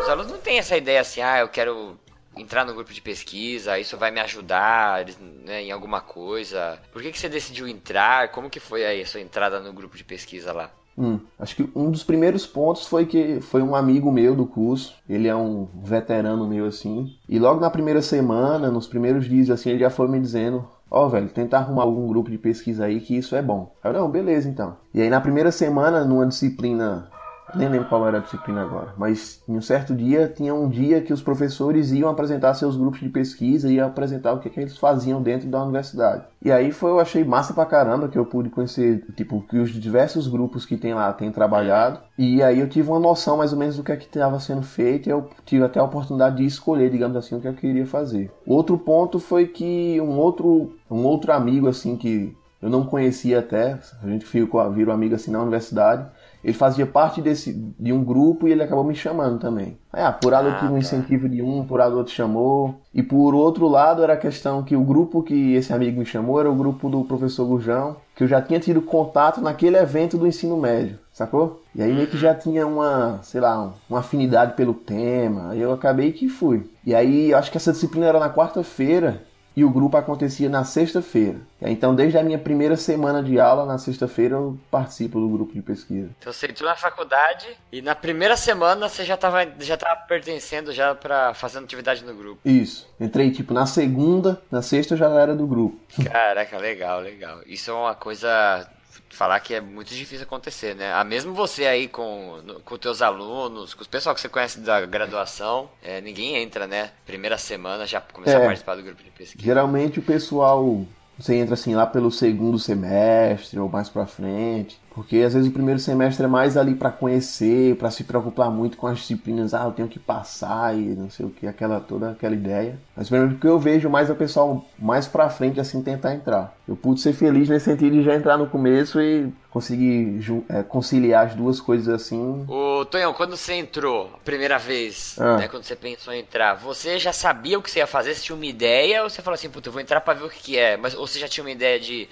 Os 0.00 0.08
alunos 0.08 0.30
não 0.30 0.38
têm 0.38 0.58
essa 0.58 0.76
ideia 0.76 1.00
assim, 1.00 1.20
ah, 1.20 1.40
eu 1.40 1.48
quero 1.48 1.98
entrar 2.36 2.64
no 2.64 2.74
grupo 2.74 2.92
de 2.92 3.00
pesquisa, 3.02 3.78
isso 3.80 3.96
vai 3.96 4.12
me 4.12 4.20
ajudar 4.20 5.06
né, 5.44 5.62
em 5.62 5.72
alguma 5.72 6.00
coisa. 6.00 6.80
Por 6.92 7.02
que, 7.02 7.10
que 7.10 7.18
você 7.18 7.28
decidiu 7.28 7.66
entrar? 7.66 8.28
Como 8.30 8.48
que 8.50 8.60
foi 8.60 8.86
aí 8.86 9.02
a 9.02 9.06
sua 9.06 9.20
entrada 9.20 9.58
no 9.58 9.72
grupo 9.72 9.96
de 9.96 10.04
pesquisa 10.04 10.52
lá? 10.52 10.70
Hum, 10.98 11.20
acho 11.38 11.56
que 11.56 11.70
um 11.76 11.90
dos 11.90 12.02
primeiros 12.02 12.46
pontos 12.46 12.86
foi 12.86 13.04
que 13.04 13.40
foi 13.40 13.60
um 13.62 13.74
amigo 13.74 14.10
meu 14.10 14.34
do 14.34 14.46
curso, 14.46 14.94
ele 15.06 15.28
é 15.28 15.36
um 15.36 15.68
veterano 15.82 16.46
meu 16.46 16.64
assim, 16.64 17.14
e 17.28 17.38
logo 17.38 17.60
na 17.60 17.68
primeira 17.68 18.00
semana, 18.00 18.70
nos 18.70 18.86
primeiros 18.86 19.26
dias 19.26 19.50
assim, 19.50 19.70
ele 19.70 19.80
já 19.80 19.90
foi 19.90 20.08
me 20.08 20.18
dizendo, 20.18 20.66
ó 20.90 21.06
velho, 21.06 21.28
tenta 21.28 21.58
arrumar 21.58 21.82
algum 21.82 22.08
grupo 22.08 22.30
de 22.30 22.38
pesquisa 22.38 22.86
aí 22.86 23.00
que 23.00 23.14
isso 23.14 23.36
é 23.36 23.42
bom. 23.42 23.74
Aí 23.84 23.90
eu, 23.90 24.00
não, 24.00 24.10
beleza 24.10 24.48
então. 24.48 24.76
E 24.94 25.02
aí 25.02 25.10
na 25.10 25.20
primeira 25.20 25.52
semana, 25.52 26.02
numa 26.02 26.26
disciplina 26.26 27.10
Nem 27.54 27.68
lembro 27.68 27.88
qual 27.88 28.06
era 28.06 28.18
a 28.18 28.20
disciplina 28.20 28.62
agora. 28.62 28.92
Mas 28.96 29.42
em 29.48 29.56
um 29.56 29.62
certo 29.62 29.94
dia, 29.94 30.28
tinha 30.28 30.54
um 30.54 30.68
dia 30.68 31.00
que 31.00 31.12
os 31.12 31.22
professores 31.22 31.92
iam 31.92 32.08
apresentar 32.08 32.54
seus 32.54 32.76
grupos 32.76 33.00
de 33.00 33.08
pesquisa 33.08 33.70
e 33.70 33.80
apresentar 33.80 34.32
o 34.32 34.40
que, 34.40 34.50
que 34.50 34.60
eles 34.60 34.76
faziam 34.76 35.22
dentro 35.22 35.48
da 35.48 35.62
universidade. 35.62 36.24
E 36.42 36.50
aí 36.50 36.72
foi, 36.72 36.90
eu 36.90 37.00
achei 37.00 37.24
massa 37.24 37.54
pra 37.54 37.64
caramba 37.64 38.08
que 38.08 38.18
eu 38.18 38.26
pude 38.26 38.50
conhecer, 38.50 39.04
tipo, 39.16 39.42
que 39.42 39.58
os 39.58 39.70
diversos 39.70 40.28
grupos 40.28 40.66
que 40.66 40.76
tem 40.76 40.94
lá 40.94 41.12
têm 41.12 41.30
trabalhado. 41.30 42.00
E 42.18 42.42
aí 42.42 42.60
eu 42.60 42.68
tive 42.68 42.88
uma 42.88 43.00
noção 43.00 43.36
mais 43.36 43.52
ou 43.52 43.58
menos 43.58 43.76
do 43.76 43.82
que 43.82 43.92
é 43.92 43.96
que 43.96 44.06
estava 44.06 44.38
sendo 44.40 44.62
feito 44.62 45.08
e 45.08 45.10
eu 45.10 45.28
tive 45.44 45.64
até 45.64 45.80
a 45.80 45.84
oportunidade 45.84 46.36
de 46.36 46.44
escolher, 46.44 46.90
digamos 46.90 47.16
assim, 47.16 47.36
o 47.36 47.40
que 47.40 47.48
eu 47.48 47.54
queria 47.54 47.86
fazer. 47.86 48.30
Outro 48.46 48.78
ponto 48.78 49.18
foi 49.18 49.46
que 49.46 50.00
um 50.00 50.18
outro, 50.18 50.74
um 50.90 51.04
outro 51.04 51.32
amigo, 51.32 51.68
assim, 51.68 51.96
que 51.96 52.36
eu 52.60 52.70
não 52.70 52.84
conhecia 52.84 53.38
até, 53.38 53.78
a 54.02 54.08
gente 54.08 54.24
ficou, 54.24 54.68
virou 54.72 54.94
amigo 54.94 55.14
assim 55.14 55.30
na 55.30 55.40
universidade, 55.40 56.08
ele 56.46 56.54
fazia 56.54 56.86
parte 56.86 57.20
desse, 57.20 57.52
de 57.76 57.92
um 57.92 58.04
grupo 58.04 58.46
e 58.46 58.52
ele 58.52 58.62
acabou 58.62 58.84
me 58.84 58.94
chamando 58.94 59.36
também. 59.36 59.76
Aí, 59.92 60.04
ah, 60.04 60.12
por 60.12 60.32
lado 60.32 60.46
eu 60.46 60.56
tive 60.60 60.72
um 60.72 60.78
incentivo 60.78 61.28
de 61.28 61.42
um, 61.42 61.64
por 61.64 61.80
lado 61.80 61.96
outro 61.96 62.12
chamou. 62.12 62.76
E 62.94 63.02
por 63.02 63.34
outro 63.34 63.66
lado 63.66 64.00
era 64.00 64.12
a 64.12 64.16
questão 64.16 64.62
que 64.62 64.76
o 64.76 64.84
grupo 64.84 65.24
que 65.24 65.54
esse 65.54 65.72
amigo 65.72 65.98
me 65.98 66.06
chamou 66.06 66.38
era 66.38 66.48
o 66.48 66.54
grupo 66.54 66.88
do 66.88 67.02
professor 67.02 67.44
Gurjão, 67.46 67.96
que 68.14 68.22
eu 68.22 68.28
já 68.28 68.40
tinha 68.40 68.60
tido 68.60 68.80
contato 68.80 69.40
naquele 69.40 69.76
evento 69.76 70.16
do 70.16 70.24
ensino 70.24 70.56
médio, 70.56 71.00
sacou? 71.12 71.62
E 71.74 71.82
aí 71.82 71.92
meio 71.92 72.06
que 72.06 72.16
já 72.16 72.32
tinha 72.32 72.64
uma, 72.64 73.18
sei 73.24 73.40
lá, 73.40 73.72
uma 73.90 73.98
afinidade 73.98 74.54
pelo 74.54 74.72
tema. 74.72 75.50
Aí 75.50 75.60
eu 75.60 75.72
acabei 75.72 76.12
que 76.12 76.28
fui. 76.28 76.70
E 76.86 76.94
aí 76.94 77.32
eu 77.32 77.38
acho 77.38 77.50
que 77.50 77.56
essa 77.56 77.72
disciplina 77.72 78.06
era 78.06 78.20
na 78.20 78.30
quarta-feira 78.30 79.20
e 79.56 79.64
o 79.64 79.70
grupo 79.70 79.96
acontecia 79.96 80.50
na 80.50 80.64
sexta-feira. 80.64 81.38
Então, 81.62 81.94
desde 81.94 82.18
a 82.18 82.22
minha 82.22 82.38
primeira 82.38 82.76
semana 82.76 83.22
de 83.22 83.40
aula, 83.40 83.64
na 83.64 83.78
sexta-feira, 83.78 84.34
eu 84.34 84.58
participo 84.70 85.18
do 85.18 85.28
grupo 85.28 85.54
de 85.54 85.62
pesquisa. 85.62 86.10
Então, 86.18 86.30
você 86.30 86.46
entrou 86.46 86.68
na 86.68 86.76
faculdade 86.76 87.56
e 87.72 87.80
na 87.80 87.94
primeira 87.94 88.36
semana 88.36 88.88
você 88.88 89.04
já 89.04 89.14
estava 89.14 89.46
já 89.58 89.76
tava 89.76 89.96
pertencendo 90.02 90.72
já 90.72 90.94
para 90.94 91.32
fazendo 91.32 91.64
atividade 91.64 92.04
no 92.04 92.14
grupo. 92.14 92.40
Isso. 92.44 92.86
Entrei, 93.00 93.30
tipo, 93.30 93.54
na 93.54 93.64
segunda, 93.64 94.42
na 94.50 94.60
sexta 94.60 94.92
eu 94.92 94.98
já 94.98 95.08
era 95.08 95.34
do 95.34 95.46
grupo. 95.46 95.78
Caraca, 96.04 96.58
legal, 96.58 97.00
legal. 97.00 97.40
Isso 97.46 97.70
é 97.70 97.74
uma 97.74 97.94
coisa 97.94 98.68
falar 99.16 99.40
que 99.40 99.54
é 99.54 99.60
muito 99.60 99.94
difícil 99.94 100.24
acontecer, 100.24 100.74
né? 100.74 100.92
Ah, 100.92 101.02
mesmo 101.02 101.32
você 101.32 101.66
aí 101.66 101.88
com, 101.88 102.40
com 102.64 102.76
teus 102.76 103.00
alunos, 103.00 103.74
com 103.74 103.82
os 103.82 103.88
pessoal 103.88 104.14
que 104.14 104.20
você 104.20 104.28
conhece 104.28 104.60
da 104.60 104.84
graduação, 104.84 105.68
é, 105.82 106.00
ninguém 106.00 106.36
entra, 106.36 106.66
né? 106.66 106.90
Primeira 107.06 107.38
semana 107.38 107.86
já 107.86 108.00
começar 108.00 108.38
é, 108.38 108.42
a 108.42 108.46
participar 108.46 108.76
do 108.76 108.82
grupo 108.82 109.02
de 109.02 109.10
pesquisa. 109.10 109.42
Geralmente 109.42 109.98
o 109.98 110.02
pessoal 110.02 110.84
você 111.18 111.34
entra 111.34 111.54
assim 111.54 111.74
lá 111.74 111.86
pelo 111.86 112.10
segundo 112.10 112.58
semestre 112.58 113.58
ou 113.58 113.68
mais 113.68 113.88
para 113.88 114.06
frente. 114.06 114.78
Porque 114.96 115.18
às 115.18 115.34
vezes 115.34 115.50
o 115.50 115.52
primeiro 115.52 115.78
semestre 115.78 116.24
é 116.24 116.26
mais 116.26 116.56
ali 116.56 116.74
para 116.74 116.90
conhecer, 116.90 117.76
para 117.76 117.90
se 117.90 118.02
preocupar 118.02 118.50
muito 118.50 118.78
com 118.78 118.86
as 118.86 119.00
disciplinas, 119.00 119.52
ah, 119.52 119.64
eu 119.66 119.72
tenho 119.72 119.88
que 119.88 119.98
passar 119.98 120.74
e 120.74 120.78
não 120.78 121.10
sei 121.10 121.26
o 121.26 121.28
que, 121.28 121.46
aquela 121.46 121.78
toda 121.80 122.12
aquela 122.12 122.34
ideia. 122.34 122.78
Mas 122.96 123.10
pelo 123.10 123.36
que 123.36 123.46
eu 123.46 123.58
vejo 123.58 123.90
mais 123.90 124.08
é 124.08 124.14
o 124.14 124.16
pessoal 124.16 124.64
mais 124.78 125.06
para 125.06 125.28
frente 125.28 125.60
assim 125.60 125.82
tentar 125.82 126.14
entrar. 126.14 126.56
Eu 126.66 126.74
pude 126.74 127.02
ser 127.02 127.12
feliz 127.12 127.46
nesse 127.46 127.66
sentido 127.66 127.92
de 127.92 128.04
já 128.04 128.14
entrar 128.14 128.38
no 128.38 128.46
começo 128.46 128.98
e 128.98 129.30
conseguir 129.50 130.18
é, 130.48 130.62
conciliar 130.62 131.26
as 131.26 131.34
duas 131.34 131.60
coisas 131.60 131.88
assim. 131.88 132.46
Ô, 132.48 132.82
Tonhão, 132.86 133.12
quando 133.12 133.36
você 133.36 133.52
entrou 133.52 134.10
a 134.14 134.18
primeira 134.24 134.58
vez, 134.58 135.14
ah. 135.20 135.36
né, 135.36 135.48
quando 135.48 135.64
você 135.64 135.76
pensou 135.76 136.14
em 136.14 136.20
entrar, 136.20 136.54
você 136.54 136.98
já 136.98 137.12
sabia 137.12 137.58
o 137.58 137.62
que 137.62 137.70
você 137.70 137.80
ia 137.80 137.86
fazer? 137.86 138.14
Você 138.14 138.22
tinha 138.22 138.34
uma 138.34 138.46
ideia 138.46 139.02
ou 139.02 139.10
você 139.10 139.20
falou 139.20 139.34
assim, 139.34 139.50
puta, 139.50 139.68
eu 139.68 139.72
vou 139.74 139.82
entrar 139.82 140.00
para 140.00 140.14
ver 140.14 140.24
o 140.24 140.30
que, 140.30 140.40
que 140.40 140.58
é? 140.58 140.78
Mas, 140.78 140.94
ou 140.94 141.06
você 141.06 141.18
já 141.18 141.28
tinha 141.28 141.44
uma 141.44 141.50
ideia 141.50 141.78
de 141.78 142.08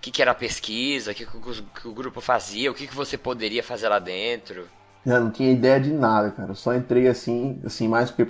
que, 0.00 0.10
que 0.10 0.22
era 0.22 0.30
a 0.30 0.34
pesquisa, 0.34 1.12
o 1.12 1.14
que, 1.14 1.26
que, 1.26 1.62
que, 1.80 1.88
o 1.88 1.92
grupo 1.92 2.20
fazia, 2.20 2.70
o 2.70 2.74
que, 2.74 2.86
que 2.86 2.94
você 2.94 3.16
poderia 3.18 3.62
fazer 3.62 3.88
lá 3.88 3.98
dentro. 3.98 4.68
Eu 5.04 5.20
não 5.20 5.30
tinha 5.30 5.52
ideia 5.52 5.80
de 5.80 5.92
nada, 5.92 6.30
cara. 6.30 6.50
Eu 6.50 6.54
só 6.54 6.74
entrei 6.74 7.06
assim, 7.08 7.60
assim, 7.64 7.86
mais 7.86 8.10
porque 8.10 8.24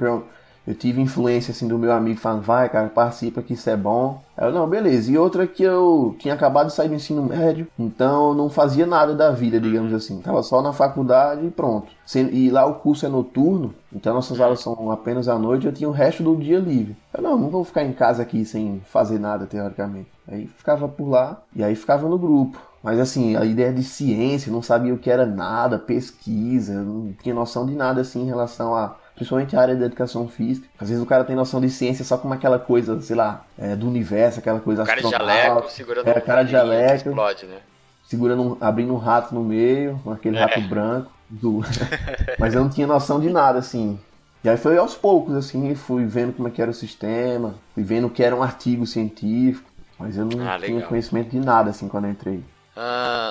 eu 0.67 0.75
tive 0.75 1.01
influência 1.01 1.53
assim 1.53 1.69
do 1.69 1.79
meu 1.79 1.93
amigo 1.93 2.19
falando, 2.19 2.43
vai, 2.43 2.69
cara, 2.69 2.89
participa 2.89 3.41
que 3.41 3.55
isso 3.55 3.71
é 3.71 3.77
bom. 3.77 4.21
Eu, 4.37 4.53
não, 4.53 4.69
beleza. 4.69 5.11
E 5.11 5.17
outra 5.17 5.47
que 5.47 5.63
eu 5.63 6.17
tinha 6.19 6.35
acabado 6.35 6.67
de 6.67 6.73
sair 6.73 6.89
do 6.89 6.95
ensino 6.95 7.23
médio, 7.23 7.69
então 7.79 8.31
eu 8.31 8.35
não 8.35 8.51
fazia 8.51 8.85
nada 8.85 9.15
da 9.15 9.31
vida, 9.31 9.61
digamos 9.61 9.95
assim. 9.95 10.21
Tava 10.21 10.43
só 10.43 10.61
na 10.61 10.73
faculdade 10.73 11.47
e 11.47 11.51
pronto. 11.51 11.93
E 12.33 12.51
lá 12.51 12.67
o 12.67 12.75
curso 12.75 13.07
é 13.07 13.09
noturno, 13.09 13.75
então 13.93 14.15
nossas 14.15 14.41
aulas 14.41 14.61
são 14.61 14.91
apenas 14.91 15.29
à 15.29 15.39
noite, 15.39 15.67
eu 15.67 15.73
tinha 15.73 15.89
o 15.89 15.93
resto 15.93 16.23
do 16.23 16.35
dia 16.37 16.59
livre. 16.59 16.97
Eu, 17.17 17.23
não, 17.23 17.39
não 17.39 17.49
vou 17.49 17.65
ficar 17.65 17.85
em 17.85 17.93
casa 17.93 18.23
aqui 18.23 18.45
sem 18.45 18.83
fazer 18.87 19.21
nada, 19.21 19.47
teoricamente. 19.47 20.09
Aí 20.27 20.47
ficava 20.47 20.89
por 20.89 21.09
lá, 21.09 21.41
e 21.55 21.63
aí 21.63 21.77
ficava 21.77 22.09
no 22.09 22.19
grupo. 22.19 22.61
Mas 22.83 23.01
assim, 23.01 23.37
a 23.37 23.45
ideia 23.45 23.73
de 23.73 23.83
ciência, 23.83 24.53
não 24.53 24.63
sabia 24.63 24.95
o 24.95 24.99
que 24.99 25.11
era 25.11 25.27
nada, 25.27 25.79
pesquisa, 25.79 26.75
não 26.83 27.13
tinha 27.21 27.35
noção 27.35 27.67
de 27.67 27.75
nada 27.75 28.01
assim 28.01 28.23
em 28.23 28.27
relação 28.27 28.75
a 28.75 28.95
principalmente 29.17 29.57
a 29.57 29.61
área 29.61 29.75
da 29.75 29.87
educação 29.87 30.29
física. 30.29 30.69
Às 30.79 30.91
vezes 30.91 31.03
o 31.03 31.07
cara 31.07 31.25
tem 31.25 31.35
noção 31.35 31.61
de 31.61 31.71
ciência 31.71 32.05
só 32.05 32.17
como 32.19 32.33
aquela 32.35 32.59
coisa, 32.59 33.01
sei 33.01 33.17
lá, 33.17 33.45
é, 33.59 33.75
do 33.75 33.89
universo, 33.89 34.39
aquela 34.39 34.61
coisa 34.61 34.85
cara 34.85 35.03
de 35.03 35.11
jaleco, 35.11 35.71
segurando 35.71 36.09
é, 36.09 36.21
cara 36.21 36.43
de 36.45 36.53
jaleco, 36.53 37.09
explode, 37.09 37.47
né? 37.47 37.59
Segurando, 38.05 38.43
um, 38.43 38.57
abrindo 38.61 38.95
um 38.95 38.99
rato 38.99 39.35
no 39.35 39.43
meio, 39.43 40.01
aquele 40.13 40.37
é. 40.37 40.41
rato 40.41 40.61
branco. 40.61 41.11
Do... 41.29 41.61
Mas 42.39 42.55
eu 42.55 42.63
não 42.63 42.71
tinha 42.71 42.87
noção 42.87 43.19
de 43.19 43.29
nada, 43.29 43.59
assim. 43.59 43.99
E 44.45 44.49
aí 44.49 44.57
foi 44.57 44.79
aos 44.79 44.95
poucos, 44.95 45.35
assim, 45.35 45.75
fui 45.75 46.05
vendo 46.05 46.33
como 46.35 46.47
é 46.47 46.51
que 46.53 46.63
era 46.63 46.71
o 46.71 46.75
sistema, 46.75 47.57
fui 47.75 47.83
vendo 47.83 48.07
o 48.07 48.11
que 48.11 48.23
era 48.23 48.37
um 48.37 48.45
artigo 48.45 48.87
científico, 48.87 49.69
mas 49.99 50.17
eu 50.17 50.25
não 50.25 50.49
ah, 50.49 50.57
tinha 50.57 50.83
conhecimento 50.83 51.31
de 51.31 51.41
nada, 51.41 51.71
assim, 51.71 51.89
quando 51.89 52.05
eu 52.05 52.13
entrei. 52.13 52.45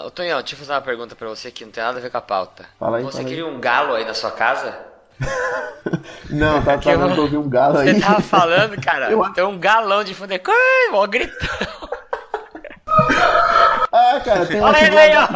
Ô 0.06 0.12
Tonhão, 0.12 0.40
deixa 0.40 0.56
eu 0.56 0.60
fazer 0.60 0.74
uma 0.74 0.82
pergunta 0.82 1.16
pra 1.16 1.30
você 1.30 1.52
que 1.52 1.64
não 1.64 1.72
tem 1.72 1.82
nada 1.82 2.00
a 2.00 2.02
ver 2.02 2.10
com 2.10 2.18
a 2.18 2.22
pauta. 2.22 2.66
Fala 2.78 2.98
aí, 2.98 3.04
você 3.04 3.20
fala 3.20 3.30
queria 3.30 3.46
aí. 3.46 3.50
um 3.50 3.62
galo 3.62 3.94
aí 3.94 4.04
na 4.04 4.14
sua 4.14 4.32
casa? 4.32 4.78
Não, 6.30 6.62
tá 6.62 6.78
tentando 6.78 7.22
ouvir 7.22 7.38
um 7.38 7.50
galo 7.50 7.78
aí. 7.78 7.94
Você 7.94 8.02
tava 8.02 8.22
falando, 8.22 8.82
cara? 8.82 9.10
Eu... 9.12 9.24
Tem 9.34 9.44
um 9.44 9.58
galão 9.58 10.04
de 10.04 10.14
fundo. 10.14 10.34
Mó 10.92 11.06
gritão. 11.08 11.36
Ah, 13.92 14.20
cara, 14.24 14.46
tem 14.46 14.60
Olha 14.60 14.86
ele 14.86 14.98
aí, 14.98 15.12
ó. 15.16 15.28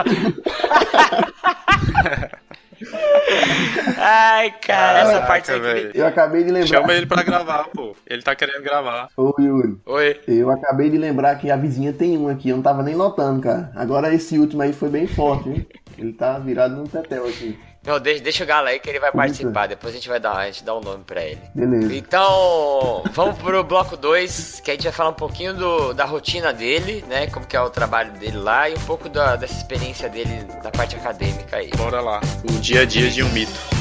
Ai, 3.98 4.52
cara, 4.62 5.00
essa 5.00 5.22
parte 5.22 5.52
aqui. 5.52 5.92
Eu 5.94 6.06
acabei 6.06 6.44
de 6.44 6.52
lembrar. 6.52 6.68
Chama 6.68 6.94
ele 6.94 7.06
pra 7.06 7.24
gravar, 7.24 7.66
pô. 7.70 7.96
Ele 8.06 8.22
tá 8.22 8.36
querendo 8.36 8.62
gravar. 8.62 9.08
Ô, 9.16 9.34
Yuri. 9.40 9.78
Oi. 9.86 10.20
Eu 10.28 10.50
acabei 10.52 10.90
de 10.90 10.98
lembrar 10.98 11.36
que 11.36 11.50
a 11.50 11.56
vizinha 11.56 11.94
tem 11.94 12.18
um 12.18 12.28
aqui. 12.28 12.50
Eu 12.50 12.58
não 12.58 12.64
tava 12.64 12.84
nem 12.84 12.96
notando, 12.96 13.42
cara. 13.42 13.72
Agora 13.76 14.14
esse 14.14 14.38
último 14.38 14.62
aí 14.62 14.74
foi 14.74 14.90
bem 14.90 15.08
forte, 15.08 15.50
hein? 15.50 15.68
Ele 15.98 16.14
tá 16.14 16.38
virado 16.40 16.76
no 16.76 16.88
tetel 16.88 17.28
aqui. 17.28 17.58
Não, 17.90 18.00
deixa, 18.00 18.24
deixa 18.24 18.44
o 18.44 18.48
Galo 18.48 18.68
aí 18.68 18.80
que 18.80 18.88
ele 18.88 19.00
vai 19.00 19.12
participar. 19.12 19.68
Depois 19.68 19.92
a 19.92 19.98
gente 19.98 20.08
vai 20.08 20.20
dar, 20.20 20.38
a 20.38 20.46
gente 20.46 20.64
dá 20.64 20.78
um 20.78 20.80
nome 20.80 21.04
pra 21.04 21.24
ele. 21.24 21.42
Beleza. 21.56 21.96
Então, 21.96 23.04
vamos 23.14 23.36
pro 23.40 23.64
bloco 23.64 23.98
2, 23.98 24.62
que 24.64 24.70
a 24.70 24.76
gente 24.76 24.84
vai 24.84 24.94
falar 24.94 25.10
um 25.10 25.14
pouquinho 25.14 25.56
do, 25.56 25.92
da 25.92 26.06
rotina 26.06 26.54
dele, 26.54 27.04
né? 27.10 27.26
Como 27.26 27.48
que 27.48 27.58
é 27.58 27.62
o 27.62 27.70
trabalho 27.72 28.12
dele 28.12 28.38
lá 28.38 28.70
e 28.70 28.76
um 28.76 28.82
pouco 28.82 29.10
da, 29.10 29.36
dessa 29.36 29.58
experiência 29.58 30.08
dele 30.08 30.46
na 30.64 30.70
parte 30.70 30.96
acadêmica 30.96 31.58
aí. 31.58 31.72
Bora 31.76 32.00
lá. 32.00 32.22
O 32.44 32.60
dia 32.60 32.82
a 32.82 32.86
dia 32.86 33.10
de 33.10 33.24
um 33.24 33.30
mito. 33.30 33.79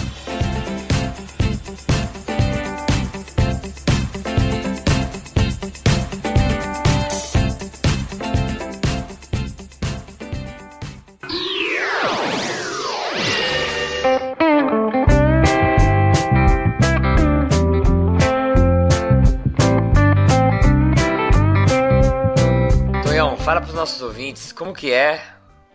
Nossos 23.78 24.02
ouvintes 24.02 24.50
como 24.50 24.74
que 24.74 24.90
é 24.90 25.24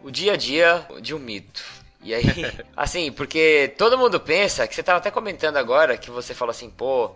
o 0.03 0.11
dia 0.11 0.33
a 0.33 0.35
dia 0.35 0.85
de 1.01 1.15
um 1.15 1.19
mito. 1.19 1.63
E 2.01 2.13
aí, 2.13 2.25
assim, 2.75 3.13
porque 3.13 3.73
todo 3.77 3.97
mundo 3.97 4.19
pensa, 4.19 4.67
que 4.67 4.75
você 4.75 4.83
tava 4.83 4.97
até 4.97 5.09
comentando 5.09 5.55
agora, 5.55 5.97
que 5.97 6.11
você 6.11 6.33
falou 6.33 6.51
assim, 6.51 6.69
pô, 6.69 7.11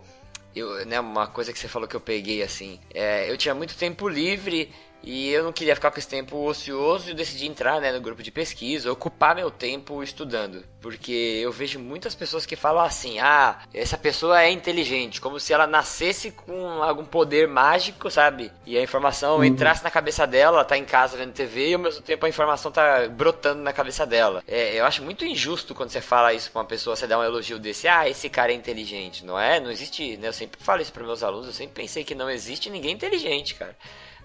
eu, 0.56 0.86
né, 0.86 0.98
uma 0.98 1.26
coisa 1.26 1.52
que 1.52 1.58
você 1.58 1.68
falou 1.68 1.86
que 1.86 1.94
eu 1.94 2.00
peguei 2.00 2.42
assim, 2.42 2.80
é, 2.94 3.30
eu 3.30 3.36
tinha 3.36 3.54
muito 3.54 3.76
tempo 3.76 4.08
livre 4.08 4.72
e 5.02 5.30
eu 5.30 5.44
não 5.44 5.52
queria 5.52 5.74
ficar 5.74 5.90
com 5.90 5.98
esse 5.98 6.08
tempo 6.08 6.36
ocioso 6.44 7.10
e 7.10 7.14
decidi 7.14 7.46
entrar 7.46 7.80
né, 7.80 7.92
no 7.92 8.00
grupo 8.00 8.22
de 8.22 8.30
pesquisa, 8.30 8.92
ocupar 8.92 9.34
meu 9.34 9.50
tempo 9.50 10.02
estudando. 10.02 10.64
Porque 10.80 11.40
eu 11.42 11.50
vejo 11.50 11.78
muitas 11.78 12.14
pessoas 12.14 12.46
que 12.46 12.56
falam 12.56 12.84
assim: 12.84 13.18
ah, 13.18 13.58
essa 13.72 13.96
pessoa 13.96 14.42
é 14.42 14.50
inteligente, 14.50 15.20
como 15.20 15.40
se 15.40 15.52
ela 15.52 15.66
nascesse 15.66 16.30
com 16.30 16.82
algum 16.82 17.04
poder 17.04 17.48
mágico, 17.48 18.10
sabe? 18.10 18.52
E 18.66 18.76
a 18.76 18.82
informação 18.82 19.36
uhum. 19.38 19.44
entrasse 19.44 19.82
na 19.82 19.90
cabeça 19.90 20.26
dela, 20.26 20.58
ela 20.58 20.64
tá 20.64 20.76
em 20.76 20.84
casa 20.84 21.16
vendo 21.16 21.32
TV 21.32 21.70
e 21.70 21.74
ao 21.74 21.80
mesmo 21.80 22.02
tempo 22.02 22.26
a 22.26 22.28
informação 22.28 22.70
tá 22.70 23.08
brotando 23.08 23.62
na 23.62 23.72
cabeça 23.72 24.06
dela. 24.06 24.42
É, 24.46 24.78
eu 24.78 24.84
acho 24.84 25.02
muito 25.02 25.24
injusto 25.24 25.74
quando 25.74 25.90
você 25.90 26.00
fala 26.00 26.32
isso 26.32 26.50
pra 26.50 26.60
uma 26.60 26.66
pessoa, 26.66 26.94
você 26.94 27.06
dá 27.06 27.18
um 27.18 27.24
elogio 27.24 27.58
desse: 27.58 27.88
ah, 27.88 28.08
esse 28.08 28.28
cara 28.28 28.52
é 28.52 28.54
inteligente, 28.54 29.24
não 29.24 29.38
é? 29.38 29.58
Não 29.58 29.70
existe, 29.70 30.16
né? 30.16 30.28
Eu 30.28 30.32
sempre 30.32 30.62
falo 30.62 30.82
isso 30.82 30.92
para 30.92 31.04
meus 31.04 31.22
alunos, 31.22 31.46
eu 31.46 31.52
sempre 31.52 31.82
pensei 31.82 32.04
que 32.04 32.14
não 32.14 32.30
existe 32.30 32.70
ninguém 32.70 32.94
inteligente, 32.94 33.54
cara. 33.54 33.76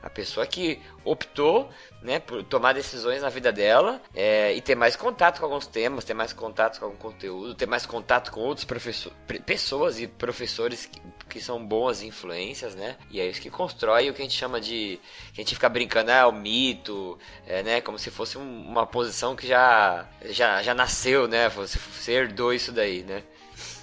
A 0.04 0.10
pessoa 0.10 0.46
que 0.46 0.82
optou, 1.06 1.70
né, 2.02 2.20
por 2.20 2.44
tomar 2.44 2.74
decisões 2.74 3.22
na 3.22 3.30
vida 3.30 3.54
dela 3.54 4.02
é, 4.14 4.54
e 4.54 4.60
ter 4.60 4.76
mais 4.76 4.98
contato 4.98 5.40
com 5.40 5.46
alguns 5.46 5.66
temas, 5.66 6.04
ter 6.04 6.14
mais 6.14 6.34
contato 6.34 6.78
com 6.78 6.86
algum 6.88 6.98
conteúdo, 6.98 7.56
ter 7.56 7.66
mais 7.66 7.86
contato 7.86 8.30
com 8.30 8.42
outros 8.42 8.66
professores, 8.66 9.18
pessoas 9.46 10.02
e 10.02 10.06
professores 10.06 10.88
que, 10.88 11.02
que 11.30 11.40
são 11.40 11.66
boas 11.66 12.02
influências, 12.02 12.76
né? 12.76 12.98
E 13.10 13.22
é 13.22 13.26
isso 13.26 13.40
que 13.40 13.50
constrói 13.50 14.10
o 14.10 14.14
que 14.14 14.22
a 14.22 14.26
gente 14.26 14.38
chama 14.38 14.60
de. 14.60 15.00
que 15.34 15.40
a 15.40 15.44
gente 15.44 15.56
fica 15.56 15.70
brincando, 15.70 16.12
ah, 16.12 16.28
o 16.28 16.34
mito, 16.34 17.18
é, 17.48 17.64
né? 17.64 17.80
Como 17.80 17.98
se 17.98 18.12
fosse 18.12 18.38
um, 18.38 18.62
uma 18.68 18.86
posição 18.86 19.38
que 19.38 19.48
já, 19.48 20.06
já, 20.26 20.62
já 20.62 20.74
nasceu, 20.74 21.30
né? 21.30 21.48
Você, 21.48 21.80
você 21.80 22.12
herdou 22.12 22.54
isso 22.54 22.74
daí, 22.74 23.04
né? 23.04 23.24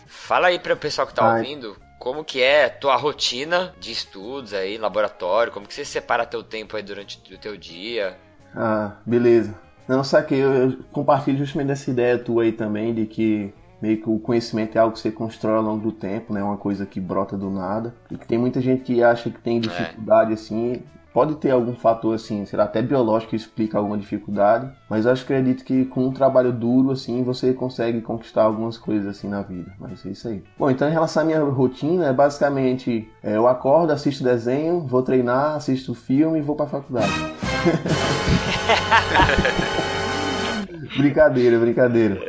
Fala 0.07 0.49
aí 0.49 0.59
para 0.59 0.75
o 0.75 0.77
pessoal 0.77 1.07
que 1.07 1.15
tá 1.15 1.25
Ai. 1.25 1.39
ouvindo 1.39 1.90
como 2.01 2.25
que 2.25 2.43
é 2.43 2.71
tua 2.71 2.97
rotina 2.97 3.75
de 3.79 3.93
estudos 3.93 4.55
aí, 4.55 4.79
laboratório, 4.79 5.53
como 5.53 5.69
que 5.69 5.75
você 5.75 5.85
separa 5.85 6.25
teu 6.25 6.43
tempo 6.43 6.75
aí 6.75 6.83
durante 6.83 7.21
o 7.33 7.39
teu 7.39 7.59
dia? 7.59 8.17
Ah, 8.57 8.97
beleza. 9.05 9.55
Não, 9.87 10.03
saquei, 10.03 10.43
eu, 10.43 10.53
eu 10.53 10.79
compartilho 10.91 11.37
justamente 11.37 11.73
essa 11.73 11.91
ideia 11.91 12.19
tua 12.19 12.45
aí 12.45 12.53
também, 12.53 12.95
de 12.95 13.05
que 13.05 13.53
meio 13.83 14.01
que 14.01 14.09
o 14.09 14.19
conhecimento 14.19 14.77
é 14.77 14.81
algo 14.81 14.95
que 14.95 15.01
você 15.01 15.13
constrói 15.13 15.57
ao 15.57 15.63
longo 15.63 15.83
do 15.83 15.93
tempo, 15.93 16.33
né? 16.33 16.43
Uma 16.43 16.57
coisa 16.57 16.87
que 16.87 16.99
brota 16.99 17.37
do 17.37 17.51
nada. 17.51 17.95
E 18.11 18.17
que 18.17 18.27
tem 18.27 18.39
muita 18.39 18.63
gente 18.63 18.83
que 18.83 19.03
acha 19.03 19.31
que 19.31 19.39
tem 19.39 19.61
dificuldade, 19.61 20.31
é. 20.31 20.35
assim, 20.35 20.83
Pode 21.13 21.35
ter 21.37 21.51
algum 21.51 21.75
fator 21.75 22.15
assim, 22.15 22.45
será 22.45 22.65
até 22.65 22.81
biológico 22.81 23.31
que 23.31 23.37
explica 23.37 23.77
alguma 23.77 23.99
dificuldade, 23.99 24.71
mas 24.89 25.07
eu 25.07 25.13
acredito 25.13 25.65
que 25.65 25.85
com 25.85 26.07
um 26.07 26.13
trabalho 26.13 26.53
duro 26.53 26.93
assim 26.93 27.25
você 27.25 27.53
consegue 27.53 28.01
conquistar 28.01 28.45
algumas 28.45 28.79
coisas 28.79 29.09
assim 29.09 29.29
na 29.29 29.43
vida. 29.43 29.73
Mas 29.79 30.07
é 30.07 30.11
isso 30.11 30.29
aí. 30.29 30.45
Bom, 30.57 30.71
então 30.71 30.89
em 30.89 30.93
relação 30.93 31.25
à 31.25 31.27
minha 31.27 31.43
rotina, 31.43 32.07
é 32.07 32.13
basicamente 32.13 33.11
é, 33.23 33.37
eu 33.37 33.49
acordo, 33.49 33.93
assisto 33.93 34.23
desenho, 34.23 34.87
vou 34.87 35.03
treinar, 35.03 35.57
assisto 35.57 35.95
filme 35.95 36.39
e 36.39 36.43
vou 36.43 36.55
para 36.55 36.67
faculdade. 36.67 37.11
brincadeira, 40.97 41.59
brincadeira. 41.59 42.21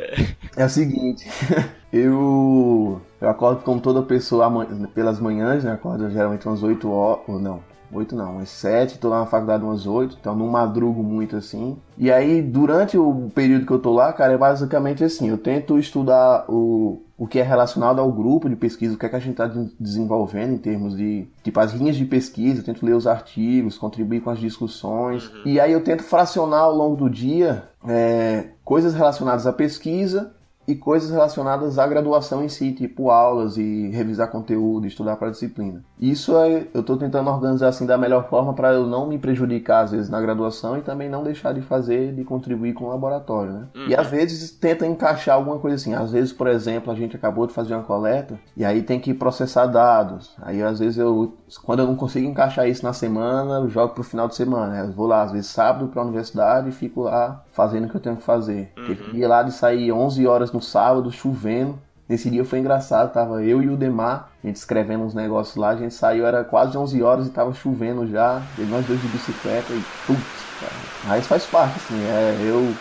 É 0.56 0.64
o 0.64 0.68
seguinte, 0.68 1.28
eu 1.92 3.00
eu 3.20 3.28
acordo 3.28 3.62
como 3.62 3.80
toda 3.80 4.02
pessoa 4.02 4.50
pelas 4.92 5.20
manhãs, 5.20 5.62
né? 5.62 5.72
Acordo 5.72 6.10
geralmente 6.10 6.48
umas 6.48 6.62
8 6.62 6.90
horas, 6.90 7.22
ou 7.28 7.38
não, 7.38 7.60
8 7.92 8.16
não, 8.16 8.36
umas 8.36 8.48
7, 8.48 8.98
tô 8.98 9.08
lá 9.08 9.20
na 9.20 9.26
faculdade 9.26 9.62
umas 9.62 9.86
8, 9.86 10.16
então 10.18 10.34
não 10.34 10.48
madrugo 10.48 11.02
muito 11.02 11.36
assim. 11.36 11.76
E 11.98 12.10
aí, 12.10 12.40
durante 12.40 12.96
o 12.96 13.30
período 13.34 13.66
que 13.66 13.72
eu 13.72 13.78
tô 13.78 13.92
lá, 13.92 14.12
cara, 14.12 14.32
é 14.32 14.38
basicamente 14.38 15.04
assim, 15.04 15.28
eu 15.28 15.36
tento 15.36 15.78
estudar 15.78 16.46
o, 16.48 17.02
o 17.18 17.26
que 17.26 17.38
é 17.38 17.42
relacionado 17.42 18.00
ao 18.00 18.10
grupo 18.10 18.48
de 18.48 18.56
pesquisa, 18.56 18.94
o 18.94 18.98
que 18.98 19.04
é 19.04 19.08
que 19.08 19.16
a 19.16 19.20
gente 19.20 19.32
está 19.32 19.50
desenvolvendo 19.78 20.54
em 20.54 20.58
termos 20.58 20.96
de, 20.96 21.26
tipo, 21.42 21.60
as 21.60 21.72
linhas 21.72 21.96
de 21.96 22.06
pesquisa, 22.06 22.60
eu 22.60 22.64
tento 22.64 22.84
ler 22.84 22.94
os 22.94 23.06
artigos, 23.06 23.76
contribuir 23.76 24.20
com 24.22 24.30
as 24.30 24.38
discussões. 24.38 25.28
Uhum. 25.28 25.42
E 25.44 25.60
aí 25.60 25.72
eu 25.72 25.84
tento 25.84 26.02
fracionar 26.02 26.62
ao 26.62 26.74
longo 26.74 26.96
do 26.96 27.10
dia 27.10 27.64
é, 27.86 28.46
coisas 28.64 28.94
relacionadas 28.94 29.46
à 29.46 29.52
pesquisa 29.52 30.32
e 30.66 30.74
coisas 30.74 31.10
relacionadas 31.10 31.78
à 31.78 31.86
graduação 31.86 32.44
em 32.44 32.48
si, 32.48 32.72
tipo 32.72 33.10
aulas 33.10 33.56
e 33.56 33.88
revisar 33.88 34.30
conteúdo, 34.30 34.86
estudar 34.86 35.16
para 35.16 35.28
a 35.28 35.30
disciplina. 35.30 35.82
Isso 36.00 36.36
é, 36.36 36.66
eu 36.72 36.80
estou 36.80 36.96
tentando 36.96 37.30
organizar 37.30 37.68
assim 37.68 37.86
da 37.86 37.98
melhor 37.98 38.28
forma 38.28 38.54
para 38.54 38.72
eu 38.72 38.86
não 38.86 39.06
me 39.06 39.18
prejudicar 39.18 39.84
às 39.84 39.92
vezes 39.92 40.08
na 40.08 40.20
graduação 40.20 40.76
e 40.76 40.82
também 40.82 41.08
não 41.08 41.22
deixar 41.22 41.52
de 41.52 41.60
fazer, 41.60 42.14
de 42.14 42.24
contribuir 42.24 42.74
com 42.74 42.84
o 42.84 42.88
laboratório, 42.88 43.52
né? 43.52 43.68
Uhum. 43.74 43.88
E 43.88 43.96
às 43.96 44.08
vezes 44.08 44.50
tenta 44.50 44.86
encaixar 44.86 45.36
alguma 45.36 45.58
coisa 45.58 45.76
assim. 45.76 45.94
Às 45.94 46.12
vezes, 46.12 46.32
por 46.32 46.46
exemplo, 46.46 46.92
a 46.92 46.94
gente 46.94 47.16
acabou 47.16 47.46
de 47.46 47.52
fazer 47.52 47.74
uma 47.74 47.82
coleta 47.82 48.38
e 48.56 48.64
aí 48.64 48.82
tem 48.82 49.00
que 49.00 49.12
processar 49.12 49.66
dados. 49.66 50.34
Aí 50.40 50.62
às 50.62 50.78
vezes 50.78 50.98
eu, 50.98 51.36
quando 51.64 51.80
eu 51.80 51.86
não 51.86 51.96
consigo 51.96 52.28
encaixar 52.28 52.68
isso 52.68 52.84
na 52.84 52.92
semana, 52.92 53.54
eu 53.56 53.68
jogo 53.68 53.94
pro 53.94 54.04
final 54.04 54.28
de 54.28 54.36
semana. 54.36 54.78
Eu 54.78 54.92
vou 54.92 55.06
lá 55.06 55.22
às 55.22 55.32
vezes 55.32 55.50
sábado 55.50 55.88
para 55.88 56.00
a 56.02 56.04
universidade 56.04 56.68
e 56.68 56.72
fico 56.72 57.02
lá 57.02 57.42
fazendo 57.52 57.86
o 57.86 57.88
que 57.88 57.96
eu 57.96 58.00
tenho 58.00 58.16
que 58.16 58.22
fazer. 58.22 58.72
Uhum. 58.76 59.12
Dia 59.12 59.28
lá 59.28 59.42
de 59.42 59.52
sair 59.52 59.92
11 59.92 60.26
horas 60.26 60.51
no 60.54 60.62
sábado, 60.62 61.10
chovendo. 61.10 61.78
Nesse 62.08 62.28
dia 62.28 62.44
foi 62.44 62.58
engraçado, 62.58 63.12
tava 63.12 63.42
eu 63.42 63.62
e 63.62 63.68
o 63.68 63.76
Demar, 63.76 64.30
a 64.42 64.46
gente 64.46 64.56
escrevendo 64.56 65.04
uns 65.04 65.14
negócios 65.14 65.56
lá, 65.56 65.70
a 65.70 65.76
gente 65.76 65.94
saiu, 65.94 66.26
era 66.26 66.44
quase 66.44 66.76
11 66.76 67.02
horas 67.02 67.26
e 67.26 67.30
tava 67.30 67.54
chovendo 67.54 68.06
já, 68.06 68.42
e 68.58 68.62
nós 68.62 68.84
dois 68.84 69.00
de 69.00 69.08
bicicleta 69.08 69.72
e 69.72 69.82
putz, 70.06 70.20
cara. 70.60 70.72
Mas 71.06 71.26
faz 71.26 71.46
parte, 71.46 71.76
assim, 71.76 71.98
é, 72.04 72.36
eu, 72.40 72.74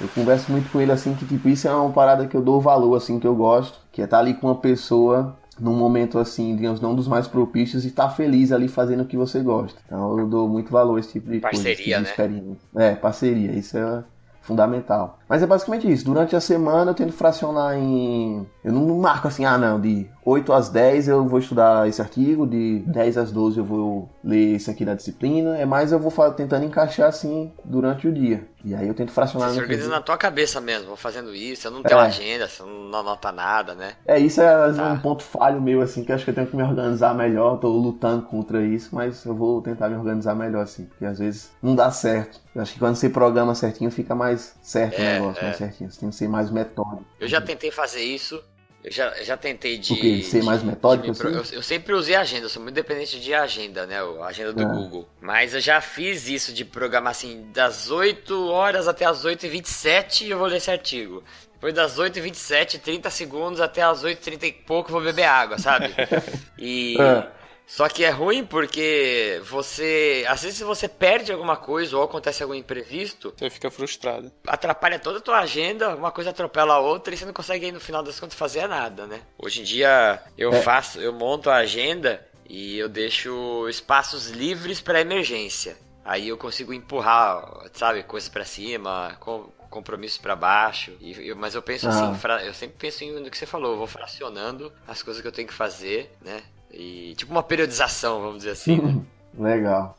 eu 0.00 0.08
converso 0.14 0.52
muito 0.52 0.70
com 0.70 0.80
ele 0.80 0.92
assim, 0.92 1.14
que 1.14 1.26
tipo, 1.26 1.48
isso 1.48 1.66
é 1.66 1.74
uma 1.74 1.90
parada 1.90 2.26
que 2.26 2.36
eu 2.36 2.42
dou 2.42 2.60
valor, 2.60 2.94
assim, 2.94 3.18
que 3.18 3.26
eu 3.26 3.34
gosto, 3.34 3.80
que 3.90 4.02
é 4.02 4.04
estar 4.04 4.18
tá 4.18 4.22
ali 4.22 4.34
com 4.34 4.46
uma 4.46 4.56
pessoa 4.56 5.34
num 5.58 5.74
momento 5.74 6.18
assim, 6.18 6.54
digamos, 6.54 6.80
não 6.80 6.94
dos 6.94 7.08
mais 7.08 7.26
propícios 7.26 7.84
e 7.84 7.88
estar 7.88 8.08
tá 8.08 8.10
feliz 8.10 8.52
ali 8.52 8.68
fazendo 8.68 9.02
o 9.02 9.06
que 9.06 9.16
você 9.16 9.40
gosta. 9.40 9.78
Então 9.86 10.18
eu 10.18 10.26
dou 10.26 10.48
muito 10.48 10.70
valor 10.70 10.96
a 10.96 11.00
esse 11.00 11.12
tipo 11.12 11.30
de 11.30 11.40
parceria, 11.40 11.96
coisa, 11.96 12.12
tipo 12.12 12.28
de 12.28 12.40
né? 12.40 12.56
É, 12.76 12.94
parceria, 12.94 13.52
isso 13.52 13.76
é 13.78 14.04
fundamental. 14.42 15.18
Mas 15.28 15.42
é 15.42 15.46
basicamente 15.46 15.90
isso. 15.90 16.04
Durante 16.04 16.36
a 16.36 16.40
semana 16.40 16.90
eu 16.90 16.94
tento 16.94 17.12
fracionar 17.12 17.76
em. 17.76 18.46
Eu 18.64 18.72
não 18.72 18.98
marco 18.98 19.28
assim, 19.28 19.44
ah 19.44 19.58
não, 19.58 19.80
de 19.80 20.08
8 20.24 20.52
às 20.52 20.68
10 20.68 21.08
eu 21.08 21.24
vou 21.26 21.38
estudar 21.38 21.88
esse 21.88 22.00
artigo, 22.00 22.46
de 22.46 22.80
10 22.86 23.18
às 23.18 23.32
12 23.32 23.58
eu 23.58 23.64
vou 23.64 24.10
ler 24.24 24.56
isso 24.56 24.70
aqui 24.70 24.84
da 24.84 24.94
disciplina. 24.94 25.56
É 25.56 25.64
mais 25.64 25.92
eu 25.92 25.98
vou 25.98 26.12
tentando 26.32 26.64
encaixar 26.64 27.08
assim 27.08 27.52
durante 27.64 28.08
o 28.08 28.12
dia. 28.12 28.46
E 28.64 28.74
aí 28.74 28.88
eu 28.88 28.94
tento 28.94 29.12
fracionar. 29.12 29.50
Você 29.50 29.60
organiza 29.60 29.88
na 29.88 30.00
tua 30.00 30.18
cabeça 30.18 30.60
mesmo, 30.60 30.88
vou 30.88 30.96
fazendo 30.96 31.32
isso, 31.32 31.62
você 31.62 31.70
não 31.70 31.84
tem 31.84 31.92
é. 31.92 32.00
uma 32.00 32.06
agenda, 32.06 32.48
você 32.48 32.64
não 32.64 32.98
anota 32.98 33.30
nada, 33.30 33.76
né? 33.76 33.92
É, 34.04 34.18
isso 34.18 34.40
é 34.40 34.72
tá. 34.72 34.92
um 34.92 34.98
ponto 34.98 35.22
falho 35.22 35.62
meu, 35.62 35.80
assim, 35.80 36.02
que 36.02 36.10
eu 36.10 36.16
acho 36.16 36.24
que 36.24 36.30
eu 36.32 36.34
tenho 36.34 36.48
que 36.48 36.56
me 36.56 36.64
organizar 36.64 37.14
melhor, 37.14 37.58
tô 37.58 37.68
lutando 37.68 38.22
contra 38.22 38.60
isso, 38.64 38.92
mas 38.92 39.24
eu 39.24 39.36
vou 39.36 39.62
tentar 39.62 39.88
me 39.88 39.94
organizar 39.94 40.34
melhor, 40.34 40.62
assim, 40.62 40.86
porque 40.86 41.04
às 41.04 41.20
vezes 41.20 41.52
não 41.62 41.76
dá 41.76 41.92
certo. 41.92 42.40
Eu 42.52 42.62
acho 42.62 42.72
que 42.72 42.80
quando 42.80 42.96
você 42.96 43.08
programa 43.08 43.54
certinho, 43.54 43.90
fica 43.90 44.16
mais 44.16 44.56
certo 44.60 44.98
é, 44.98 45.15
o 45.15 45.15
negócio, 45.20 45.40
é. 45.40 45.44
mais 45.44 45.56
certinho. 45.56 45.90
Você 45.90 46.00
tem 46.00 46.10
que 46.10 46.16
ser 46.16 46.28
mais 46.28 46.50
metódico. 46.50 47.04
Eu 47.20 47.28
já 47.28 47.40
tentei 47.40 47.70
fazer 47.70 48.02
isso, 48.02 48.42
eu 48.86 48.92
já, 48.92 49.12
já 49.22 49.36
tentei 49.36 49.78
de. 49.78 49.92
O 49.92 49.96
quê? 49.96 50.22
Ser 50.22 50.44
mais 50.44 50.62
metódico? 50.62 51.12
De, 51.12 51.38
assim? 51.38 51.54
eu, 51.54 51.58
eu, 51.58 51.62
sempre 51.62 51.92
usei 51.92 52.14
agenda, 52.14 52.44
eu 52.44 52.48
sou 52.48 52.62
muito 52.62 52.76
dependente 52.76 53.18
de 53.18 53.34
agenda, 53.34 53.84
né? 53.84 53.96
A 53.98 54.26
agenda 54.26 54.52
do 54.52 54.62
é. 54.62 54.64
Google. 54.64 55.08
Mas 55.20 55.54
eu 55.54 55.60
já 55.60 55.80
fiz 55.80 56.28
isso 56.28 56.52
de 56.52 56.64
programar 56.64 57.10
assim, 57.10 57.48
das 57.52 57.90
8 57.90 58.48
horas 58.48 58.86
até 58.86 59.04
as 59.04 59.24
8h27 59.24 60.28
eu 60.28 60.38
vou 60.38 60.46
ler 60.46 60.58
esse 60.58 60.70
artigo. 60.70 61.24
Depois 61.54 61.74
das 61.74 61.98
8h27, 61.98 62.78
30 62.78 63.10
segundos 63.10 63.60
até 63.60 63.82
as 63.82 64.04
8h30 64.04 64.44
e 64.44 64.52
pouco 64.52 64.90
eu 64.90 64.92
vou 64.92 65.02
beber 65.02 65.24
água, 65.24 65.58
sabe? 65.58 65.92
E. 66.56 66.96
É. 67.00 67.35
Só 67.66 67.88
que 67.88 68.04
é 68.04 68.10
ruim 68.10 68.44
porque 68.44 69.40
você. 69.44 70.24
Às 70.28 70.44
vezes 70.44 70.60
você 70.60 70.88
perde 70.88 71.32
alguma 71.32 71.56
coisa 71.56 71.96
ou 71.96 72.04
acontece 72.04 72.42
algum 72.42 72.54
imprevisto. 72.54 73.34
Você 73.36 73.50
fica 73.50 73.70
frustrado. 73.70 74.30
Atrapalha 74.46 75.00
toda 75.00 75.18
a 75.18 75.22
tua 75.22 75.40
agenda, 75.40 75.96
uma 75.96 76.12
coisa 76.12 76.30
atropela 76.30 76.74
a 76.74 76.78
outra 76.78 77.12
e 77.12 77.16
você 77.16 77.24
não 77.24 77.32
consegue 77.32 77.72
no 77.72 77.80
final 77.80 78.02
das 78.04 78.20
contas 78.20 78.38
fazer 78.38 78.68
nada, 78.68 79.06
né? 79.06 79.20
Hoje 79.36 79.60
em 79.60 79.64
dia 79.64 80.22
eu 80.38 80.52
é. 80.52 80.62
faço, 80.62 81.00
eu 81.00 81.12
monto 81.12 81.50
a 81.50 81.56
agenda 81.56 82.24
e 82.48 82.78
eu 82.78 82.88
deixo 82.88 83.68
espaços 83.68 84.30
livres 84.30 84.80
para 84.80 85.00
emergência. 85.00 85.76
Aí 86.04 86.28
eu 86.28 86.36
consigo 86.36 86.72
empurrar, 86.72 87.44
sabe, 87.72 88.04
coisas 88.04 88.28
para 88.28 88.44
cima, 88.44 89.16
com, 89.18 89.50
compromissos 89.68 90.18
para 90.18 90.36
baixo. 90.36 90.92
E, 91.00 91.28
eu, 91.28 91.34
mas 91.34 91.56
eu 91.56 91.62
penso 91.62 91.88
ah. 91.88 91.90
assim, 91.90 92.46
eu 92.46 92.54
sempre 92.54 92.76
penso 92.78 93.02
em 93.02 93.12
no 93.12 93.28
que 93.28 93.36
você 93.36 93.44
falou, 93.44 93.72
eu 93.72 93.78
vou 93.78 93.88
fracionando 93.88 94.72
as 94.86 95.02
coisas 95.02 95.20
que 95.20 95.26
eu 95.26 95.32
tenho 95.32 95.48
que 95.48 95.54
fazer, 95.54 96.16
né? 96.20 96.42
E 96.78 97.14
tipo 97.16 97.32
uma 97.32 97.42
periodização, 97.42 98.20
vamos 98.20 98.38
dizer 98.38 98.50
assim. 98.50 98.76
Né? 98.76 99.00
Legal. 99.38 99.96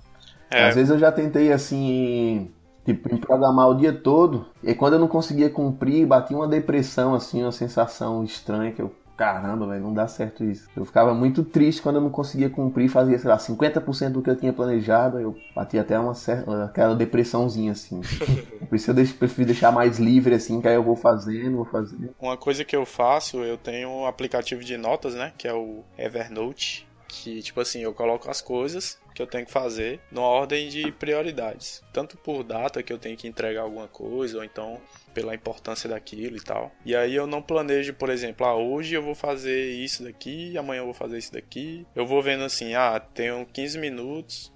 É. 0.50 0.68
Às 0.68 0.76
vezes 0.76 0.90
eu 0.90 1.00
já 1.00 1.12
tentei 1.12 1.52
assim, 1.52 2.50
tipo, 2.86 3.13
em 3.13 3.18
programar 3.18 3.68
o 3.68 3.76
dia 3.76 3.92
todo, 3.92 4.46
e 4.63 4.74
quando 4.74 4.94
eu 4.94 5.00
não 5.00 5.08
conseguia 5.08 5.50
cumprir, 5.50 6.06
batia 6.06 6.38
uma 6.38 6.48
depressão, 6.48 7.13
assim, 7.13 7.42
uma 7.42 7.52
sensação 7.52 8.24
estranha 8.24 8.72
que 8.72 8.82
eu 8.82 8.94
caramba, 9.17 9.65
velho, 9.65 9.82
não 9.82 9.93
dá 9.93 10.08
certo 10.08 10.43
isso. 10.43 10.69
Eu 10.77 10.86
ficava 10.86 11.13
muito 11.13 11.43
triste 11.43 11.82
quando 11.82 11.95
eu 11.95 12.01
não 12.01 12.12
conseguia 12.12 12.49
cumprir, 12.49 12.88
fazia, 12.88 13.17
sei 13.17 13.30
lá, 13.30 13.38
50% 13.38 14.12
do 14.12 14.21
que 14.21 14.30
eu 14.30 14.36
tinha 14.36 14.53
planejado, 14.53 15.19
eu 15.19 15.36
batia 15.56 15.82
até 15.82 15.99
uma 15.99 16.13
certa, 16.13 16.65
aquela 16.65 16.95
depressãozinha, 16.95 17.71
assim. 17.71 17.99
Por 18.69 18.75
isso 18.75 18.91
eu 18.91 18.95
deixo, 18.95 19.15
prefiro 19.15 19.47
deixar 19.47 19.71
mais 19.71 19.97
livre, 19.97 20.36
assim, 20.36 20.62
que 20.62 20.67
aí 20.67 20.75
eu 20.75 20.84
vou 20.84 20.95
fazendo, 20.95 21.58
vou 21.58 21.65
fazendo. 21.65 22.13
Uma 22.21 22.38
coisa 22.38 22.63
que 22.63 22.75
eu 22.75 22.86
faço, 22.86 23.43
eu 23.43 23.58
tenho 23.58 23.89
um 23.89 24.06
aplicativo 24.06 24.63
de 24.63 24.77
notas, 24.77 25.15
né, 25.15 25.34
que 25.36 25.47
é 25.47 25.53
o 25.53 25.84
Evernote, 25.97 26.88
que, 27.08 27.41
tipo 27.41 27.60
assim, 27.60 27.80
eu 27.80 27.93
coloco 27.93 28.30
as 28.30 28.41
coisas 28.41 28.99
que 29.15 29.21
eu 29.21 29.27
tenho 29.27 29.47
que 29.47 29.51
fazer 29.51 29.99
numa 30.12 30.27
ordem 30.27 30.69
de 30.69 30.91
prioridades. 30.91 31.82
Tanto 31.91 32.15
por 32.17 32.43
data 32.43 32.84
que 32.84 32.93
eu 32.93 32.99
tenho 32.99 33.17
que 33.17 33.27
entregar 33.27 33.62
alguma 33.62 33.88
coisa, 33.88 34.38
ou 34.38 34.43
então 34.43 34.80
pela 35.17 35.34
importância 35.34 35.89
daquilo 35.89 36.38
e 36.38 36.39
tal. 36.39 36.71
E 36.86 36.95
aí 36.95 37.15
eu 37.15 37.25
não 37.25 37.41
planejo, 37.41 37.91
por 37.95 38.12
exemplo, 38.12 38.45
ah, 38.45 38.56
hoje 38.56 38.93
eu 38.93 39.01
vou 39.01 39.15
fazer 39.15 39.71
isso 39.71 40.03
daqui, 40.03 40.56
amanhã 40.56 40.82
eu 40.82 40.86
vou 40.86 40.93
fazer 40.93 41.17
isso 41.17 41.34
daqui. 41.34 41.88
Eu 41.95 42.06
vou 42.06 42.21
vendo 42.21 42.43
assim, 42.43 42.75
ah, 42.75 42.99
tenho 42.99 43.43
15 43.51 43.80
minutos 43.80 44.53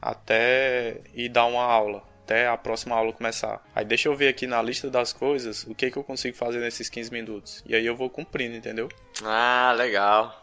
até 0.00 0.96
ir 1.14 1.28
dar 1.28 1.46
uma 1.46 1.62
aula, 1.62 2.02
até 2.24 2.48
a 2.48 2.56
próxima 2.56 2.96
aula 2.96 3.12
começar. 3.12 3.64
Aí 3.72 3.84
deixa 3.84 4.08
eu 4.08 4.16
ver 4.16 4.26
aqui 4.26 4.44
na 4.44 4.60
lista 4.60 4.90
das 4.90 5.12
coisas 5.12 5.62
o 5.68 5.72
que, 5.72 5.88
que 5.88 5.96
eu 5.96 6.02
consigo 6.02 6.36
fazer 6.36 6.58
nesses 6.58 6.88
15 6.88 7.12
minutos. 7.12 7.62
E 7.64 7.76
aí 7.76 7.86
eu 7.86 7.94
vou 7.94 8.10
cumprindo, 8.10 8.56
entendeu? 8.56 8.88
Ah, 9.22 9.72
legal. 9.76 10.41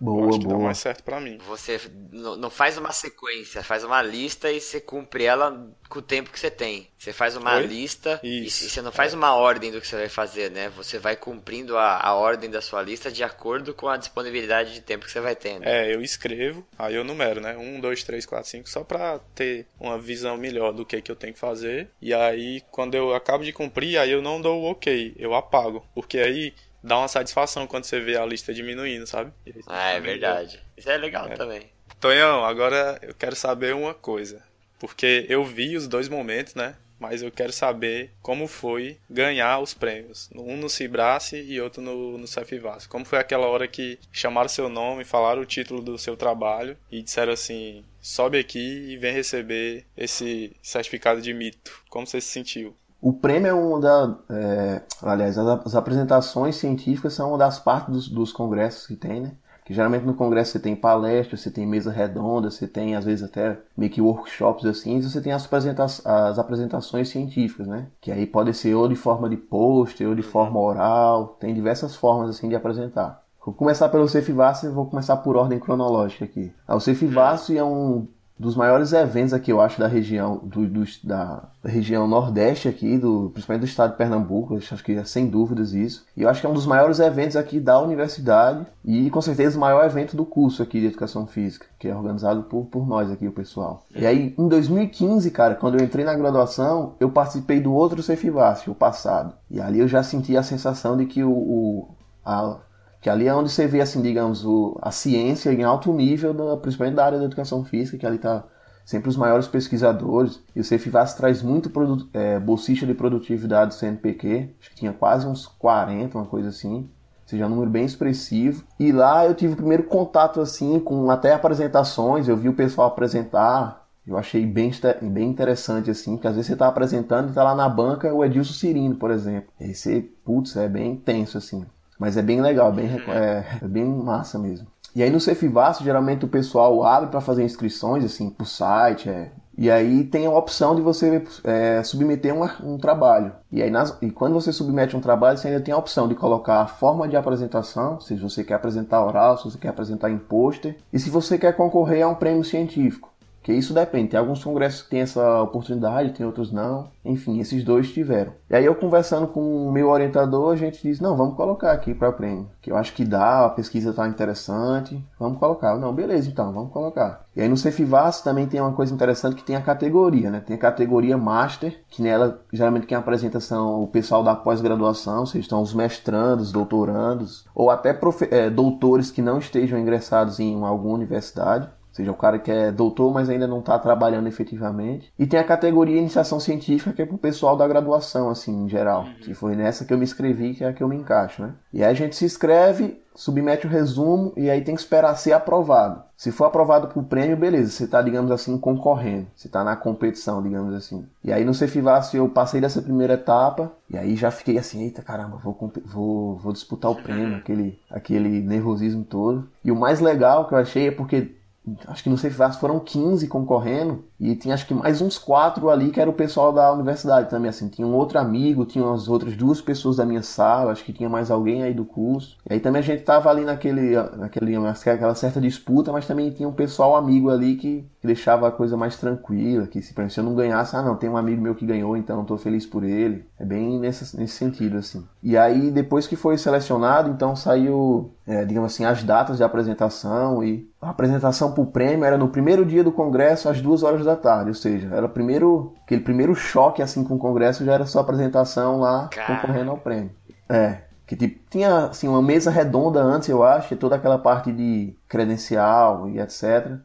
Boa, 0.00 0.28
acho 0.28 0.38
que 0.40 0.46
dá 0.46 0.54
boa. 0.54 0.66
mais 0.66 0.78
certo 0.78 1.02
pra 1.02 1.20
mim. 1.20 1.38
Você 1.46 1.80
não 2.12 2.50
faz 2.50 2.78
uma 2.78 2.92
sequência, 2.92 3.62
faz 3.62 3.82
uma 3.84 4.00
lista 4.00 4.50
e 4.50 4.60
você 4.60 4.80
cumpre 4.80 5.24
ela 5.24 5.68
com 5.88 5.98
o 5.98 6.02
tempo 6.02 6.30
que 6.30 6.38
você 6.38 6.50
tem. 6.50 6.88
Você 6.98 7.12
faz 7.12 7.36
uma 7.36 7.56
Oi? 7.56 7.66
lista 7.66 8.20
e, 8.22 8.46
Isso, 8.46 8.64
e 8.66 8.70
você 8.70 8.82
não 8.82 8.92
faz 8.92 9.14
uma 9.14 9.34
ordem 9.34 9.70
do 9.70 9.80
que 9.80 9.86
você 9.86 9.96
vai 9.96 10.08
fazer, 10.08 10.50
né? 10.50 10.68
Você 10.76 10.98
vai 10.98 11.16
cumprindo 11.16 11.76
a, 11.76 12.00
a 12.00 12.14
ordem 12.14 12.50
da 12.50 12.60
sua 12.60 12.82
lista 12.82 13.10
de 13.10 13.22
acordo 13.24 13.74
com 13.74 13.88
a 13.88 13.96
disponibilidade 13.96 14.74
de 14.74 14.80
tempo 14.80 15.04
que 15.04 15.10
você 15.10 15.20
vai 15.20 15.34
tendo. 15.34 15.64
É, 15.64 15.92
eu 15.92 16.00
escrevo, 16.02 16.64
aí 16.78 16.94
eu 16.94 17.04
numero, 17.04 17.40
né? 17.40 17.56
Um, 17.56 17.80
dois, 17.80 18.02
três, 18.04 18.26
quatro, 18.26 18.48
cinco, 18.48 18.68
só 18.68 18.84
pra 18.84 19.18
ter 19.34 19.66
uma 19.80 19.98
visão 19.98 20.36
melhor 20.36 20.72
do 20.72 20.84
que, 20.84 21.00
que 21.00 21.10
eu 21.10 21.16
tenho 21.16 21.32
que 21.34 21.40
fazer. 21.40 21.88
E 22.00 22.12
aí, 22.14 22.62
quando 22.70 22.94
eu 22.94 23.14
acabo 23.14 23.44
de 23.44 23.52
cumprir, 23.52 23.98
aí 23.98 24.10
eu 24.10 24.22
não 24.22 24.40
dou 24.40 24.62
o 24.62 24.70
ok, 24.70 25.14
eu 25.18 25.34
apago. 25.34 25.84
Porque 25.94 26.18
aí 26.18 26.54
dá 26.82 26.98
uma 26.98 27.08
satisfação 27.08 27.66
quando 27.66 27.84
você 27.84 28.00
vê 28.00 28.16
a 28.16 28.24
lista 28.26 28.52
diminuindo, 28.52 29.06
sabe? 29.06 29.32
Ah, 29.66 29.90
é 29.90 30.00
verdade. 30.00 30.62
Isso 30.76 30.90
é 30.90 30.96
legal 30.96 31.28
também. 31.30 31.70
Tonhão, 32.00 32.44
agora 32.44 32.98
eu 33.02 33.14
quero 33.14 33.34
saber 33.34 33.74
uma 33.74 33.94
coisa. 33.94 34.42
Porque 34.78 35.26
eu 35.28 35.44
vi 35.44 35.76
os 35.76 35.88
dois 35.88 36.08
momentos, 36.08 36.54
né? 36.54 36.76
Mas 36.98 37.22
eu 37.22 37.30
quero 37.30 37.52
saber 37.52 38.10
como 38.20 38.48
foi 38.48 38.98
ganhar 39.08 39.60
os 39.60 39.72
prêmios. 39.72 40.28
Um 40.34 40.56
no 40.56 40.68
Cibrace 40.68 41.36
e 41.36 41.60
outro 41.60 41.80
no, 41.80 42.18
no 42.18 42.26
Cefivas. 42.26 42.86
Como 42.86 43.04
foi 43.04 43.18
aquela 43.18 43.46
hora 43.46 43.68
que 43.68 43.98
chamaram 44.12 44.48
seu 44.48 44.68
nome, 44.68 45.04
falaram 45.04 45.42
o 45.42 45.46
título 45.46 45.80
do 45.80 45.96
seu 45.96 46.16
trabalho 46.16 46.76
e 46.90 47.00
disseram 47.00 47.32
assim: 47.32 47.84
sobe 48.00 48.38
aqui 48.38 48.58
e 48.58 48.96
vem 48.96 49.12
receber 49.12 49.84
esse 49.96 50.52
certificado 50.60 51.22
de 51.22 51.32
mito. 51.32 51.82
Como 51.88 52.06
você 52.06 52.20
se 52.20 52.28
sentiu? 52.28 52.74
O 53.00 53.12
prêmio 53.12 53.48
é 53.48 53.54
uma 53.54 53.80
da. 53.80 54.18
é, 54.28 54.82
aliás, 55.02 55.38
as, 55.38 55.74
apresentações 55.74 56.56
científicas 56.56 57.14
são 57.14 57.30
uma 57.30 57.38
das 57.38 57.58
partes 57.58 57.92
dos, 57.92 58.08
dos 58.08 58.32
congressos 58.32 58.86
que 58.86 58.96
tem, 58.96 59.20
né? 59.20 59.32
Que 59.64 59.74
geralmente 59.74 60.04
no 60.06 60.14
congresso 60.14 60.52
você 60.52 60.58
tem 60.58 60.74
palestra, 60.74 61.36
você 61.36 61.50
tem 61.50 61.66
mesa 61.66 61.92
redonda, 61.92 62.50
você 62.50 62.66
tem 62.66 62.96
às 62.96 63.04
vezes 63.04 63.22
até 63.22 63.58
meio 63.76 63.92
que 63.92 64.00
workshops 64.00 64.64
assim, 64.64 64.96
e 64.96 65.02
você 65.02 65.20
tem 65.20 65.30
as, 65.30 65.44
apresenta 65.44 65.84
as 65.84 66.38
apresentações 66.38 67.10
científicas, 67.10 67.66
né? 67.66 67.86
Que 68.00 68.10
aí 68.10 68.26
pode 68.26 68.52
ser 68.54 68.74
ou 68.74 68.88
de 68.88 68.96
forma 68.96 69.28
de 69.28 69.36
pôster, 69.36 70.08
ou 70.08 70.14
de 70.14 70.22
forma 70.22 70.58
oral, 70.58 71.36
tem 71.38 71.54
diversas 71.54 71.94
formas 71.94 72.30
assim 72.30 72.48
de 72.48 72.56
apresentar. 72.56 73.22
Vou 73.44 73.54
começar 73.54 73.88
pelo 73.88 74.08
Cefivas 74.08 74.62
e 74.62 74.68
vou 74.68 74.86
começar 74.86 75.16
por 75.18 75.36
ordem 75.36 75.58
cronológica 75.58 76.24
aqui. 76.24 76.52
Ah, 76.66 76.76
O 76.76 76.80
Cefivas 76.80 77.48
é 77.50 77.62
um 77.62 78.08
dos 78.38 78.54
maiores 78.54 78.92
eventos 78.92 79.32
aqui, 79.32 79.50
eu 79.50 79.60
acho, 79.60 79.78
da 79.80 79.86
região 79.88 80.38
do, 80.44 80.66
do- 80.66 80.84
da 81.04 81.48
região 81.64 82.06
nordeste 82.06 82.68
aqui, 82.68 82.96
do, 82.96 83.30
principalmente 83.32 83.62
do 83.62 83.66
estado 83.68 83.90
de 83.92 83.96
Pernambuco, 83.98 84.56
acho 84.56 84.82
que 84.84 84.92
é 84.92 85.04
sem 85.04 85.26
dúvidas 85.28 85.72
isso. 85.72 86.06
E 86.16 86.22
eu 86.22 86.28
acho 86.28 86.40
que 86.40 86.46
é 86.46 86.50
um 86.50 86.54
dos 86.54 86.66
maiores 86.66 87.00
eventos 87.00 87.36
aqui 87.36 87.58
da 87.60 87.80
universidade 87.80 88.66
e 88.84 89.10
com 89.10 89.20
certeza 89.20 89.56
o 89.56 89.60
maior 89.60 89.84
evento 89.84 90.16
do 90.16 90.24
curso 90.24 90.62
aqui 90.62 90.80
de 90.80 90.86
Educação 90.86 91.26
Física, 91.26 91.66
que 91.78 91.88
é 91.88 91.94
organizado 91.94 92.44
por, 92.44 92.66
por 92.66 92.86
nós 92.86 93.10
aqui, 93.10 93.26
o 93.26 93.32
pessoal. 93.32 93.84
E 93.94 94.06
aí, 94.06 94.34
em 94.38 94.48
2015, 94.48 95.30
cara, 95.30 95.54
quando 95.54 95.78
eu 95.78 95.84
entrei 95.84 96.04
na 96.04 96.14
graduação, 96.14 96.94
eu 97.00 97.10
participei 97.10 97.60
do 97.60 97.72
outro 97.72 98.02
Cefivas, 98.02 98.66
o 98.66 98.74
passado. 98.74 99.34
E 99.50 99.60
ali 99.60 99.80
eu 99.80 99.88
já 99.88 100.02
senti 100.02 100.36
a 100.36 100.42
sensação 100.42 100.96
de 100.96 101.06
que 101.06 101.24
o, 101.24 101.30
o 101.32 101.88
a, 102.24 102.56
que 103.00 103.08
ali 103.10 103.26
é 103.26 103.34
onde 103.34 103.50
você 103.50 103.66
vê, 103.66 103.80
assim, 103.80 104.02
digamos, 104.02 104.44
o, 104.44 104.76
a 104.82 104.90
ciência 104.90 105.52
em 105.52 105.62
alto 105.64 105.92
nível, 105.92 106.34
da- 106.34 106.56
principalmente 106.56 106.96
da 106.96 107.04
área 107.06 107.18
da 107.18 107.24
educação 107.24 107.64
física, 107.64 107.98
que 107.98 108.06
ali 108.06 108.16
está 108.16 108.44
sempre 108.84 109.08
os 109.08 109.16
maiores 109.16 109.46
pesquisadores. 109.46 110.40
E 110.54 110.60
o 110.60 110.64
Cefivas 110.64 111.14
traz 111.14 111.42
muito 111.42 111.70
é, 112.12 112.38
bolsista 112.40 112.86
de 112.86 112.94
produtividade 112.94 113.68
do 113.70 113.74
CNPq, 113.74 114.50
acho 114.60 114.70
que 114.70 114.76
tinha 114.76 114.92
quase 114.92 115.26
uns 115.26 115.46
40, 115.46 116.18
uma 116.18 116.26
coisa 116.26 116.48
assim. 116.48 116.88
Ou 117.22 117.28
seja, 117.30 117.46
um 117.46 117.50
número 117.50 117.70
bem 117.70 117.84
expressivo. 117.84 118.64
E 118.78 118.90
lá 118.90 119.26
eu 119.26 119.34
tive 119.34 119.52
o 119.52 119.56
primeiro 119.56 119.84
contato, 119.84 120.40
assim, 120.40 120.80
com 120.80 121.10
até 121.10 121.32
apresentações, 121.34 122.26
eu 122.28 122.36
vi 122.36 122.48
o 122.48 122.54
pessoal 122.54 122.88
apresentar, 122.88 123.86
eu 124.06 124.16
achei 124.16 124.46
bem, 124.46 124.70
bem 125.02 125.28
interessante, 125.28 125.90
assim, 125.90 126.16
que 126.16 126.26
às 126.26 126.34
vezes 126.34 126.46
você 126.50 126.56
tá 126.56 126.66
apresentando 126.68 127.30
e 127.30 127.34
tá 127.34 127.42
lá 127.44 127.54
na 127.54 127.68
banca 127.68 128.12
o 128.12 128.24
Edilson 128.24 128.54
Cirino, 128.54 128.96
por 128.96 129.10
exemplo. 129.10 129.52
E 129.60 129.74
você, 129.74 130.00
putz, 130.24 130.56
é 130.56 130.66
bem 130.68 130.96
tenso, 130.96 131.36
assim. 131.36 131.66
Mas 131.98 132.16
é 132.16 132.22
bem 132.22 132.40
legal, 132.40 132.72
bem, 132.72 132.86
reco- 132.86 133.10
é, 133.10 133.44
é 133.62 133.66
bem 133.68 133.84
massa 133.84 134.38
mesmo. 134.38 134.66
E 134.94 135.02
aí 135.02 135.10
no 135.10 135.20
Cefivas, 135.20 135.78
geralmente 135.78 136.24
o 136.24 136.28
pessoal 136.28 136.82
abre 136.84 137.10
para 137.10 137.20
fazer 137.20 137.44
inscrições, 137.44 138.04
assim, 138.04 138.30
pro 138.30 138.46
site, 138.46 139.08
é. 139.08 139.30
E 139.56 139.68
aí 139.68 140.04
tem 140.04 140.24
a 140.24 140.30
opção 140.30 140.76
de 140.76 140.80
você 140.80 141.20
é, 141.42 141.82
submeter 141.82 142.32
um, 142.32 142.48
um 142.74 142.78
trabalho. 142.78 143.32
E 143.50 143.60
aí 143.60 143.70
nas- 143.70 143.96
e 144.00 144.08
quando 144.10 144.34
você 144.34 144.52
submete 144.52 144.96
um 144.96 145.00
trabalho, 145.00 145.36
você 145.36 145.48
ainda 145.48 145.60
tem 145.60 145.74
a 145.74 145.76
opção 145.78 146.06
de 146.06 146.14
colocar 146.14 146.60
a 146.62 146.66
forma 146.68 147.08
de 147.08 147.16
apresentação, 147.16 148.00
se 148.00 148.14
você 148.14 148.44
quer 148.44 148.54
apresentar 148.54 149.04
oral, 149.04 149.36
se 149.36 149.44
você 149.44 149.58
quer 149.58 149.68
apresentar 149.68 150.10
em 150.10 150.18
pôster, 150.18 150.76
e 150.92 150.98
se 150.98 151.10
você 151.10 151.36
quer 151.36 151.56
concorrer 151.56 152.04
a 152.04 152.08
um 152.08 152.14
prêmio 152.14 152.44
científico. 152.44 153.10
Que 153.48 153.54
isso 153.54 153.72
depende. 153.72 154.08
Tem 154.08 154.20
alguns 154.20 154.44
congressos 154.44 154.82
que 154.82 154.90
têm 154.90 155.00
essa 155.00 155.40
oportunidade, 155.40 156.12
tem 156.12 156.26
outros 156.26 156.52
não. 156.52 156.90
Enfim, 157.02 157.40
esses 157.40 157.64
dois 157.64 157.90
tiveram. 157.90 158.34
E 158.50 158.54
aí 158.54 158.66
eu 158.66 158.74
conversando 158.74 159.26
com 159.26 159.66
o 159.66 159.72
meu 159.72 159.88
orientador, 159.88 160.52
a 160.52 160.56
gente 160.56 160.82
disse, 160.82 161.02
não, 161.02 161.16
vamos 161.16 161.34
colocar 161.34 161.72
aqui 161.72 161.94
para 161.94 162.12
prêmio. 162.12 162.50
Que 162.60 162.70
eu 162.70 162.76
acho 162.76 162.92
que 162.92 163.06
dá, 163.06 163.46
a 163.46 163.48
pesquisa 163.48 163.94
tá 163.94 164.06
interessante. 164.06 165.02
Vamos 165.18 165.38
colocar. 165.38 165.78
Não, 165.78 165.94
beleza 165.94 166.28
então, 166.28 166.52
vamos 166.52 166.70
colocar. 166.70 167.24
E 167.34 167.40
aí 167.40 167.48
no 167.48 167.56
Cefivas 167.56 168.20
também 168.20 168.46
tem 168.46 168.60
uma 168.60 168.74
coisa 168.74 168.92
interessante 168.92 169.36
que 169.36 169.44
tem 169.44 169.56
a 169.56 169.62
categoria, 169.62 170.30
né? 170.30 170.40
Tem 170.40 170.54
a 170.54 170.60
categoria 170.60 171.16
Master, 171.16 171.80
que 171.88 172.02
nela 172.02 172.42
geralmente 172.52 172.86
quem 172.86 172.98
apresenta 172.98 173.40
são 173.40 173.82
o 173.82 173.86
pessoal 173.86 174.22
da 174.22 174.36
pós-graduação, 174.36 175.24
seja, 175.24 175.40
estão 175.40 175.62
os 175.62 175.72
mestrandos, 175.72 176.52
doutorandos, 176.52 177.46
ou 177.54 177.70
até 177.70 177.98
eh, 178.30 178.50
doutores 178.50 179.10
que 179.10 179.22
não 179.22 179.38
estejam 179.38 179.78
ingressados 179.78 180.38
em 180.38 180.62
alguma 180.62 180.96
universidade. 180.96 181.66
Ou 181.98 182.04
seja, 182.04 182.12
o 182.12 182.14
cara 182.14 182.38
que 182.38 182.50
é 182.50 182.70
doutor, 182.70 183.12
mas 183.12 183.28
ainda 183.28 183.46
não 183.46 183.58
está 183.58 183.76
trabalhando 183.78 184.28
efetivamente. 184.28 185.12
E 185.18 185.26
tem 185.26 185.40
a 185.40 185.44
categoria 185.44 185.98
Iniciação 185.98 186.38
Científica, 186.38 186.92
que 186.92 187.02
é 187.02 187.06
pro 187.06 187.18
pessoal 187.18 187.56
da 187.56 187.66
graduação, 187.66 188.30
assim, 188.30 188.64
em 188.64 188.68
geral. 188.68 189.06
Que 189.20 189.34
foi 189.34 189.56
nessa 189.56 189.84
que 189.84 189.92
eu 189.92 189.98
me 189.98 190.04
inscrevi, 190.04 190.54
que 190.54 190.62
é 190.62 190.68
a 190.68 190.72
que 190.72 190.82
eu 190.82 190.88
me 190.88 190.96
encaixo, 190.96 191.42
né? 191.42 191.54
E 191.72 191.82
aí 191.82 191.90
a 191.90 191.94
gente 191.94 192.14
se 192.14 192.24
inscreve, 192.24 193.02
submete 193.16 193.66
o 193.66 193.70
resumo, 193.70 194.32
e 194.36 194.48
aí 194.48 194.62
tem 194.62 194.76
que 194.76 194.80
esperar 194.80 195.16
ser 195.16 195.32
aprovado. 195.32 196.04
Se 196.16 196.30
for 196.30 196.44
aprovado 196.44 196.88
pro 196.88 197.02
prêmio, 197.02 197.36
beleza, 197.36 197.70
você 197.70 197.86
tá, 197.86 198.00
digamos 198.00 198.30
assim, 198.30 198.56
concorrendo. 198.58 199.26
Você 199.34 199.48
tá 199.48 199.64
na 199.64 199.74
competição, 199.74 200.42
digamos 200.42 200.74
assim. 200.74 201.06
E 201.24 201.32
aí 201.32 201.44
no 201.44 201.54
Cefivas 201.54 202.14
eu 202.14 202.28
passei 202.28 202.60
dessa 202.60 202.82
primeira 202.82 203.14
etapa, 203.14 203.72
e 203.90 203.96
aí 203.96 204.14
já 204.14 204.30
fiquei 204.30 204.58
assim, 204.58 204.82
eita 204.82 205.02
caramba, 205.02 205.36
vou, 205.36 205.56
vou, 205.84 206.36
vou 206.36 206.52
disputar 206.52 206.90
o 206.90 206.96
prêmio, 206.96 207.36
aquele, 207.36 207.78
aquele 207.90 208.40
nervosismo 208.40 209.04
todo. 209.04 209.48
E 209.64 209.70
o 209.70 209.76
mais 209.76 210.00
legal 210.00 210.46
que 210.46 210.54
eu 210.54 210.58
achei 210.58 210.88
é 210.88 210.92
porque 210.92 211.37
acho 211.86 212.02
que 212.02 212.10
no 212.10 212.18
Cefivas 212.18 212.56
foram 212.56 212.78
15 212.80 213.26
concorrendo 213.28 214.04
e 214.18 214.34
tinha 214.36 214.54
acho 214.54 214.66
que 214.66 214.74
mais 214.74 215.00
uns 215.00 215.18
quatro 215.18 215.70
ali 215.70 215.90
que 215.90 216.00
era 216.00 216.10
o 216.10 216.12
pessoal 216.12 216.52
da 216.52 216.72
universidade 216.72 217.30
também 217.30 217.48
assim. 217.48 217.68
Tinha 217.68 217.86
um 217.86 217.94
outro 217.94 218.18
amigo 218.18 218.64
tinha 218.64 218.90
as 218.92 219.08
outras 219.08 219.36
duas 219.36 219.60
pessoas 219.60 219.96
da 219.96 220.06
minha 220.06 220.22
sala 220.22 220.72
acho 220.72 220.84
que 220.84 220.92
tinha 220.92 221.08
mais 221.08 221.30
alguém 221.30 221.62
aí 221.62 221.74
do 221.74 221.84
curso. 221.84 222.36
E 222.48 222.54
aí 222.54 222.60
também 222.60 222.80
a 222.80 222.84
gente 222.84 223.02
tava 223.02 223.30
ali 223.30 223.44
naquele 223.44 223.96
naquele 224.16 224.56
aquela 224.56 225.14
certa 225.14 225.40
disputa 225.40 225.92
mas 225.92 226.06
também 226.06 226.30
tinha 226.30 226.48
um 226.48 226.52
pessoal 226.52 226.96
amigo 226.96 227.30
ali 227.30 227.56
que, 227.56 227.84
que 228.00 228.06
deixava 228.06 228.48
a 228.48 228.52
coisa 228.52 228.76
mais 228.76 228.96
tranquila 228.96 229.66
que 229.66 229.82
se, 229.82 229.92
exemplo, 229.92 230.10
se 230.10 230.20
eu 230.20 230.24
não 230.24 230.34
ganhasse 230.34 230.76
ah 230.76 230.82
não 230.82 230.96
tem 230.96 231.08
um 231.10 231.16
amigo 231.16 231.42
meu 231.42 231.54
que 231.54 231.66
ganhou 231.66 231.96
então 231.96 232.20
eu 232.20 232.24
tô 232.24 232.36
feliz 232.36 232.64
por 232.64 232.84
ele 232.84 233.24
é 233.38 233.44
bem 233.44 233.78
nesse, 233.78 234.16
nesse 234.16 234.34
sentido 234.34 234.78
assim 234.78 235.04
e 235.22 235.36
aí 235.36 235.70
depois 235.70 236.06
que 236.06 236.16
foi 236.16 236.38
selecionado 236.38 237.10
então 237.10 237.34
saiu 237.34 238.12
é, 238.26 238.44
digamos 238.44 238.72
assim 238.72 238.84
as 238.84 239.02
datas 239.02 239.38
de 239.38 239.44
apresentação 239.44 240.44
e 240.44 240.68
a 240.80 240.90
apresentação 240.90 241.52
para 241.52 241.62
o 241.62 241.66
prêmio 241.66 242.04
era 242.04 242.16
no 242.16 242.28
primeiro 242.28 242.64
dia 242.64 242.84
do 242.84 242.92
congresso 242.92 243.48
às 243.48 243.60
duas 243.60 243.82
horas 243.82 244.04
da 244.04 244.14
tarde, 244.14 244.50
ou 244.50 244.54
seja, 244.54 244.88
era 244.94 245.08
primeiro, 245.08 245.74
aquele 245.84 246.00
primeiro 246.00 246.34
choque 246.34 246.80
assim 246.80 247.02
com 247.02 247.16
o 247.16 247.18
congresso 247.18 247.64
já 247.64 247.72
era 247.72 247.84
sua 247.84 248.02
apresentação 248.02 248.78
lá 248.78 249.10
concorrendo 249.26 249.72
ao 249.72 249.78
prêmio. 249.78 250.10
É, 250.48 250.82
que 251.06 251.16
tipo, 251.16 251.40
tinha 251.50 251.86
assim 251.86 252.06
uma 252.06 252.22
mesa 252.22 252.50
redonda 252.50 253.02
antes, 253.02 253.28
eu 253.28 253.42
acho, 253.42 253.74
e 253.74 253.76
toda 253.76 253.96
aquela 253.96 254.18
parte 254.18 254.52
de 254.52 254.94
credencial 255.08 256.08
e 256.08 256.20
etc. 256.20 256.78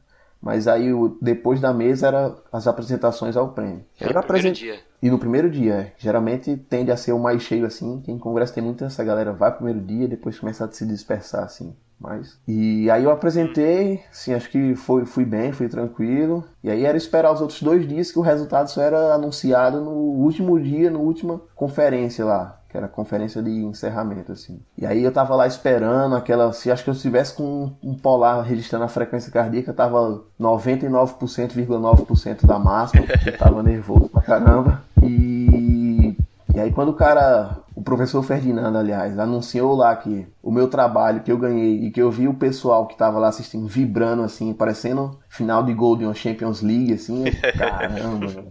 Mas 0.43 0.67
aí 0.67 0.91
o- 0.93 1.17
depois 1.21 1.61
da 1.61 1.73
mesa 1.73 2.07
era 2.07 2.35
as 2.51 2.67
apresentações 2.67 3.37
ao 3.37 3.53
prêmio. 3.53 3.85
Era 3.99 4.13
Eu 4.13 4.19
o 4.19 4.23
primeiro 4.23 4.51
dia. 4.51 4.79
e 5.01 5.09
no 5.09 5.17
primeiro 5.17 5.49
dia, 5.49 5.73
é. 5.75 5.93
geralmente 5.97 6.57
tende 6.57 6.91
a 6.91 6.97
ser 6.97 7.13
o 7.13 7.19
mais 7.19 7.41
cheio 7.41 7.65
assim, 7.65 8.01
que 8.01 8.11
em 8.11 8.17
congresso 8.19 8.53
tem 8.53 8.61
muita 8.61 8.85
essa 8.85 9.03
galera 9.05 9.31
vai 9.31 9.51
primeiro 9.55 9.79
dia, 9.79 10.05
depois 10.07 10.37
começa 10.37 10.65
a 10.65 10.71
se 10.71 10.85
dispersar 10.85 11.45
assim. 11.45 11.73
Mas 11.97 12.37
e 12.45 12.91
aí 12.91 13.05
eu 13.05 13.11
apresentei, 13.11 14.01
assim, 14.11 14.33
acho 14.33 14.49
que 14.49 14.75
foi 14.75 15.05
fui 15.05 15.23
bem, 15.23 15.53
fui 15.53 15.69
tranquilo. 15.69 16.43
E 16.61 16.69
aí 16.69 16.83
era 16.83 16.97
esperar 16.97 17.31
os 17.31 17.39
outros 17.39 17.61
dois 17.63 17.87
dias 17.87 18.11
que 18.11 18.19
o 18.19 18.21
resultado 18.21 18.67
só 18.69 18.81
era 18.81 19.13
anunciado 19.13 19.79
no 19.79 19.91
último 19.91 20.59
dia, 20.59 20.91
na 20.91 20.99
última 20.99 21.41
conferência 21.55 22.25
lá, 22.25 22.59
que 22.73 22.77
era 22.77 22.87
a 22.87 22.89
conferência 22.89 23.41
de 23.43 23.51
encerramento 23.51 24.31
assim. 24.31 24.59
E 24.75 24.83
aí 24.83 25.03
eu 25.03 25.11
tava 25.11 25.35
lá 25.35 25.45
esperando 25.45 26.15
aquela, 26.15 26.51
se 26.51 26.71
acho 26.71 26.83
que 26.83 26.89
eu 26.89 26.95
estivesse 26.95 27.35
com 27.35 27.71
um 27.83 27.93
polar 27.93 28.41
registrando 28.41 28.83
a 28.83 28.87
frequência 28.87 29.31
cardíaca, 29.31 29.69
eu 29.69 29.75
tava 29.75 30.23
99,9% 30.41 32.47
da 32.47 32.57
máxima, 32.57 33.05
eu 33.23 33.37
tava 33.37 33.61
nervoso 33.61 34.09
pra 34.09 34.23
caramba. 34.23 34.81
E 35.03 36.17
e 36.55 36.59
aí 36.59 36.71
quando 36.71 36.89
o 36.89 36.93
cara, 36.93 37.57
o 37.75 37.81
professor 37.81 38.21
Ferdinando, 38.21 38.77
aliás, 38.77 39.17
anunciou 39.17 39.75
lá 39.75 39.95
que 39.95 40.27
o 40.41 40.51
meu 40.51 40.67
trabalho 40.67 41.21
que 41.21 41.31
eu 41.31 41.37
ganhei 41.37 41.85
e 41.85 41.91
que 41.91 42.01
eu 42.01 42.11
vi 42.11 42.27
o 42.27 42.33
pessoal 42.33 42.87
que 42.87 42.97
tava 42.97 43.17
lá 43.17 43.27
assistindo 43.27 43.67
vibrando 43.67 44.23
assim, 44.23 44.53
parecendo 44.53 45.19
final 45.29 45.63
de 45.63 45.73
gol 45.73 45.95
de 45.95 46.05
uma 46.05 46.13
Champions 46.13 46.61
League, 46.61 46.93
assim, 46.93 47.23
caramba. 47.57 48.45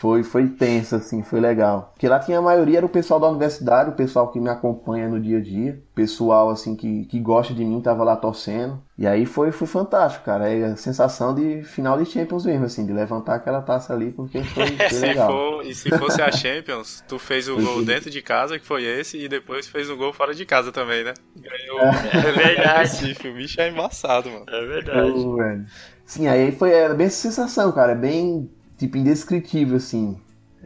Foi, 0.00 0.22
foi 0.22 0.48
tenso, 0.48 0.94
assim, 0.96 1.22
foi 1.22 1.40
legal. 1.40 1.90
Porque 1.94 2.08
lá 2.08 2.18
tinha 2.18 2.38
a 2.38 2.42
maioria 2.42 2.78
era 2.78 2.86
o 2.86 2.88
pessoal 2.88 3.18
da 3.18 3.28
universidade, 3.28 3.90
o 3.90 3.94
pessoal 3.94 4.30
que 4.30 4.38
me 4.38 4.48
acompanha 4.48 5.08
no 5.08 5.20
dia 5.20 5.38
a 5.38 5.40
dia, 5.40 5.82
pessoal, 5.94 6.50
assim, 6.50 6.76
que, 6.76 7.04
que 7.06 7.18
gosta 7.18 7.52
de 7.52 7.64
mim, 7.64 7.80
tava 7.80 8.04
lá 8.04 8.16
torcendo. 8.16 8.80
E 8.96 9.06
aí 9.06 9.26
foi, 9.26 9.52
foi 9.52 9.66
fantástico, 9.66 10.24
cara. 10.24 10.48
É 10.48 10.64
a 10.64 10.76
sensação 10.76 11.34
de 11.34 11.62
final 11.62 11.96
de 12.02 12.10
Champions 12.10 12.44
mesmo, 12.44 12.64
assim, 12.64 12.84
de 12.86 12.92
levantar 12.92 13.34
aquela 13.34 13.60
taça 13.60 13.92
ali, 13.92 14.12
porque 14.12 14.42
foi, 14.42 14.66
foi 14.76 14.88
se 14.88 14.98
legal. 15.00 15.30
For, 15.30 15.66
e 15.66 15.74
se 15.74 15.90
fosse 15.90 16.20
a 16.22 16.30
Champions, 16.32 17.02
tu 17.06 17.18
fez 17.18 17.48
o 17.48 17.56
gol 17.56 17.84
dentro 17.84 18.10
de 18.10 18.22
casa, 18.22 18.58
que 18.58 18.66
foi 18.66 18.84
esse, 18.84 19.18
e 19.18 19.28
depois 19.28 19.68
fez 19.68 19.90
um 19.90 19.96
gol 19.96 20.12
fora 20.12 20.34
de 20.34 20.44
casa 20.44 20.72
também, 20.72 21.04
né? 21.04 21.14
Ganhou. 21.36 21.80
É 21.80 22.32
verdade. 22.32 22.78
Recife. 22.80 23.28
O 23.28 23.34
bicho 23.34 23.60
é 23.60 23.68
embaçado, 23.68 24.30
mano. 24.30 24.44
É 24.48 24.66
verdade. 24.66 25.12
Pô, 25.12 25.36
velho. 25.36 25.66
Sim, 26.04 26.26
aí 26.26 26.52
foi 26.52 26.72
é, 26.72 26.92
bem 26.94 27.06
essa 27.06 27.20
sensação, 27.20 27.70
cara. 27.70 27.92
É 27.92 27.94
bem, 27.94 28.50
tipo, 28.78 28.96
indescritível, 28.96 29.76
assim. 29.76 30.18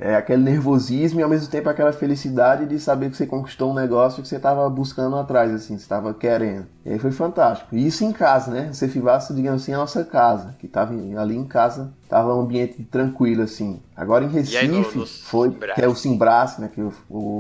É 0.05 0.17
aquele 0.17 0.43
nervosismo 0.43 1.21
e 1.21 1.23
ao 1.23 1.29
mesmo 1.29 1.49
tempo 1.49 1.69
aquela 1.69 1.93
felicidade 1.93 2.67
de 2.67 2.79
saber 2.81 3.09
que 3.11 3.17
você 3.17 3.25
conquistou 3.27 3.71
um 3.71 3.75
negócio 3.75 4.21
que 4.21 4.29
você 4.29 4.35
estava 4.37 4.69
buscando 4.69 5.15
atrás, 5.17 5.53
assim, 5.55 5.77
você 5.77 5.83
estava 5.83 6.13
querendo. 6.13 6.67
E 6.85 6.91
aí 6.91 6.99
foi 6.99 7.13
fantástico. 7.13 7.75
E 7.77 7.87
isso 7.87 8.03
em 8.05 8.13
casa, 8.13 8.51
né? 8.51 8.69
Você 8.73 8.83
Cefivaço, 8.93 9.33
digamos 9.33 9.63
assim, 9.63 9.73
a 9.73 9.79
nossa 9.79 10.05
casa, 10.05 10.57
que 10.59 10.67
estava 10.67 10.93
ali 10.93 11.37
em 11.37 11.45
casa, 11.45 11.93
estava 12.03 12.35
um 12.35 12.41
ambiente 12.41 12.83
tranquilo, 12.83 13.43
assim. 13.43 13.81
Agora 13.97 14.25
em 14.25 14.29
E 14.29 14.57
aí, 14.57 14.67
no- 14.67 14.79
Recife, 14.79 14.99
no 14.99 15.07
foi, 15.07 15.51
Simbrás? 15.51 15.75
que 15.77 15.85
é 15.85 15.89
o 15.89 15.95
Simbrás, 15.95 16.59
né? 16.59 16.69
Que 16.75 16.81
é 16.81 16.85
o, 16.85 16.93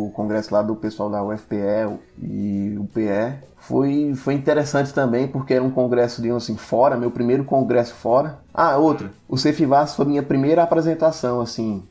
o 0.07 0.13
congresso 0.15 0.55
lá 0.55 0.63
do 0.63 0.77
pessoal 0.77 1.11
da 1.11 1.23
UFPE 1.23 1.99
e 2.23 2.77
o 2.79 2.85
PE. 2.85 3.35
Foi, 3.59 4.13
foi 4.17 4.35
interessante 4.35 4.93
também, 4.93 5.29
porque 5.29 5.55
era 5.55 5.63
um 5.63 5.71
congresso, 5.71 6.21
digamos 6.23 6.45
assim, 6.45 6.57
fora, 6.57 6.97
meu 6.97 7.11
primeiro 7.11 7.45
congresso 7.45 7.95
fora. 7.95 8.39
Ah, 8.53 8.77
outra. 8.77 9.11
O 9.29 9.37
Cefivas 9.37 9.95
foi 9.95 10.05
minha 10.05 10.23
primeira 10.23 10.63
apresentação, 10.63 11.41
assim, 11.41 11.83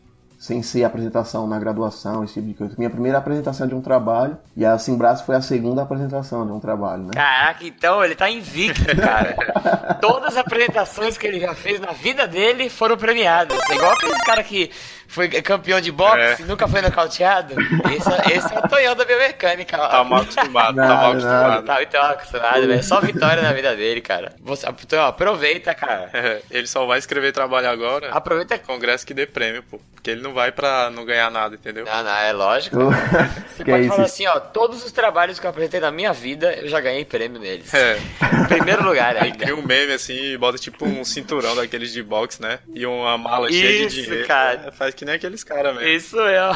sem 0.42 0.64
ser 0.64 0.84
apresentação 0.84 1.46
na 1.46 1.60
graduação, 1.60 2.24
esse 2.24 2.34
tipo 2.34 2.48
de 2.48 2.54
coisa. 2.56 2.74
Minha 2.76 2.90
primeira 2.90 3.20
apresentação 3.20 3.68
de 3.68 3.76
um 3.76 3.82
trabalho 3.82 4.36
e 4.58 4.66
a 4.66 4.76
Simbrás 4.76 5.22
foi 5.22 5.36
a 5.36 5.42
segunda 5.42 5.84
apresentação 5.84 6.48
de 6.48 6.52
um 6.52 6.60
trabalho, 6.60 7.04
né? 7.04 7.12
Caraca, 7.14 7.64
então 7.64 8.04
ele 8.04 8.16
tá 8.16 8.28
invicto, 8.28 8.84
cara. 8.98 9.36
Todas 10.02 10.30
as 10.30 10.38
apresentações 10.38 11.16
que 11.16 11.28
ele 11.28 11.40
já 11.40 11.54
fez 11.54 11.80
na 11.80 11.92
vida 11.92 12.28
dele 12.28 12.72
foram 12.72 12.98
premiadas. 12.98 13.56
É 13.70 13.76
igual 13.76 13.92
aquele 13.92 14.18
cara 14.26 14.44
que 14.44 14.72
foi 15.12 15.28
campeão 15.42 15.80
de 15.82 15.92
boxe 15.92 16.42
É. 16.42 16.46
nunca 16.46 16.68
foi 16.68 16.82
nocauteado. 16.82 17.54
Esse, 17.92 18.34
esse 18.38 18.54
é 18.54 18.60
o 18.60 18.68
Tonhão 18.68 18.96
da 18.96 19.04
biomecânica. 19.06 19.78
ó. 19.78 19.88
Tá 19.88 20.04
mal 20.04 20.22
acostumado, 20.22 20.76
tá 20.76 20.88
mal 20.88 21.12
acostumado. 21.12 21.66
Tá 21.66 21.84
então 21.84 22.02
acostumado, 22.02 22.68
velho. 22.68 22.84
Só 22.84 23.02
vitória 23.02 23.42
na 23.44 23.52
vida 23.54 23.76
dele, 23.76 24.02
cara. 24.02 24.34
Você, 24.42 24.68
então, 24.68 25.06
aproveita, 25.06 25.74
cara. 25.76 26.10
É, 26.14 26.42
ele 26.50 26.68
só 26.68 26.86
vai 26.86 26.98
escrever 27.00 27.32
trabalho 27.32 27.70
agora. 27.70 28.10
Aproveita. 28.12 28.58
Congresso 28.60 29.06
que 29.06 29.14
dê 29.14 29.26
prêmio, 29.26 29.64
pô. 29.64 29.80
Porque 29.94 30.10
ele 30.10 30.22
não 30.22 30.34
vai 30.34 30.52
pra 30.52 30.90
não 30.90 31.06
ganhar 31.06 31.30
nada, 31.30 31.54
entendeu? 31.54 31.86
Não, 31.86 32.04
não, 32.04 32.16
é 32.16 32.32
lógico. 32.34 32.76
Você 32.76 33.64
que 33.64 33.70
pode 33.72 33.86
é 33.86 33.88
falar 33.88 34.04
isso? 34.06 34.14
assim, 34.14 34.26
ó, 34.28 34.40
todos 34.40 34.84
os 34.84 34.92
trabalhos 34.92 35.40
que 35.40 35.46
eu 35.46 35.50
apresentei 35.52 35.80
na 35.80 35.92
minha 35.92 36.12
vida, 36.12 36.54
eu 36.54 36.68
já 36.68 36.80
ganhei 36.80 37.06
prêmio 37.06 37.40
neles. 37.40 37.72
É. 37.74 37.98
Em 38.42 38.46
primeiro 38.48 38.84
lugar 38.84 39.16
Aí 39.18 39.26
ainda. 39.26 39.38
cria 39.38 39.56
um 39.56 39.62
meme 39.62 39.94
assim 39.94 40.14
e 40.34 40.38
bota 40.40 40.58
tipo 40.58 40.86
um 40.86 41.06
cinturão 41.06 41.56
daqueles 41.56 41.92
de 41.94 42.02
boxe, 42.02 42.42
né? 42.42 42.58
E 42.74 42.84
uma 42.86 43.16
mala 43.16 43.48
cheia 43.52 43.88
de 43.88 44.00
Isso, 44.00 44.02
dinheiro. 44.08 44.28
cara. 44.28 44.64
É, 44.68 44.72
faz 44.72 44.96
que 44.96 45.01
nem 45.06 45.16
aqueles 45.16 45.44
caras 45.44 45.76
mesmo. 45.76 45.90
Isso 45.90 46.18
eu. 46.18 46.52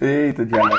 Eita, 0.06 0.44
diabo. 0.44 0.74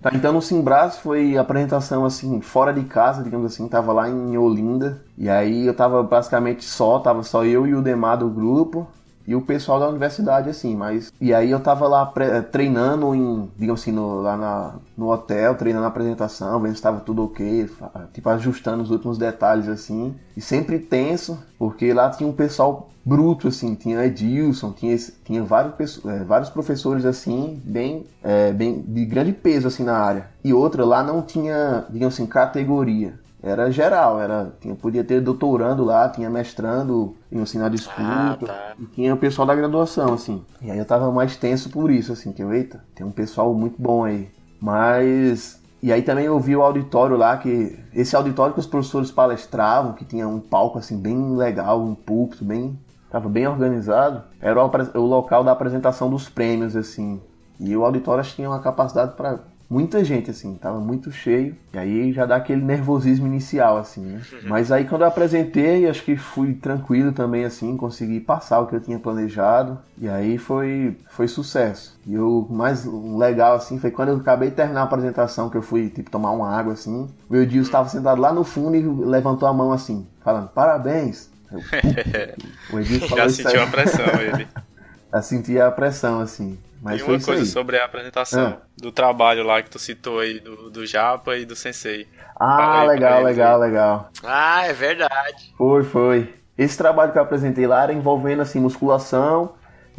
Tá, 0.00 0.10
então 0.14 0.32
no 0.32 0.40
Simbrás 0.40 0.98
foi 0.98 1.36
apresentação 1.36 2.04
assim, 2.04 2.40
fora 2.40 2.72
de 2.72 2.84
casa, 2.84 3.22
digamos 3.22 3.52
assim, 3.52 3.66
tava 3.68 3.92
lá 3.92 4.08
em 4.08 4.38
Olinda. 4.38 5.02
E 5.16 5.28
aí 5.28 5.66
eu 5.66 5.74
tava 5.74 6.02
basicamente 6.04 6.64
só, 6.64 7.00
tava 7.00 7.22
só 7.24 7.44
eu 7.44 7.66
e 7.66 7.74
o 7.74 7.82
Demar 7.82 8.16
do 8.16 8.28
grupo 8.28 8.86
e 9.26 9.34
o 9.34 9.42
pessoal 9.42 9.80
da 9.80 9.88
universidade, 9.88 10.48
assim, 10.48 10.76
mas. 10.76 11.12
E 11.20 11.34
aí 11.34 11.50
eu 11.50 11.58
tava 11.58 11.88
lá 11.88 12.06
pre- 12.06 12.42
treinando 12.42 13.12
em, 13.12 13.50
digamos 13.58 13.82
assim, 13.82 13.90
no- 13.90 14.22
lá 14.22 14.36
na- 14.36 14.74
no 14.96 15.10
hotel, 15.10 15.56
treinando 15.56 15.84
a 15.84 15.88
apresentação, 15.88 16.60
vendo 16.60 16.76
se 16.76 16.80
tava 16.82 17.00
tudo 17.00 17.24
ok, 17.24 17.68
tipo, 18.14 18.28
ajustando 18.30 18.82
os 18.84 18.90
últimos 18.92 19.18
detalhes, 19.18 19.68
assim. 19.68 20.14
E 20.36 20.40
sempre 20.40 20.78
tenso, 20.78 21.42
porque 21.58 21.92
lá 21.92 22.08
tinha 22.08 22.28
um 22.28 22.32
pessoal 22.32 22.88
bruto, 23.08 23.48
assim, 23.48 23.74
tinha 23.74 24.04
Edilson, 24.04 24.72
tinha, 24.72 24.96
tinha 25.24 25.42
vários, 25.42 26.04
eh, 26.04 26.24
vários 26.24 26.50
professores, 26.50 27.04
assim, 27.06 27.60
bem, 27.64 28.04
eh, 28.22 28.52
bem 28.52 28.80
de 28.86 29.04
grande 29.06 29.32
peso, 29.32 29.68
assim, 29.68 29.82
na 29.82 29.96
área. 29.96 30.26
E 30.44 30.52
outra, 30.52 30.84
lá 30.84 31.02
não 31.02 31.22
tinha, 31.22 31.84
digamos 31.88 32.14
assim, 32.14 32.26
categoria. 32.26 33.14
Era 33.42 33.70
geral, 33.70 34.20
era, 34.20 34.52
tinha, 34.60 34.74
podia 34.74 35.04
ter 35.04 35.20
doutorando 35.20 35.84
lá, 35.84 36.08
tinha 36.08 36.28
mestrando, 36.28 37.14
tinha 37.30 37.62
na 37.62 37.68
disputa, 37.68 38.02
Ah, 38.02 38.36
tá. 38.44 38.72
e 38.78 38.84
tinha 38.86 39.14
o 39.14 39.16
pessoal 39.16 39.46
da 39.46 39.54
graduação, 39.54 40.12
assim. 40.12 40.44
E 40.60 40.70
aí 40.70 40.76
eu 40.78 40.84
tava 40.84 41.10
mais 41.12 41.36
tenso 41.36 41.70
por 41.70 41.88
isso, 41.90 42.12
assim, 42.12 42.32
que 42.32 42.42
eu, 42.42 42.52
eita, 42.52 42.82
tem 42.96 43.06
um 43.06 43.12
pessoal 43.12 43.54
muito 43.54 43.80
bom 43.80 44.04
aí. 44.04 44.28
Mas. 44.60 45.56
E 45.80 45.92
aí 45.92 46.02
também 46.02 46.24
eu 46.24 46.38
vi 46.40 46.56
o 46.56 46.62
auditório 46.62 47.16
lá, 47.16 47.36
que. 47.36 47.78
Esse 47.94 48.16
auditório 48.16 48.52
que 48.54 48.60
os 48.60 48.66
professores 48.66 49.12
palestravam, 49.12 49.92
que 49.92 50.04
tinha 50.04 50.26
um 50.26 50.40
palco 50.40 50.76
assim 50.76 50.98
bem 50.98 51.36
legal, 51.36 51.80
um 51.80 51.94
púlpito 51.94 52.44
bem. 52.44 52.76
Tava 53.10 53.28
bem 53.28 53.46
organizado. 53.46 54.22
Era 54.40 54.62
o, 54.62 54.70
o 54.98 55.06
local 55.06 55.42
da 55.42 55.52
apresentação 55.52 56.10
dos 56.10 56.28
prêmios, 56.28 56.76
assim. 56.76 57.20
E 57.60 57.76
o 57.76 57.84
auditório 57.84 58.22
tinha 58.22 58.48
uma 58.48 58.60
capacidade 58.60 59.12
para 59.16 59.40
muita 59.68 60.02
gente, 60.02 60.30
assim, 60.30 60.54
tava 60.54 60.80
muito 60.80 61.10
cheio. 61.10 61.54
E 61.72 61.78
aí 61.78 62.12
já 62.12 62.24
dá 62.24 62.36
aquele 62.36 62.62
nervosismo 62.62 63.26
inicial, 63.26 63.76
assim, 63.76 64.00
né? 64.00 64.22
Mas 64.44 64.72
aí 64.72 64.84
quando 64.84 65.02
eu 65.02 65.08
apresentei, 65.08 65.88
acho 65.88 66.02
que 66.04 66.16
fui 66.16 66.54
tranquilo 66.54 67.12
também, 67.12 67.44
assim, 67.44 67.76
consegui 67.76 68.20
passar 68.20 68.60
o 68.60 68.66
que 68.66 68.74
eu 68.74 68.80
tinha 68.80 68.98
planejado. 68.98 69.78
E 69.98 70.08
aí 70.08 70.38
foi, 70.38 70.96
foi 71.08 71.28
sucesso. 71.28 71.98
E 72.06 72.18
o 72.18 72.46
mais 72.48 72.86
legal, 72.86 73.56
assim, 73.56 73.78
foi 73.78 73.90
quando 73.90 74.10
eu 74.10 74.16
acabei 74.16 74.50
de 74.50 74.56
terminar 74.56 74.82
a 74.82 74.84
apresentação, 74.84 75.50
que 75.50 75.56
eu 75.56 75.62
fui, 75.62 75.90
tipo, 75.90 76.10
tomar 76.10 76.30
uma 76.30 76.48
água, 76.48 76.72
assim. 76.72 77.08
Meu 77.28 77.42
Edilson 77.42 77.68
estava 77.68 77.88
sentado 77.88 78.20
lá 78.20 78.32
no 78.32 78.44
fundo 78.44 78.76
e 78.76 78.80
levantou 78.80 79.48
a 79.48 79.52
mão, 79.52 79.72
assim, 79.72 80.06
falando, 80.22 80.48
parabéns. 80.48 81.30
O 81.50 81.60
falou 83.00 83.16
Já 83.16 83.26
isso 83.26 83.36
sentiu 83.42 83.60
aí. 83.60 83.66
a 83.66 83.70
pressão 83.70 84.06
ele. 84.20 84.48
Eu 85.12 85.22
senti 85.22 85.58
a 85.58 85.70
pressão, 85.70 86.20
assim. 86.20 86.58
Mas 86.82 86.96
e 87.00 87.04
foi 87.04 87.14
uma 87.14 87.16
isso 87.16 87.26
coisa 87.26 87.42
aí. 87.42 87.48
sobre 87.48 87.78
a 87.78 87.84
apresentação 87.86 88.58
Ah. 88.60 88.66
do 88.76 88.92
trabalho 88.92 89.42
lá 89.42 89.62
que 89.62 89.70
tu 89.70 89.78
citou 89.78 90.20
aí, 90.20 90.38
do, 90.38 90.68
do 90.70 90.86
Japa 90.86 91.36
e 91.36 91.46
do 91.46 91.56
Sensei. 91.56 92.06
Ah, 92.38 92.82
aí 92.82 92.88
legal, 92.88 93.22
legal, 93.22 93.58
legal. 93.58 94.10
Ah, 94.22 94.66
é 94.66 94.72
verdade. 94.74 95.54
Foi, 95.56 95.82
foi. 95.82 96.34
Esse 96.58 96.76
trabalho 96.76 97.10
que 97.12 97.18
eu 97.18 97.22
apresentei 97.22 97.66
lá 97.66 97.82
era 97.84 97.92
envolvendo 97.92 98.42
assim 98.42 98.60
musculação 98.60 99.54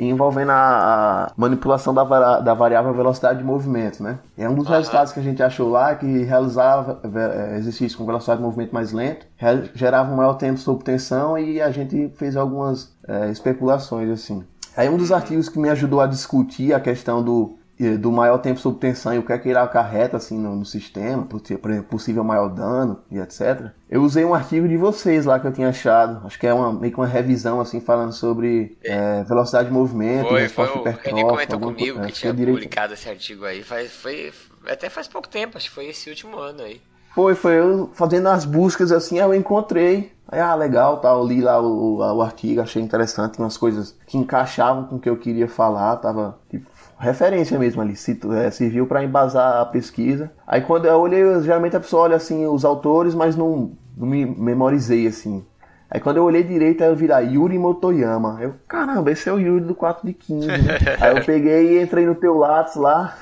envolvendo 0.07 0.51
a, 0.51 1.25
a 1.25 1.31
manipulação 1.35 1.93
da, 1.93 2.03
vara- 2.03 2.39
da 2.39 2.53
variável 2.53 2.93
velocidade 2.93 3.39
de 3.39 3.43
movimento, 3.45 4.01
né? 4.01 4.19
É 4.37 4.47
um 4.49 4.55
dos 4.55 4.67
Aham. 4.67 4.77
resultados 4.77 5.11
que 5.11 5.19
a 5.19 5.23
gente 5.23 5.43
achou 5.43 5.69
lá 5.69 5.93
que 5.95 6.23
realizava 6.23 6.99
eh, 7.03 7.57
exercício 7.57 7.97
com 7.97 8.05
velocidade 8.05 8.39
de 8.39 8.45
movimento 8.45 8.73
mais 8.73 8.91
lento, 8.91 9.25
gerava 9.73 10.11
um 10.11 10.15
maior 10.15 10.35
tempo 10.35 10.57
sob 10.59 10.83
tensão 10.83 11.37
e 11.37 11.61
a 11.61 11.69
gente 11.71 12.09
fez 12.15 12.35
algumas 12.37 12.95
eh, 13.07 13.29
especulações 13.29 14.09
assim. 14.09 14.43
Aí 14.77 14.87
um 14.87 14.95
dos 14.97 15.11
artigos 15.11 15.49
que 15.49 15.59
me 15.59 15.69
ajudou 15.69 15.99
a 15.99 16.07
discutir 16.07 16.73
a 16.73 16.79
questão 16.79 17.21
do 17.21 17.58
do 17.97 18.11
maior 18.11 18.37
tempo 18.39 18.59
sob 18.59 18.77
tensão 18.77 19.13
e 19.13 19.17
o 19.19 19.23
que 19.23 19.31
é 19.31 19.37
que 19.37 19.47
ele 19.49 19.57
acarreta 19.57 20.17
assim 20.17 20.37
no, 20.37 20.55
no 20.55 20.65
sistema, 20.65 21.23
por 21.23 21.39
por 21.41 21.71
exemplo, 21.71 21.89
possível 21.89 22.23
maior 22.23 22.49
dano 22.49 22.99
e 23.09 23.17
etc. 23.19 23.71
Eu 23.89 24.03
usei 24.03 24.25
um 24.25 24.33
artigo 24.33 24.67
de 24.67 24.75
vocês 24.75 25.25
lá 25.25 25.39
que 25.39 25.47
eu 25.47 25.53
tinha 25.53 25.69
achado, 25.69 26.25
acho 26.25 26.37
que 26.37 26.45
é 26.45 26.53
uma, 26.53 26.73
meio 26.73 26.91
que 26.93 26.99
uma 26.99 27.07
revisão 27.07 27.61
assim 27.61 27.79
falando 27.79 28.11
sobre 28.11 28.77
eh, 28.83 29.23
velocidade 29.23 29.69
de 29.69 29.73
movimento, 29.73 30.27
Foi, 30.27 30.47
foi 30.49 30.65
resposta 30.65 30.73
o 30.79 30.83
René 30.83 30.91
hipertrófica, 30.91 31.29
comentou 31.29 31.55
alguma 31.55 31.73
comigo 31.73 31.93
coisa, 31.95 32.11
que 32.11 32.19
tinha 32.19 32.31
é 32.31 32.35
direito- 32.35 32.57
publicado 32.57 32.93
esse 32.93 33.09
artigo 33.09 33.45
aí. 33.45 33.63
Faz, 33.63 33.91
foi, 33.93 34.33
até 34.67 34.89
faz 34.89 35.07
pouco 35.07 35.29
tempo, 35.29 35.57
acho 35.57 35.69
que 35.69 35.75
foi 35.75 35.85
esse 35.87 36.09
último 36.09 36.37
ano 36.37 36.61
aí. 36.63 36.81
Foi, 37.15 37.33
foi 37.33 37.57
eu 37.59 37.89
fazendo 37.93 38.27
as 38.29 38.45
buscas 38.45 38.91
assim, 38.91 39.17
eu 39.19 39.33
encontrei. 39.33 40.11
Aí, 40.31 40.39
ah, 40.39 40.53
legal, 40.53 40.99
tá, 41.01 41.09
eu 41.09 41.25
li 41.25 41.41
lá 41.41 41.59
o, 41.59 41.97
o 41.97 42.21
artigo, 42.21 42.61
achei 42.61 42.81
interessante, 42.83 43.39
umas 43.39 43.57
coisas 43.57 43.97
que 44.05 44.15
encaixavam 44.15 44.85
com 44.85 44.97
o 44.97 44.99
que 44.99 45.09
eu 45.09 45.17
queria 45.17 45.47
falar, 45.47 45.97
tava 45.97 46.37
tipo, 46.51 46.68
referência 46.99 47.57
mesmo 47.57 47.81
ali, 47.81 47.93
é, 47.93 48.51
serviu 48.51 48.85
para 48.85 49.03
embasar 49.03 49.61
a 49.61 49.65
pesquisa. 49.65 50.31
Aí 50.45 50.61
quando 50.61 50.85
eu 50.85 50.99
olhei, 50.99 51.23
geralmente 51.41 51.75
a 51.75 51.79
pessoa 51.79 52.03
olha 52.03 52.17
assim 52.17 52.45
os 52.45 52.65
autores, 52.65 53.15
mas 53.15 53.35
não, 53.35 53.71
não 53.97 54.07
me 54.07 54.25
memorizei 54.25 55.07
assim. 55.07 55.45
Aí 55.89 55.99
quando 55.99 56.17
eu 56.17 56.23
olhei 56.23 56.43
direito, 56.43 56.83
aí 56.83 56.89
eu 56.89 56.95
vi 56.95 57.07
lá 57.07 57.19
Yuri 57.19 57.57
Motoyama. 57.57 58.37
Eu, 58.41 58.53
caramba, 58.67 59.11
esse 59.11 59.27
é 59.27 59.33
o 59.33 59.39
Yuri 59.39 59.65
do 59.65 59.73
4 59.73 60.05
de 60.05 60.13
15, 60.13 60.47
né? 60.47 60.57
aí 60.99 61.17
eu 61.17 61.25
peguei 61.25 61.79
e 61.79 61.81
entrei 61.81 62.05
no 62.05 62.13
teu 62.13 62.37
Lattes 62.37 62.75
lá, 62.75 63.15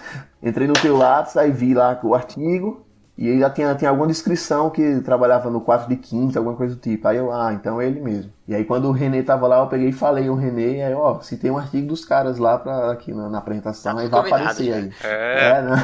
entrei 0.44 0.68
no 0.68 0.74
teu 0.74 0.98
Lattes, 0.98 1.38
aí 1.38 1.52
vi 1.52 1.74
lá 1.74 1.98
o 2.04 2.14
artigo, 2.14 2.86
E 3.18 3.28
aí 3.32 3.40
já 3.40 3.50
tinha, 3.50 3.74
tinha 3.74 3.90
alguma 3.90 4.06
descrição 4.08 4.70
que 4.70 5.02
trabalhava 5.02 5.50
no 5.50 5.60
4 5.60 5.90
de 5.90 5.96
quinta, 5.96 6.38
alguma 6.38 6.56
coisa 6.56 6.76
do 6.76 6.80
tipo. 6.82 7.08
Aí 7.08 7.18
eu, 7.18 7.32
ah, 7.34 7.52
então 7.52 7.82
é 7.82 7.88
ele 7.88 8.00
mesmo. 8.00 8.32
E 8.48 8.54
aí 8.54 8.64
quando 8.64 8.86
o 8.88 8.92
Renê 8.92 9.24
tava 9.24 9.48
lá, 9.48 9.58
eu 9.60 9.68
peguei 9.68 9.90
e 9.90 9.92
falei 9.92 10.30
o 10.30 10.36
Renê, 10.36 10.84
aí 10.84 10.94
ó, 10.94 11.20
se 11.20 11.36
tem 11.36 11.50
um 11.50 11.58
artigo 11.58 11.88
dos 11.88 12.06
caras 12.06 12.38
lá 12.38 12.60
pra, 12.60 12.92
aqui 12.92 13.12
na, 13.12 13.28
na 13.28 13.40
apresentação, 13.40 13.96
Tá 13.96 14.02
aí 14.02 14.08
vai 14.08 14.20
aparecer 14.20 14.72
aí. 14.74 14.92
É, 15.04 15.62
né? 15.64 15.76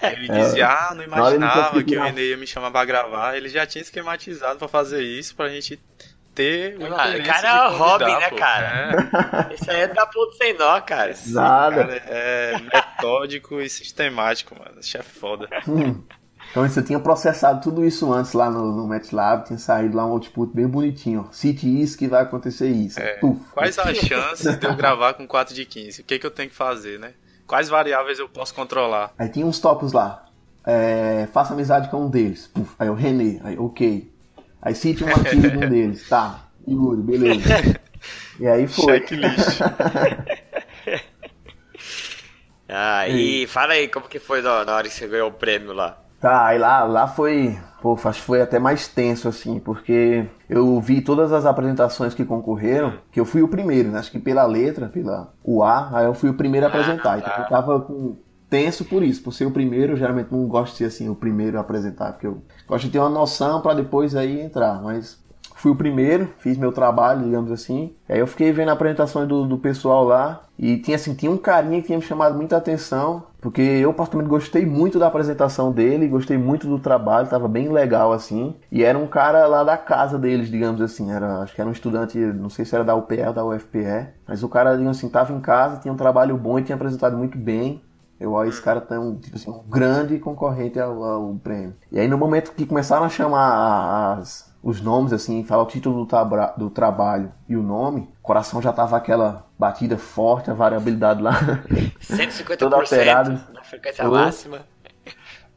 ele 0.16 0.28
dizia, 0.28 0.66
ah, 0.68 0.94
não 0.94 1.02
ele 1.02 1.10
não 1.10 1.18
imaginava 1.18 1.70
conseguia- 1.72 1.84
que 1.84 1.96
o 1.98 2.02
René 2.02 2.22
ia 2.22 2.36
me 2.38 2.46
chamar 2.46 2.70
pra 2.70 2.84
gravar. 2.86 3.36
Ele 3.36 3.48
já 3.50 3.66
tinha 3.66 3.82
esquematizado 3.82 4.58
pra 4.58 4.66
fazer 4.68 5.02
isso, 5.02 5.36
pra 5.36 5.48
gente 5.48 5.78
ter 6.34 6.76
o 6.76 6.82
Mano, 6.82 6.94
interesse 6.94 7.22
cara 7.22 7.40
de 7.40 7.46
é 7.46 7.68
um 7.68 7.78
hobby, 7.78 8.04
né, 8.04 8.30
pô. 8.30 8.36
cara? 8.36 9.50
Isso 9.54 9.70
aí 9.70 9.80
é 9.82 9.88
da 9.88 10.06
ponto 10.06 10.32
sem 10.36 10.56
nó, 10.58 10.80
cara. 10.80 11.14
Nada. 11.26 11.76
Cara, 11.76 12.02
é 12.06 12.56
metódico 12.60 13.60
e 13.60 13.68
sistemático, 13.68 14.54
mano. 14.58 14.80
Isso 14.80 14.96
é 14.96 15.02
foda. 15.02 15.48
Então 16.50 16.68
você 16.68 16.82
tinha 16.82 17.00
processado 17.00 17.60
tudo 17.60 17.84
isso 17.84 18.12
antes 18.12 18.32
lá 18.32 18.48
no, 18.50 18.70
no 18.70 18.86
MATLAB, 18.86 19.46
tinha 19.46 19.58
saído 19.58 19.96
lá 19.96 20.06
um 20.06 20.12
output 20.12 20.54
bem 20.54 20.68
bonitinho, 20.68 21.26
ó. 21.28 21.32
Cite 21.32 21.66
isso 21.82 21.98
que 21.98 22.06
vai 22.06 22.22
acontecer 22.22 22.68
isso. 22.68 23.00
É. 23.00 23.14
Puf. 23.14 23.40
Quais 23.52 23.76
as 23.78 23.96
chances 23.98 24.56
de 24.56 24.66
eu 24.66 24.76
gravar 24.76 25.14
com 25.14 25.26
4 25.26 25.54
de 25.54 25.64
15? 25.64 26.02
O 26.02 26.04
que, 26.04 26.18
que 26.18 26.26
eu 26.26 26.30
tenho 26.30 26.48
que 26.50 26.54
fazer, 26.54 26.98
né? 26.98 27.14
Quais 27.46 27.68
variáveis 27.68 28.18
eu 28.18 28.28
posso 28.28 28.54
controlar? 28.54 29.12
Aí 29.18 29.28
tinha 29.28 29.44
uns 29.44 29.58
tópicos 29.58 29.92
lá. 29.92 30.26
É, 30.64 31.26
faça 31.32 31.52
amizade 31.52 31.90
com 31.90 32.06
um 32.06 32.08
deles. 32.10 32.46
Puf. 32.46 32.72
Aí 32.78 32.88
o 32.88 32.94
René, 32.94 33.40
aí 33.42 33.58
ok. 33.58 34.13
Aí 34.64 34.74
cite 34.74 35.04
um 35.04 35.08
artigo 35.08 35.50
de 35.50 35.56
um 35.58 35.68
deles. 35.68 36.08
Tá, 36.08 36.48
Yuri, 36.66 37.02
beleza. 37.02 37.80
E 38.40 38.46
aí 38.46 38.66
foi. 38.66 38.94
Checklist. 38.94 39.60
Ah, 42.66 43.06
e 43.08 43.46
fala 43.46 43.74
aí, 43.74 43.88
como 43.88 44.08
que 44.08 44.18
foi 44.18 44.40
na, 44.40 44.64
na 44.64 44.74
hora 44.74 44.88
que 44.88 44.94
você 44.94 45.06
ganhou 45.06 45.28
o 45.28 45.32
prêmio 45.32 45.72
lá? 45.72 45.98
Tá, 46.18 46.46
aí 46.46 46.58
lá, 46.58 46.84
lá 46.84 47.06
foi. 47.06 47.58
Pô, 47.82 47.92
acho 48.02 48.20
que 48.20 48.26
foi 48.26 48.40
até 48.40 48.58
mais 48.58 48.88
tenso, 48.88 49.28
assim, 49.28 49.60
porque 49.60 50.26
eu 50.48 50.80
vi 50.80 51.02
todas 51.02 51.32
as 51.32 51.44
apresentações 51.44 52.14
que 52.14 52.24
concorreram, 52.24 52.94
que 53.12 53.20
eu 53.20 53.26
fui 53.26 53.42
o 53.42 53.48
primeiro, 53.48 53.90
né? 53.90 53.98
Acho 53.98 54.10
que 54.10 54.18
pela 54.18 54.46
letra, 54.46 54.88
pela 54.88 55.34
UA, 55.44 55.90
aí 55.92 56.06
eu 56.06 56.14
fui 56.14 56.30
o 56.30 56.34
primeiro 56.34 56.64
a 56.66 56.70
apresentar. 56.70 57.18
Então 57.18 57.32
eu 57.36 57.48
tava 57.48 57.80
com. 57.80 58.16
Tenso 58.54 58.84
por 58.84 59.02
isso, 59.02 59.20
por 59.20 59.32
ser 59.32 59.46
o 59.46 59.50
primeiro, 59.50 59.94
eu 59.94 59.96
geralmente 59.96 60.28
não 60.30 60.46
gosto 60.46 60.74
de 60.74 60.78
ser 60.78 60.84
assim, 60.84 61.08
o 61.08 61.14
primeiro 61.16 61.58
a 61.58 61.60
apresentar, 61.60 62.12
porque 62.12 62.28
eu 62.28 62.40
gosto 62.68 62.84
de 62.84 62.90
ter 62.92 63.00
uma 63.00 63.08
noção 63.08 63.60
pra 63.60 63.74
depois 63.74 64.14
aí 64.14 64.40
entrar, 64.40 64.80
mas 64.80 65.20
fui 65.56 65.72
o 65.72 65.74
primeiro, 65.74 66.32
fiz 66.38 66.56
meu 66.56 66.70
trabalho, 66.70 67.24
digamos 67.24 67.50
assim. 67.50 67.96
Aí 68.08 68.20
eu 68.20 68.28
fiquei 68.28 68.52
vendo 68.52 68.68
apresentações 68.68 69.26
do, 69.26 69.44
do 69.44 69.58
pessoal 69.58 70.04
lá 70.04 70.42
e 70.56 70.76
tinha 70.76 70.94
assim, 70.94 71.16
tinha 71.16 71.32
um 71.32 71.36
carinha 71.36 71.80
que 71.80 71.88
tinha 71.88 71.98
me 71.98 72.04
chamado 72.04 72.36
muita 72.36 72.56
atenção, 72.56 73.24
porque 73.40 73.60
eu 73.60 73.92
particularmente 73.92 74.30
gostei 74.30 74.64
muito 74.64 75.00
da 75.00 75.08
apresentação 75.08 75.72
dele, 75.72 76.06
gostei 76.06 76.38
muito 76.38 76.68
do 76.68 76.78
trabalho, 76.78 77.26
tava 77.26 77.48
bem 77.48 77.72
legal 77.72 78.12
assim. 78.12 78.54
E 78.70 78.84
era 78.84 78.96
um 78.96 79.08
cara 79.08 79.48
lá 79.48 79.64
da 79.64 79.76
casa 79.76 80.16
deles, 80.16 80.48
digamos 80.48 80.80
assim, 80.80 81.10
era, 81.10 81.40
acho 81.40 81.52
que 81.52 81.60
era 81.60 81.68
um 81.68 81.72
estudante, 81.72 82.16
não 82.18 82.48
sei 82.48 82.64
se 82.64 82.72
era 82.72 82.84
da 82.84 82.94
UPE 82.94 83.20
ou 83.26 83.32
da 83.32 83.44
UFPE, 83.44 84.10
mas 84.28 84.44
o 84.44 84.48
cara, 84.48 84.76
digamos 84.76 84.96
assim, 84.96 85.08
tava 85.08 85.32
em 85.32 85.40
casa, 85.40 85.80
tinha 85.80 85.92
um 85.92 85.96
trabalho 85.96 86.36
bom 86.36 86.56
e 86.56 86.62
tinha 86.62 86.76
apresentado 86.76 87.16
muito 87.16 87.36
bem. 87.36 87.82
Eu, 88.24 88.32
ó, 88.32 88.44
esse 88.44 88.60
cara 88.60 88.80
tá 88.80 88.98
um, 88.98 89.16
tipo 89.18 89.36
assim, 89.36 89.50
um 89.50 89.62
grande 89.68 90.18
concorrente 90.18 90.78
ao, 90.80 91.02
ao 91.02 91.34
prêmio. 91.36 91.74
E 91.92 91.98
aí 91.98 92.08
no 92.08 92.18
momento 92.18 92.52
que 92.52 92.66
começaram 92.66 93.04
a 93.04 93.08
chamar 93.08 94.18
as, 94.18 94.52
os 94.62 94.80
nomes, 94.80 95.12
assim, 95.12 95.44
falar 95.44 95.62
o 95.62 95.66
título 95.66 95.96
do, 96.00 96.06
tabra- 96.06 96.54
do 96.56 96.70
trabalho 96.70 97.32
e 97.48 97.56
o 97.56 97.62
nome, 97.62 98.08
o 98.20 98.22
coração 98.22 98.60
já 98.62 98.72
tava 98.72 98.96
aquela 98.96 99.46
batida 99.58 99.96
forte, 99.98 100.50
a 100.50 100.54
variabilidade 100.54 101.22
lá. 101.22 101.32
150% 102.00 102.58
Todo 102.58 102.74
alterado. 102.74 103.40
na 103.52 103.62
frequência 103.62 104.08
Ô. 104.08 104.12
máxima. 104.12 104.60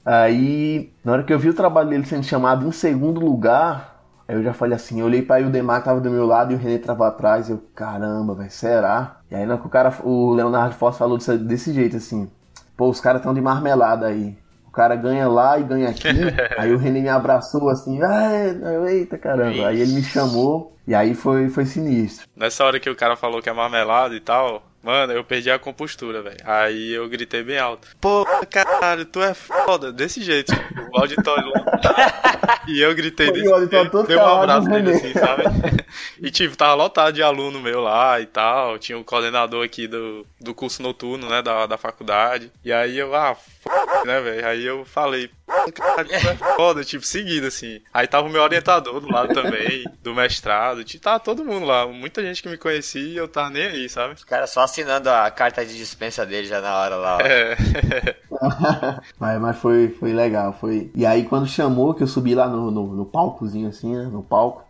Aí, 0.06 0.94
na 1.04 1.12
hora 1.14 1.24
que 1.24 1.34
eu 1.34 1.40
vi 1.40 1.50
o 1.50 1.54
trabalho 1.54 1.90
dele 1.90 2.06
sendo 2.06 2.24
chamado 2.24 2.66
em 2.66 2.72
segundo 2.72 3.20
lugar, 3.20 4.02
aí 4.28 4.36
eu 4.36 4.44
já 4.44 4.54
falei 4.54 4.76
assim, 4.76 5.00
eu 5.02 5.06
olhei 5.06 5.22
pra 5.22 5.40
Ildemar 5.42 5.80
que 5.80 5.86
tava 5.86 6.00
do 6.00 6.10
meu 6.10 6.26
lado 6.26 6.54
e 6.54 6.56
o 6.56 6.58
René 6.58 6.78
tava 6.78 7.08
atrás, 7.08 7.50
eu, 7.50 7.58
caramba, 7.76 8.34
velho, 8.34 8.50
será? 8.52 9.18
E 9.30 9.36
aí 9.36 9.46
na 9.46 9.54
hora 9.54 9.62
que 9.62 9.68
o 9.68 9.70
cara, 9.70 9.94
o 10.04 10.34
Leonardo 10.34 10.76
Foss 10.76 10.98
falou 10.98 11.18
desse, 11.18 11.38
desse 11.38 11.74
jeito 11.74 11.98
assim, 11.98 12.32
pô, 12.78 12.90
os 12.90 13.02
caras 13.02 13.22
tão 13.22 13.34
de 13.34 13.42
marmelada 13.42 14.08
aí. 14.08 14.38
O 14.68 14.72
cara 14.72 14.96
ganha 14.96 15.28
lá 15.28 15.60
e 15.60 15.64
ganha 15.64 15.90
aqui. 15.90 16.08
aí 16.58 16.72
o 16.72 16.78
René 16.78 17.02
me 17.02 17.10
abraçou 17.10 17.68
assim, 17.70 18.00
"Ah, 18.04 18.30
eita 18.90 19.18
caramba. 19.18 19.68
Aí 19.68 19.82
ele 19.82 19.94
me 19.94 20.04
chamou 20.04 20.78
e 20.88 20.94
aí 20.96 21.16
foi, 21.16 21.50
foi 21.50 21.66
sinistro. 21.66 22.28
Nessa 22.36 22.64
hora 22.64 22.80
que 22.80 22.90
o 22.90 22.96
cara 22.96 23.16
falou 23.18 23.42
que 23.42 23.50
é 23.50 23.54
marmelada 23.54 24.16
e 24.16 24.20
tal, 24.20 24.64
mano, 24.88 25.12
eu 25.12 25.22
perdi 25.22 25.52
a 25.52 25.60
compostura, 25.60 26.22
velho. 26.22 26.38
Aí 26.46 26.94
eu 26.94 27.10
gritei 27.10 27.44
bem 27.44 27.60
alto. 27.60 27.90
Pô, 28.00 28.26
caralho, 28.50 29.04
tu 29.06 29.22
é 29.22 29.34
foda. 29.34 29.92
Desse 29.92 30.24
jeito, 30.24 30.56
tipo, 30.56 30.90
o 30.94 31.02
auditório 31.02 31.50
lá. 31.50 32.62
E 32.70 32.80
eu 32.80 32.96
gritei 32.96 33.30
desse 33.30 33.48
o 33.50 33.54
auditório 33.54 33.92
jeito. 33.92 34.08
Dei 34.08 34.16
um 34.16 34.26
abraço 34.26 34.70
nele 34.70 34.92
né? 34.92 34.98
assim, 34.98 35.14
sabe? 35.14 35.44
E 36.20 36.32
tipo, 36.32 36.56
tava 36.56 36.74
lotado 36.74 37.14
de 37.14 37.24
aluno 37.24 37.60
meu 37.60 37.82
lá 37.82 38.20
e 38.20 38.26
tal. 38.26 38.78
Tinha 38.80 38.98
o 38.98 39.04
coordenador 39.04 39.66
aqui 39.66 39.88
do, 39.88 40.26
do 40.40 40.54
curso 40.54 40.82
noturno, 40.82 41.28
né, 41.28 41.42
da, 41.42 41.66
da 41.66 41.78
faculdade. 41.78 42.52
E 42.64 42.72
aí 42.72 42.98
eu, 42.98 43.16
ah, 43.16 43.36
né, 44.06 44.22
velho? 44.22 44.48
Aí 44.48 44.66
eu 44.66 44.86
falei, 44.86 45.30
caralho, 45.74 46.12
é 46.12 46.36
foda, 46.56 46.84
tipo, 46.84 47.06
seguido 47.06 47.48
assim. 47.48 47.82
Aí 47.94 48.08
tava 48.08 48.28
o 48.28 48.30
meu 48.30 48.42
orientador 48.42 49.00
do 49.00 49.12
lado 49.12 49.34
também, 49.34 49.86
do 50.02 50.16
mestrado. 50.16 50.84
Tipo, 50.84 51.04
tava 51.04 51.20
todo 51.20 51.46
mundo 51.46 51.66
lá. 51.66 51.88
Muita 51.88 52.22
gente 52.22 52.42
que 52.42 52.50
me 52.50 52.58
conhecia 52.58 53.02
e 53.02 53.18
eu 53.18 53.28
tava 53.28 53.50
nem 53.50 53.66
aí, 53.68 53.90
sabe? 53.90 54.14
Os 54.14 54.24
caras 54.24 54.50
só 54.50 54.62
assinando 54.62 55.10
a 55.10 55.30
carta 55.32 55.66
de 55.66 55.76
dispensa 55.78 56.26
dele 56.26 56.48
já 56.48 56.62
na 56.62 56.76
hora 56.78 56.96
lá. 56.96 57.18
ó. 57.18 57.22
É. 57.22 57.58
mas, 59.20 59.42
mas 59.42 59.58
foi, 59.58 59.90
foi 59.90 60.14
legal, 60.14 60.54
foi. 60.54 60.92
E 60.96 61.06
aí 61.06 61.26
quando 61.26 61.48
chamou, 61.48 61.94
que 61.94 62.04
eu 62.04 62.08
subi 62.08 62.36
lá 62.36 62.48
no, 62.48 62.72
no, 62.72 62.96
no 62.96 63.06
palcozinho 63.06 63.70
assim, 63.70 63.96
né? 63.96 64.04
No 64.04 64.24
palco. 64.24 64.68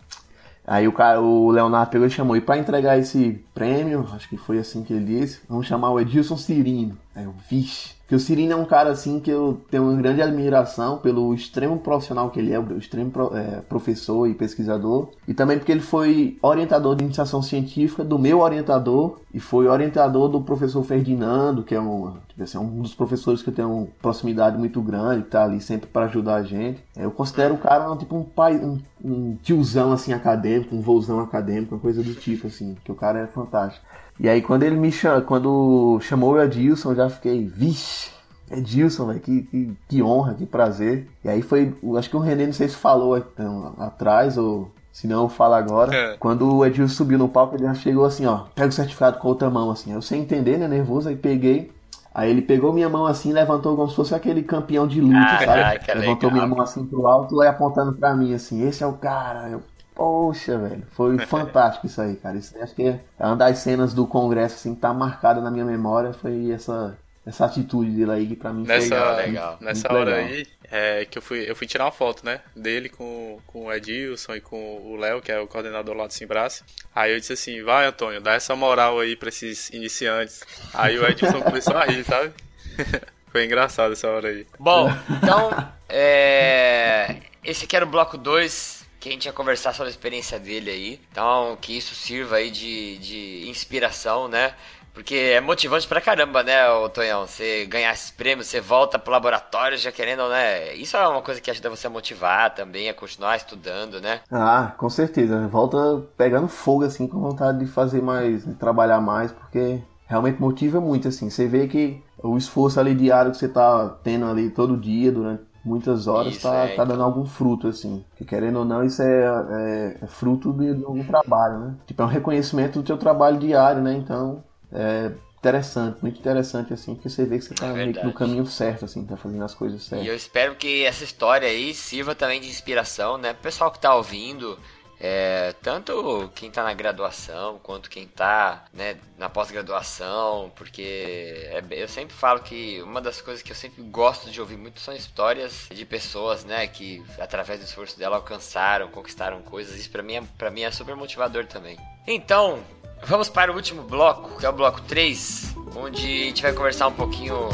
Aí 0.67 0.85
o 0.85 0.91
cara, 0.91 1.21
o 1.21 1.49
Leonardo 1.49 1.89
pegou 1.89 2.07
e 2.07 2.11
chamou. 2.11 2.35
E 2.35 2.41
pra 2.41 2.57
entregar 2.57 2.99
esse 2.99 3.41
prêmio, 3.53 4.05
acho 4.13 4.27
que 4.27 4.35
foi 4.35 4.59
assim 4.59 4.83
que 4.83 4.91
ele 4.91 5.05
disse, 5.05 5.39
vamos 5.47 5.65
chamar 5.65 5.91
o 5.91 5.99
Edilson 5.99 6.35
Cirino. 6.35 6.97
Aí 7.15 7.23
eu, 7.23 7.33
vixe. 7.49 7.95
Porque 8.07 8.15
o 8.15 8.19
Cirino 8.21 8.53
é 8.53 8.55
um 8.55 8.63
cara 8.63 8.89
assim 8.89 9.19
que 9.19 9.29
eu 9.29 9.59
tenho 9.69 9.83
uma 9.83 10.01
grande 10.01 10.21
admiração 10.21 10.97
pelo 10.97 11.33
extremo 11.33 11.77
profissional 11.77 12.29
que 12.29 12.39
ele 12.39 12.53
é, 12.53 12.57
o 12.57 12.77
extremo 12.77 13.11
é, 13.33 13.59
professor 13.59 14.29
e 14.29 14.33
pesquisador. 14.33 15.09
E 15.27 15.33
também 15.33 15.57
porque 15.57 15.73
ele 15.73 15.81
foi 15.81 16.37
orientador 16.41 16.95
de 16.95 17.03
iniciação 17.03 17.41
científica 17.41 18.05
do 18.05 18.17
meu 18.17 18.39
orientador 18.39 19.19
e 19.33 19.41
foi 19.41 19.67
orientador 19.67 20.29
do 20.29 20.39
professor 20.39 20.81
Ferdinando, 20.83 21.63
que 21.63 21.75
é 21.75 21.81
um, 21.81 22.13
tipo 22.29 22.41
assim, 22.41 22.57
um 22.57 22.81
dos 22.81 22.95
professores 22.95 23.41
que 23.41 23.49
eu 23.49 23.53
tenho 23.53 23.69
uma 23.69 23.87
proximidade 24.01 24.57
muito 24.57 24.81
grande, 24.81 25.23
que 25.23 25.31
tá 25.31 25.43
ali 25.43 25.59
sempre 25.59 25.89
para 25.89 26.05
ajudar 26.05 26.35
a 26.35 26.43
gente. 26.43 26.81
É, 26.95 27.03
Eu 27.03 27.11
considero 27.11 27.55
o 27.55 27.57
cara 27.57 27.93
tipo 27.97 28.15
um 28.15 28.23
pai, 28.23 28.55
um, 28.55 28.79
um 29.03 29.35
tiozão 29.43 29.91
assim 29.91 30.13
acadêmico, 30.13 30.73
um 30.73 30.79
vozão 30.79 31.19
acadêmico, 31.19 31.75
uma 31.75 31.81
coisa 31.81 32.01
do 32.01 32.15
tipo 32.15 32.47
assim, 32.47 32.77
que 32.85 32.91
o 32.91 32.95
cara 32.95 33.19
é 33.19 33.27
fantástico. 33.27 33.85
E 34.19 34.27
aí 34.27 34.41
quando 34.41 34.63
ele 34.63 34.75
me 34.75 34.91
chamou, 34.91 35.21
quando 35.21 35.99
chamou 36.01 36.33
o 36.33 36.41
Edilson, 36.41 36.91
eu 36.91 36.95
já 36.95 37.09
fiquei, 37.09 37.45
vixe, 37.45 38.09
Edilson, 38.49 39.07
velho, 39.07 39.19
que, 39.19 39.41
que, 39.43 39.73
que 39.89 40.01
honra, 40.03 40.33
que 40.33 40.45
prazer. 40.45 41.07
E 41.23 41.29
aí 41.29 41.41
foi, 41.41 41.75
acho 41.97 42.09
que 42.09 42.15
o 42.15 42.19
René, 42.19 42.45
não 42.45 42.53
sei 42.53 42.67
se 42.69 42.75
falou 42.75 43.17
então, 43.17 43.73
atrás 43.77 44.37
ou 44.37 44.71
se 44.91 45.05
não 45.07 45.23
eu 45.23 45.29
falo 45.29 45.53
agora. 45.53 45.93
É. 45.95 46.17
Quando 46.17 46.55
o 46.55 46.65
Edilson 46.65 46.93
subiu 46.95 47.19
no 47.19 47.27
palco, 47.29 47.55
ele 47.55 47.63
já 47.65 47.73
chegou 47.75 48.05
assim, 48.05 48.25
ó, 48.25 48.45
pega 48.55 48.69
o 48.69 48.71
certificado 48.71 49.19
com 49.19 49.27
a 49.27 49.31
outra 49.31 49.49
mão, 49.49 49.69
assim. 49.69 49.93
Eu 49.93 50.01
sem 50.01 50.21
entender, 50.21 50.57
né, 50.57 50.67
nervoso, 50.67 51.09
aí 51.09 51.15
peguei. 51.15 51.71
Aí 52.15 52.31
ele 52.31 52.41
pegou 52.41 52.73
minha 52.73 52.89
mão 52.89 53.05
assim, 53.05 53.31
levantou 53.31 53.75
como 53.75 53.87
se 53.89 53.95
fosse 53.95 54.15
aquele 54.15 54.41
campeão 54.41 54.87
de 54.87 54.99
luta, 54.99 55.19
Ah, 55.19 55.45
sabe? 55.45 55.79
que 55.85 55.93
levantou 55.93 56.29
legal. 56.31 56.31
minha 56.31 56.47
mão 56.47 56.61
assim 56.61 56.83
pro 56.83 57.05
alto 57.05 57.43
e 57.43 57.47
apontando 57.47 57.93
pra 57.93 58.15
mim, 58.15 58.33
assim, 58.33 58.67
esse 58.67 58.83
é 58.83 58.87
o 58.87 58.93
cara. 58.93 59.49
Eu, 59.49 59.61
Poxa, 59.97 60.59
velho, 60.59 60.83
foi 60.91 61.17
fantástico 61.25 61.87
isso 61.87 61.99
aí, 61.99 62.15
cara. 62.17 62.37
Isso 62.37 62.55
acho 62.61 62.75
que 62.75 62.83
é 62.83 63.25
uma 63.25 63.35
das 63.35 63.57
cenas 63.57 63.95
do 63.95 64.05
congresso, 64.05 64.53
assim, 64.53 64.75
que 64.75 64.81
tá 64.81 64.93
marcada 64.93 65.41
na 65.41 65.49
minha 65.49 65.65
memória, 65.65 66.13
foi 66.13 66.51
essa, 66.51 66.95
essa 67.25 67.45
atitude 67.45 67.89
dele 67.89 68.11
aí, 68.11 68.27
que 68.27 68.35
pra 68.35 68.53
mim 68.53 68.63
Nessa, 68.63 68.95
foi 68.95 69.15
legal. 69.15 69.49
muito 69.53 69.63
nessa 69.63 69.87
legal. 69.91 70.01
hora 70.01 70.15
aí, 70.17 70.45
é 70.71 71.03
que 71.05 71.17
eu 71.17 71.21
fui, 71.21 71.49
eu 71.49 71.55
fui 71.55 71.65
tirar 71.65 71.85
uma 71.85 71.91
foto, 71.91 72.23
né? 72.23 72.41
Dele 72.55 72.89
com, 72.89 73.39
com 73.47 73.65
o 73.65 73.73
Edilson 73.73 74.35
e 74.35 74.41
com 74.41 74.83
o 74.85 74.95
Léo, 74.97 75.19
que 75.19 75.31
é 75.31 75.39
o 75.39 75.47
coordenador 75.47 75.95
lá 75.95 76.05
do 76.05 76.13
Simbrace. 76.13 76.63
Aí 76.93 77.11
eu 77.11 77.19
disse 77.19 77.33
assim, 77.33 77.63
vai 77.63 77.87
Antônio, 77.87 78.21
dá 78.21 78.33
essa 78.33 78.55
moral 78.55 78.99
aí 78.99 79.15
pra 79.15 79.29
esses 79.29 79.71
iniciantes. 79.71 80.43
Aí 80.75 80.95
o 80.99 81.07
Edilson 81.07 81.41
começou 81.41 81.75
a 81.75 81.85
rir, 81.85 82.03
sabe? 82.03 82.31
Foi 83.31 83.45
engraçado 83.45 83.93
essa 83.93 84.07
hora 84.07 84.29
aí. 84.29 84.45
Bom, 84.59 84.91
então, 85.09 85.71
é... 85.89 87.17
esse 87.43 87.65
aqui 87.65 87.75
era 87.75 87.83
o 87.83 87.89
bloco 87.89 88.17
2, 88.17 88.76
que 89.07 89.09
a 89.09 89.13
gente 89.13 89.25
ia 89.25 89.33
conversar 89.33 89.73
sobre 89.73 89.87
a 89.87 89.91
experiência 89.91 90.39
dele 90.39 90.69
aí. 90.69 91.01
Então, 91.11 91.57
que 91.59 91.77
isso 91.77 91.95
sirva 91.95 92.37
aí 92.37 92.51
de, 92.51 92.97
de 92.97 93.49
inspiração, 93.49 94.27
né? 94.27 94.53
Porque 94.93 95.15
é 95.15 95.39
motivante 95.39 95.87
pra 95.87 96.01
caramba, 96.01 96.41
né, 96.41 96.67
ô 96.71 96.89
Tonhão? 96.89 97.27
Você 97.27 97.67
ganhar 97.67 97.93
esses 97.93 98.09
prêmios, 98.09 98.47
você 98.47 98.59
volta 98.59 98.97
pro 98.97 99.11
laboratório 99.11 99.77
já 99.77 99.91
querendo, 99.91 100.27
né? 100.27 100.73
Isso 100.73 100.97
é 100.97 101.07
uma 101.07 101.21
coisa 101.21 101.39
que 101.39 101.51
ajuda 101.51 101.69
você 101.69 101.85
a 101.85 101.89
motivar 101.89 102.55
também, 102.55 102.89
a 102.89 102.95
continuar 102.95 103.37
estudando, 103.37 104.01
né? 104.01 104.21
Ah, 104.31 104.73
com 104.75 104.89
certeza. 104.89 105.47
Volta 105.49 106.03
pegando 106.17 106.47
fogo, 106.47 106.83
assim, 106.83 107.07
com 107.07 107.19
vontade 107.19 107.59
de 107.59 107.67
fazer 107.67 108.01
mais, 108.01 108.43
de 108.43 108.55
trabalhar 108.55 108.99
mais, 108.99 109.31
porque 109.31 109.79
realmente 110.07 110.41
motiva 110.41 110.81
muito, 110.81 111.07
assim. 111.07 111.29
Você 111.29 111.47
vê 111.47 111.67
que 111.67 112.01
o 112.17 112.35
esforço 112.35 112.79
ali 112.79 112.95
diário 112.95 113.31
que 113.31 113.37
você 113.37 113.47
tá 113.47 113.89
tendo 114.03 114.25
ali 114.25 114.49
todo 114.49 114.75
dia, 114.75 115.11
durante 115.11 115.43
muitas 115.67 116.07
horas, 116.07 116.37
Isso, 116.37 116.39
tá, 116.39 116.69
é, 116.69 116.75
tá 116.75 116.83
então. 116.83 116.85
dando 116.85 117.03
algum 117.03 117.25
fruto, 117.25 117.67
assim. 117.67 118.03
Que 118.15 118.25
querendo 118.25 118.59
ou 118.59 118.65
não, 118.65 118.83
isso 118.83 119.01
é, 119.01 119.97
é- 120.01 120.03
é 120.03 120.07
fruto 120.07 120.53
de, 120.53 120.73
de 120.75 120.83
algum 120.85 121.03
trabalho, 121.05 121.59
né? 121.59 121.75
Tipo, 121.85 122.01
é 122.03 122.05
um 122.05 122.07
reconhecimento 122.09 122.79
do 122.79 122.83
teu 122.85 122.97
trabalho 122.97 123.39
diário, 123.39 123.81
né? 123.81 123.93
Então, 123.95 124.43
é 124.71 125.11
interessante, 125.39 126.01
muito 126.01 126.19
interessante, 126.19 126.73
assim, 126.73 126.95
porque 126.95 127.09
você 127.09 127.25
vê 127.25 127.37
que 127.37 127.45
você 127.45 127.55
tá 127.55 127.75
É 127.75 127.85
no 128.01 128.13
caminho 128.13 128.45
certo, 128.45 128.85
assim, 128.85 129.05
tá 129.05 129.15
fazendo 129.17 129.43
as 129.43 129.53
coisas 129.55 129.83
E 129.93 130.05
certas. 130.05 130.07
eu 130.07 130.15
espero 130.15 130.55
que 130.55 130.85
essa 130.85 131.03
história 131.03 131.47
aí 131.47 131.73
sirva 131.73 132.15
também 132.15 132.39
de 132.39 132.47
inspiração, 132.47 133.17
né? 133.17 133.33
Pro 133.33 133.43
pessoal 133.43 133.71
que 133.71 133.79
tá 133.79 133.93
ouvindo, 133.95 134.57
é, 134.99 135.53
tanto 135.61 136.31
quem 136.33 136.49
tá 136.49 136.63
na 136.63 136.73
graduação 136.73 137.59
quanto 137.61 137.89
quem 137.89 138.07
tá 138.07 138.65
né, 138.73 138.97
na 139.17 139.29
pós-graduação, 139.29 140.51
porque 140.55 141.47
é 141.51 141.63
eu 141.69 141.87
sempre 141.87 142.15
falo 142.15 142.39
que 142.39 142.81
uma 142.81 142.99
das 142.99 143.21
coisas 143.21 143.43
que 143.43 143.51
eu 143.51 143.55
sempre 143.55 143.81
gosto 143.83 144.29
de 144.29 144.41
ouvir 144.41 144.57
muito 144.57 144.79
são 144.79 144.95
histórias 144.95 145.67
de 145.71 145.85
pessoas, 145.85 146.43
né, 146.43 146.67
que 146.67 147.03
através 147.19 147.59
do 147.59 147.65
esforço 147.65 147.97
dela 147.97 148.15
alcançaram, 148.15 148.87
conquistaram 148.87 149.41
coisas. 149.41 149.77
Isso 149.77 149.89
pra 149.89 150.01
mim 150.01 150.15
é, 150.15 150.23
pra 150.37 150.49
mim 150.49 150.61
é 150.61 150.71
super 150.71 150.95
motivador 150.95 151.45
também. 151.45 151.77
Então, 152.07 152.63
vamos 153.03 153.29
para 153.29 153.51
o 153.51 153.55
último 153.55 153.83
bloco, 153.83 154.39
que 154.39 154.45
é 154.45 154.49
o 154.49 154.53
bloco 154.53 154.81
3, 154.81 155.55
onde 155.75 156.05
a 156.23 156.25
gente 156.25 156.41
vai 156.41 156.53
conversar 156.53 156.87
um 156.87 156.93
pouquinho 156.93 157.49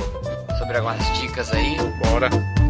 sobre 0.58 0.78
algumas 0.78 1.20
dicas 1.20 1.52
aí. 1.52 1.76
Bora. 2.10 2.63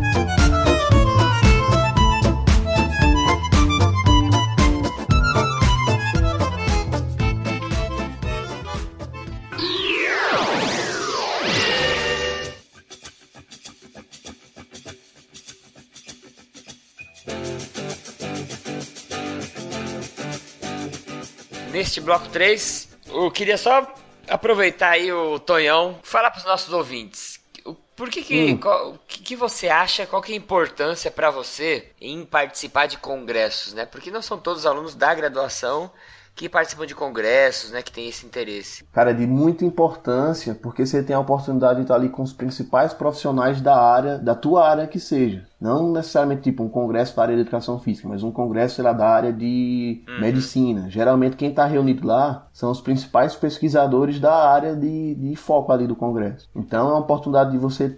Neste 21.93 22.01
bloco 22.01 22.27
3, 22.29 22.89
eu 23.07 23.29
queria 23.29 23.55
só 23.55 23.87
aproveitar 24.27 24.89
aí 24.93 25.13
o 25.13 25.37
Tonhão, 25.37 25.99
falar 26.01 26.31
para 26.31 26.39
os 26.39 26.43
nossos 26.45 26.73
ouvintes. 26.73 27.39
o- 27.63 27.75
Por 27.75 28.09
que 28.09 28.23
que, 28.23 28.57
qual- 28.57 28.93
o 28.93 28.99
que 29.07 29.19
que 29.21 29.35
você 29.35 29.69
acha, 29.69 30.07
qual 30.07 30.19
que 30.19 30.31
é 30.31 30.35
a 30.35 30.37
importância 30.39 31.11
para 31.11 31.29
você 31.29 31.91
em 32.01 32.25
participar 32.25 32.87
de 32.87 32.97
congressos, 32.97 33.73
né? 33.73 33.85
Porque 33.85 34.09
não 34.09 34.23
são 34.23 34.39
todos 34.39 34.61
os 34.61 34.65
alunos 34.65 34.95
da 34.95 35.13
graduação 35.13 35.91
que 36.35 36.49
participam 36.49 36.85
de 36.85 36.95
congressos, 36.95 37.71
né, 37.71 37.81
que 37.81 37.91
tem 37.91 38.07
esse 38.07 38.25
interesse. 38.25 38.83
Cara, 38.91 39.11
é 39.11 39.13
de 39.13 39.27
muita 39.27 39.63
importância, 39.63 40.55
porque 40.55 40.85
você 40.85 41.03
tem 41.03 41.15
a 41.15 41.19
oportunidade 41.19 41.75
de 41.75 41.81
estar 41.83 41.95
ali 41.95 42.09
com 42.09 42.23
os 42.23 42.33
principais 42.33 42.93
profissionais 42.93 43.61
da 43.61 43.75
área, 43.75 44.17
da 44.17 44.33
tua 44.33 44.67
área 44.67 44.87
que 44.87 44.99
seja. 44.99 45.45
Não 45.61 45.91
necessariamente 45.91 46.41
tipo 46.41 46.63
um 46.63 46.69
congresso 46.69 47.15
da 47.15 47.21
área 47.21 47.35
de 47.35 47.41
educação 47.41 47.79
física, 47.79 48.07
mas 48.09 48.23
um 48.23 48.31
congresso, 48.31 48.81
lá, 48.81 48.91
da 48.91 49.07
área 49.07 49.31
de 49.31 50.03
medicina. 50.19 50.89
Geralmente 50.89 51.37
quem 51.37 51.51
está 51.51 51.65
reunido 51.65 52.05
lá 52.05 52.47
são 52.51 52.69
os 52.69 52.81
principais 52.81 53.35
pesquisadores 53.35 54.19
da 54.19 54.33
área 54.33 54.75
de, 54.75 55.15
de 55.15 55.35
foco 55.35 55.71
ali 55.71 55.87
do 55.87 55.95
congresso. 55.95 56.49
Então 56.53 56.89
é 56.89 56.91
uma 56.91 56.99
oportunidade 56.99 57.51
de 57.51 57.57
você 57.57 57.97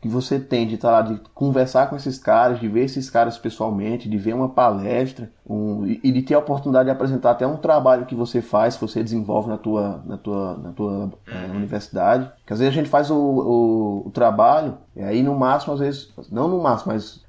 que 0.00 0.08
você 0.08 0.38
tem 0.38 0.66
de 0.66 0.74
estar 0.76 0.90
lá, 0.90 1.02
de 1.02 1.20
conversar 1.34 1.88
com 1.88 1.96
esses 1.96 2.18
caras, 2.18 2.60
de 2.60 2.68
ver 2.68 2.84
esses 2.84 3.08
caras 3.10 3.38
pessoalmente, 3.38 4.08
de 4.08 4.18
ver 4.18 4.34
uma 4.34 4.48
palestra 4.48 5.30
um- 5.48 5.86
e 5.86 6.12
de 6.12 6.22
ter 6.22 6.34
a 6.34 6.38
oportunidade 6.38 6.86
de 6.86 6.90
apresentar 6.90 7.30
até 7.30 7.46
um 7.46 7.56
trabalho 7.56 8.04
que 8.06 8.14
você 8.14 8.42
faz, 8.42 8.74
que 8.76 8.80
você 8.82 9.02
desenvolve 9.02 9.48
na 9.48 9.56
tua, 9.56 10.02
na 10.04 10.16
tua, 10.16 10.56
na 10.56 10.72
tua 10.72 11.12
eh, 11.26 11.50
universidade. 11.50 12.30
Porque 12.40 12.52
às 12.52 12.58
vezes 12.58 12.74
a 12.74 12.76
gente 12.76 12.90
faz 12.90 13.10
o, 13.10 13.16
o, 13.16 14.06
o 14.06 14.10
trabalho 14.10 14.76
e 14.94 15.02
aí 15.02 15.22
no 15.22 15.34
máximo, 15.34 15.74
às 15.74 15.80
vezes, 15.80 16.12
não 16.30 16.48
no 16.48 16.60
máximo, 16.62 16.92
mas 16.92 17.24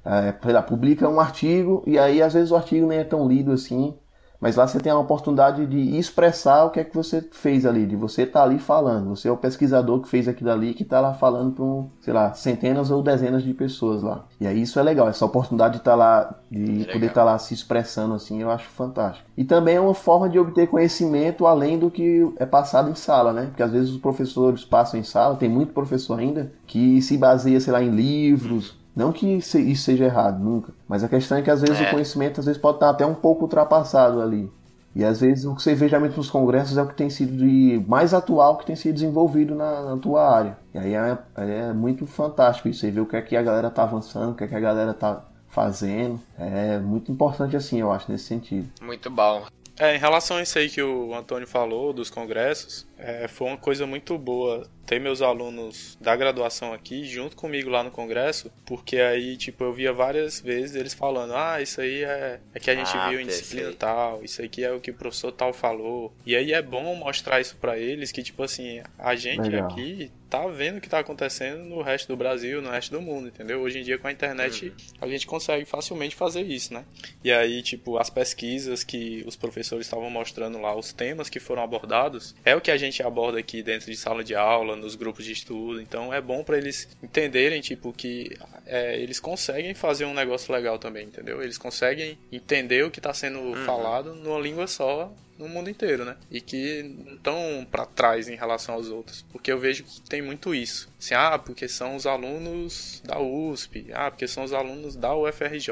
lá, 0.52 0.62
publica 0.62 1.08
um 1.08 1.20
artigo 1.20 1.82
e 1.86 1.98
aí 1.98 2.22
às 2.22 2.34
vezes 2.34 2.50
o 2.50 2.56
artigo 2.56 2.86
nem 2.86 2.98
é 2.98 3.04
tão 3.04 3.26
lido 3.26 3.52
assim. 3.52 3.94
Mas 4.40 4.54
lá 4.54 4.66
você 4.66 4.78
tem 4.78 4.92
a 4.92 4.98
oportunidade 4.98 5.66
de 5.66 5.98
expressar 5.98 6.64
o 6.64 6.70
que 6.70 6.78
é 6.78 6.84
que 6.84 6.94
você 6.94 7.20
fez 7.32 7.66
ali, 7.66 7.86
de 7.86 7.96
você 7.96 8.22
estar 8.22 8.44
ali 8.44 8.58
falando. 8.58 9.08
Você 9.10 9.28
é 9.28 9.32
o 9.32 9.36
pesquisador 9.36 10.00
que 10.00 10.08
fez 10.08 10.28
aquilo 10.28 10.50
ali, 10.50 10.74
que 10.74 10.84
está 10.84 11.00
lá 11.00 11.12
falando 11.12 11.52
para, 11.52 11.64
um, 11.64 11.88
sei 12.00 12.12
lá, 12.12 12.32
centenas 12.34 12.90
ou 12.90 13.02
dezenas 13.02 13.42
de 13.42 13.52
pessoas 13.52 14.02
lá. 14.02 14.24
E 14.40 14.46
aí 14.46 14.62
isso 14.62 14.78
é 14.78 14.82
legal, 14.82 15.08
essa 15.08 15.24
oportunidade 15.24 15.74
de 15.74 15.78
estar 15.80 15.96
lá, 15.96 16.38
de 16.50 16.58
legal. 16.58 16.92
poder 16.92 17.06
estar 17.06 17.24
lá 17.24 17.36
se 17.38 17.52
expressando 17.52 18.14
assim, 18.14 18.40
eu 18.40 18.50
acho 18.50 18.68
fantástico. 18.68 19.28
E 19.36 19.44
também 19.44 19.76
é 19.76 19.80
uma 19.80 19.94
forma 19.94 20.28
de 20.28 20.38
obter 20.38 20.68
conhecimento 20.68 21.46
além 21.46 21.78
do 21.78 21.90
que 21.90 22.32
é 22.36 22.46
passado 22.46 22.90
em 22.90 22.94
sala, 22.94 23.32
né? 23.32 23.46
Porque 23.46 23.62
às 23.62 23.72
vezes 23.72 23.90
os 23.90 23.98
professores 23.98 24.64
passam 24.64 25.00
em 25.00 25.02
sala, 25.04 25.36
tem 25.36 25.48
muito 25.48 25.72
professor 25.72 26.18
ainda 26.18 26.52
que 26.66 27.02
se 27.02 27.16
baseia, 27.16 27.60
sei 27.60 27.72
lá, 27.72 27.82
em 27.82 27.90
livros, 27.90 28.77
não 28.98 29.12
que 29.12 29.26
isso 29.36 29.56
seja 29.84 30.04
errado, 30.04 30.42
nunca. 30.42 30.72
Mas 30.88 31.04
a 31.04 31.08
questão 31.08 31.38
é 31.38 31.42
que 31.42 31.50
às 31.50 31.60
vezes 31.60 31.80
É. 31.80 31.86
o 31.88 31.90
conhecimento 31.90 32.40
às 32.40 32.46
vezes 32.46 32.60
pode 32.60 32.76
estar 32.76 32.90
até 32.90 33.06
um 33.06 33.14
pouco 33.14 33.42
ultrapassado 33.42 34.20
ali. 34.20 34.50
E 34.94 35.04
às 35.04 35.20
vezes 35.20 35.44
o 35.44 35.54
que 35.54 35.62
você 35.62 35.74
vê 35.74 35.86
geralmente 35.88 36.16
nos 36.16 36.28
congressos 36.28 36.76
é 36.76 36.82
o 36.82 36.86
que 36.88 36.94
tem 36.94 37.08
sido 37.08 37.36
de 37.36 37.80
mais 37.86 38.12
atual 38.12 38.56
que 38.56 38.66
tem 38.66 38.74
sido 38.74 38.94
desenvolvido 38.94 39.54
na, 39.54 39.82
na 39.82 39.96
tua 39.96 40.28
área. 40.28 40.58
E 40.74 40.78
aí 40.78 40.94
é, 40.94 41.18
é 41.36 41.72
muito 41.72 42.04
fantástico 42.06 42.68
isso. 42.68 42.80
Você 42.80 42.90
vê 42.90 43.00
o 43.00 43.06
que 43.06 43.14
é 43.16 43.22
que 43.22 43.36
a 43.36 43.42
galera 43.42 43.70
tá 43.70 43.84
avançando, 43.84 44.32
o 44.32 44.34
que 44.34 44.42
é 44.44 44.48
que 44.48 44.54
a 44.56 44.60
galera 44.60 44.92
tá 44.92 45.24
fazendo. 45.48 46.18
É 46.36 46.78
muito 46.78 47.12
importante 47.12 47.56
assim, 47.56 47.78
eu 47.80 47.92
acho, 47.92 48.10
nesse 48.10 48.24
sentido. 48.24 48.68
Muito 48.82 49.08
bom. 49.10 49.44
É, 49.78 49.94
em 49.94 49.98
relação 49.98 50.38
a 50.38 50.42
isso 50.42 50.58
aí 50.58 50.68
que 50.68 50.82
o 50.82 51.14
Antônio 51.14 51.46
falou, 51.46 51.92
dos 51.92 52.10
congressos, 52.10 52.86
é, 52.98 53.28
foi 53.28 53.46
uma 53.48 53.56
coisa 53.56 53.86
muito 53.86 54.18
boa 54.18 54.68
ter 54.84 54.98
meus 54.98 55.22
alunos 55.22 55.96
da 56.00 56.16
graduação 56.16 56.72
aqui 56.72 57.04
junto 57.04 57.36
comigo 57.36 57.70
lá 57.70 57.82
no 57.84 57.90
congresso, 57.90 58.50
porque 58.64 58.96
aí, 58.98 59.36
tipo, 59.36 59.62
eu 59.62 59.72
via 59.72 59.92
várias 59.92 60.40
vezes 60.40 60.74
eles 60.74 60.94
falando, 60.94 61.34
ah, 61.34 61.60
isso 61.60 61.80
aí 61.80 62.02
é, 62.02 62.40
é 62.54 62.58
que 62.58 62.70
a 62.70 62.74
gente 62.74 62.90
Ah, 62.96 63.08
viu 63.10 63.20
em 63.20 63.26
disciplina 63.26 63.72
tal, 63.72 64.24
isso 64.24 64.42
aqui 64.42 64.64
é 64.64 64.72
o 64.72 64.80
que 64.80 64.90
o 64.90 64.94
professor 64.94 65.30
tal 65.30 65.52
falou. 65.52 66.12
E 66.26 66.34
aí 66.34 66.52
é 66.52 66.62
bom 66.62 66.94
mostrar 66.96 67.40
isso 67.40 67.56
pra 67.56 67.78
eles, 67.78 68.10
que, 68.10 68.22
tipo 68.22 68.42
assim, 68.42 68.82
a 68.98 69.14
gente 69.14 69.48
Legal. 69.48 69.70
aqui 69.70 70.10
tá 70.28 70.46
vendo 70.46 70.78
o 70.78 70.80
que 70.80 70.88
tá 70.88 70.98
acontecendo 70.98 71.64
no 71.64 71.82
resto 71.82 72.08
do 72.08 72.16
Brasil, 72.16 72.60
no 72.60 72.70
resto 72.70 72.92
do 72.92 73.00
mundo, 73.00 73.28
entendeu? 73.28 73.60
Hoje 73.60 73.78
em 73.78 73.82
dia 73.82 73.98
com 73.98 74.06
a 74.06 74.12
internet 74.12 74.72
a 75.00 75.08
gente 75.08 75.26
consegue 75.26 75.64
facilmente 75.64 76.14
fazer 76.14 76.42
isso, 76.42 76.72
né? 76.72 76.84
E 77.24 77.32
aí, 77.32 77.62
tipo, 77.62 77.98
as 77.98 78.10
pesquisas 78.10 78.84
que 78.84 79.24
os 79.26 79.36
professores 79.36 79.86
estavam 79.86 80.10
mostrando 80.10 80.60
lá, 80.60 80.74
os 80.74 80.92
temas 80.92 81.28
que 81.28 81.40
foram 81.40 81.62
abordados, 81.62 82.34
é 82.44 82.54
o 82.54 82.60
que 82.60 82.70
a 82.70 82.76
gente 82.76 83.02
aborda 83.02 83.38
aqui 83.38 83.62
dentro 83.62 83.90
de 83.90 83.96
sala 83.96 84.22
de 84.22 84.34
aula, 84.34 84.76
nos 84.76 84.94
grupos 84.94 85.24
de 85.24 85.32
estudo. 85.32 85.80
Então 85.80 86.12
é 86.12 86.20
bom 86.20 86.44
pra 86.44 86.58
eles 86.58 86.88
entenderem, 87.02 87.60
tipo, 87.60 87.92
que 87.92 88.36
é, 88.66 89.00
eles 89.00 89.18
conseguem 89.18 89.74
fazer 89.74 90.04
um 90.04 90.14
negócio 90.14 90.52
legal 90.52 90.78
também, 90.78 91.06
entendeu? 91.06 91.42
Eles 91.42 91.56
conseguem 91.56 92.18
entender 92.30 92.84
o 92.84 92.90
que 92.90 93.00
tá 93.00 93.14
sendo 93.14 93.54
falado 93.64 94.14
numa 94.14 94.38
língua 94.38 94.66
só 94.66 95.12
no 95.38 95.48
mundo 95.48 95.70
inteiro, 95.70 96.04
né? 96.04 96.16
E 96.30 96.40
que 96.40 96.82
não 96.82 97.14
estão 97.14 97.66
para 97.70 97.86
trás 97.86 98.28
em 98.28 98.34
relação 98.34 98.74
aos 98.74 98.88
outros. 98.88 99.24
Porque 99.30 99.52
eu 99.52 99.58
vejo 99.58 99.84
que 99.84 100.00
tem 100.02 100.20
muito 100.20 100.54
isso. 100.54 100.88
Assim, 100.98 101.14
ah, 101.14 101.38
porque 101.38 101.68
são 101.68 101.96
os 101.96 102.06
alunos 102.06 103.02
da 103.04 103.20
USP, 103.20 103.86
ah, 103.92 104.10
porque 104.10 104.26
são 104.26 104.44
os 104.44 104.52
alunos 104.52 104.96
da 104.96 105.14
UFRJ. 105.14 105.70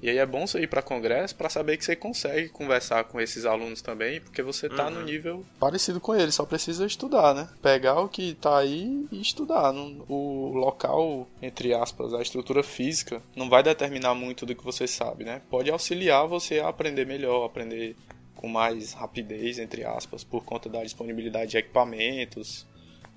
E 0.00 0.10
aí 0.10 0.18
é 0.18 0.26
bom 0.26 0.46
você 0.46 0.60
ir 0.60 0.66
para 0.66 0.82
congresso 0.82 1.34
para 1.34 1.48
saber 1.48 1.76
que 1.76 1.84
você 1.84 1.96
consegue 1.96 2.50
conversar 2.50 3.04
com 3.04 3.20
esses 3.20 3.46
alunos 3.46 3.80
também, 3.80 4.20
porque 4.20 4.42
você 4.42 4.68
tá 4.68 4.90
no 4.90 5.02
nível 5.02 5.44
parecido 5.58 6.00
com 6.00 6.14
eles, 6.14 6.34
só 6.34 6.44
precisa 6.44 6.84
estudar, 6.84 7.34
né? 7.34 7.48
Pegar 7.62 8.00
o 8.00 8.08
que 8.08 8.34
tá 8.34 8.58
aí 8.58 9.06
e 9.10 9.20
estudar. 9.20 9.72
O 10.08 10.52
local, 10.54 11.26
entre 11.40 11.72
aspas, 11.72 12.12
a 12.12 12.20
estrutura 12.20 12.62
física, 12.62 13.22
não 13.34 13.48
vai 13.48 13.62
determinar 13.62 14.14
muito 14.14 14.44
do 14.44 14.54
que 14.54 14.64
você 14.64 14.86
sabe, 14.86 15.24
né? 15.24 15.40
Pode 15.48 15.70
auxiliar 15.70 16.26
você 16.28 16.60
a 16.60 16.68
aprender 16.68 17.06
melhor, 17.06 17.46
aprender 17.46 17.96
com 18.36 18.46
mais 18.46 18.92
rapidez, 18.92 19.58
entre 19.58 19.84
aspas, 19.84 20.22
por 20.22 20.44
conta 20.44 20.68
da 20.68 20.84
disponibilidade 20.84 21.52
de 21.52 21.56
equipamentos, 21.56 22.66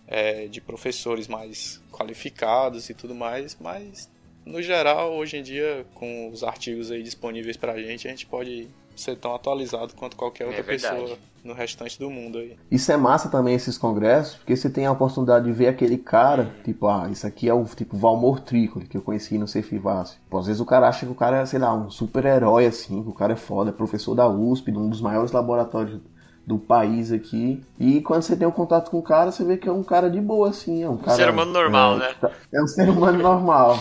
é, 0.08 0.48
de 0.48 0.60
professores 0.60 1.28
mais 1.28 1.80
qualificados 1.92 2.90
e 2.90 2.94
tudo 2.96 3.14
mais, 3.14 3.56
mas 3.60 4.10
no 4.46 4.62
geral, 4.62 5.14
hoje 5.14 5.38
em 5.38 5.44
dia, 5.44 5.86
com 5.94 6.30
os 6.30 6.44
artigos 6.44 6.90
aí 6.90 7.04
disponíveis 7.04 7.56
pra 7.56 7.80
gente, 7.80 8.08
a 8.08 8.10
gente 8.10 8.26
pode 8.26 8.68
ser 9.00 9.18
tão 9.18 9.34
atualizado 9.34 9.94
quanto 9.96 10.16
qualquer 10.16 10.46
outra 10.46 10.64
verdade. 10.64 10.96
pessoa 10.96 11.18
no 11.44 11.54
restante 11.54 11.98
do 11.98 12.10
mundo 12.10 12.38
aí. 12.38 12.58
Isso 12.70 12.92
é 12.92 12.98
massa 12.98 13.30
também, 13.30 13.56
esses 13.56 13.78
congressos, 13.78 14.36
porque 14.36 14.56
você 14.56 14.70
tem 14.70 14.86
a 14.86 14.92
oportunidade 14.92 15.46
de 15.46 15.52
ver 15.52 15.68
aquele 15.68 15.98
cara, 15.98 16.54
tipo, 16.64 16.88
ah, 16.88 17.08
isso 17.10 17.26
aqui 17.26 17.48
é 17.48 17.54
o 17.54 17.64
tipo 17.64 17.98
Valmor 17.98 18.42
Trícoli, 18.42 18.86
que 18.86 18.98
eu 18.98 19.02
conheci 19.02 19.38
no 19.38 19.48
Cefivácio. 19.48 20.20
Pô, 20.30 20.38
às 20.38 20.48
vezes 20.48 20.60
o 20.60 20.66
cara 20.66 20.88
acha 20.88 21.06
que 21.06 21.12
o 21.12 21.16
cara 21.16 21.38
é, 21.38 21.46
sei 21.46 21.60
lá, 21.60 21.74
um 21.74 21.90
super-herói, 21.90 22.66
assim, 22.66 23.02
que 23.02 23.10
o 23.10 23.14
cara 23.14 23.34
é 23.34 23.38
foda, 23.38 23.70
é 23.70 23.74
professor 23.74 24.16
da 24.16 24.28
USP, 24.28 24.72
de 24.72 24.78
um 24.78 24.90
dos 24.90 25.02
maiores 25.02 25.32
laboratórios 25.32 26.00
do 26.46 26.58
país 26.58 27.12
aqui. 27.12 27.64
E 27.80 28.02
quando 28.02 28.24
você 28.24 28.36
tem 28.36 28.48
um 28.48 28.52
contato 28.52 28.90
com 28.90 28.98
o 28.98 29.04
cara, 29.04 29.32
você 29.32 29.44
vê 29.44 29.56
que 29.56 29.70
é 29.70 29.72
um 29.72 29.84
cara 29.84 30.10
de 30.10 30.20
boa, 30.20 30.50
assim, 30.50 30.84
é 30.84 30.90
um 30.90 30.98
cara... 30.98 31.16
ser 31.16 31.30
humano 31.30 31.52
normal, 31.52 31.96
é, 31.96 32.00
né? 32.00 32.16
É 32.52 32.62
um 32.62 32.68
ser 32.68 32.90
humano 32.90 33.22
normal. 33.22 33.78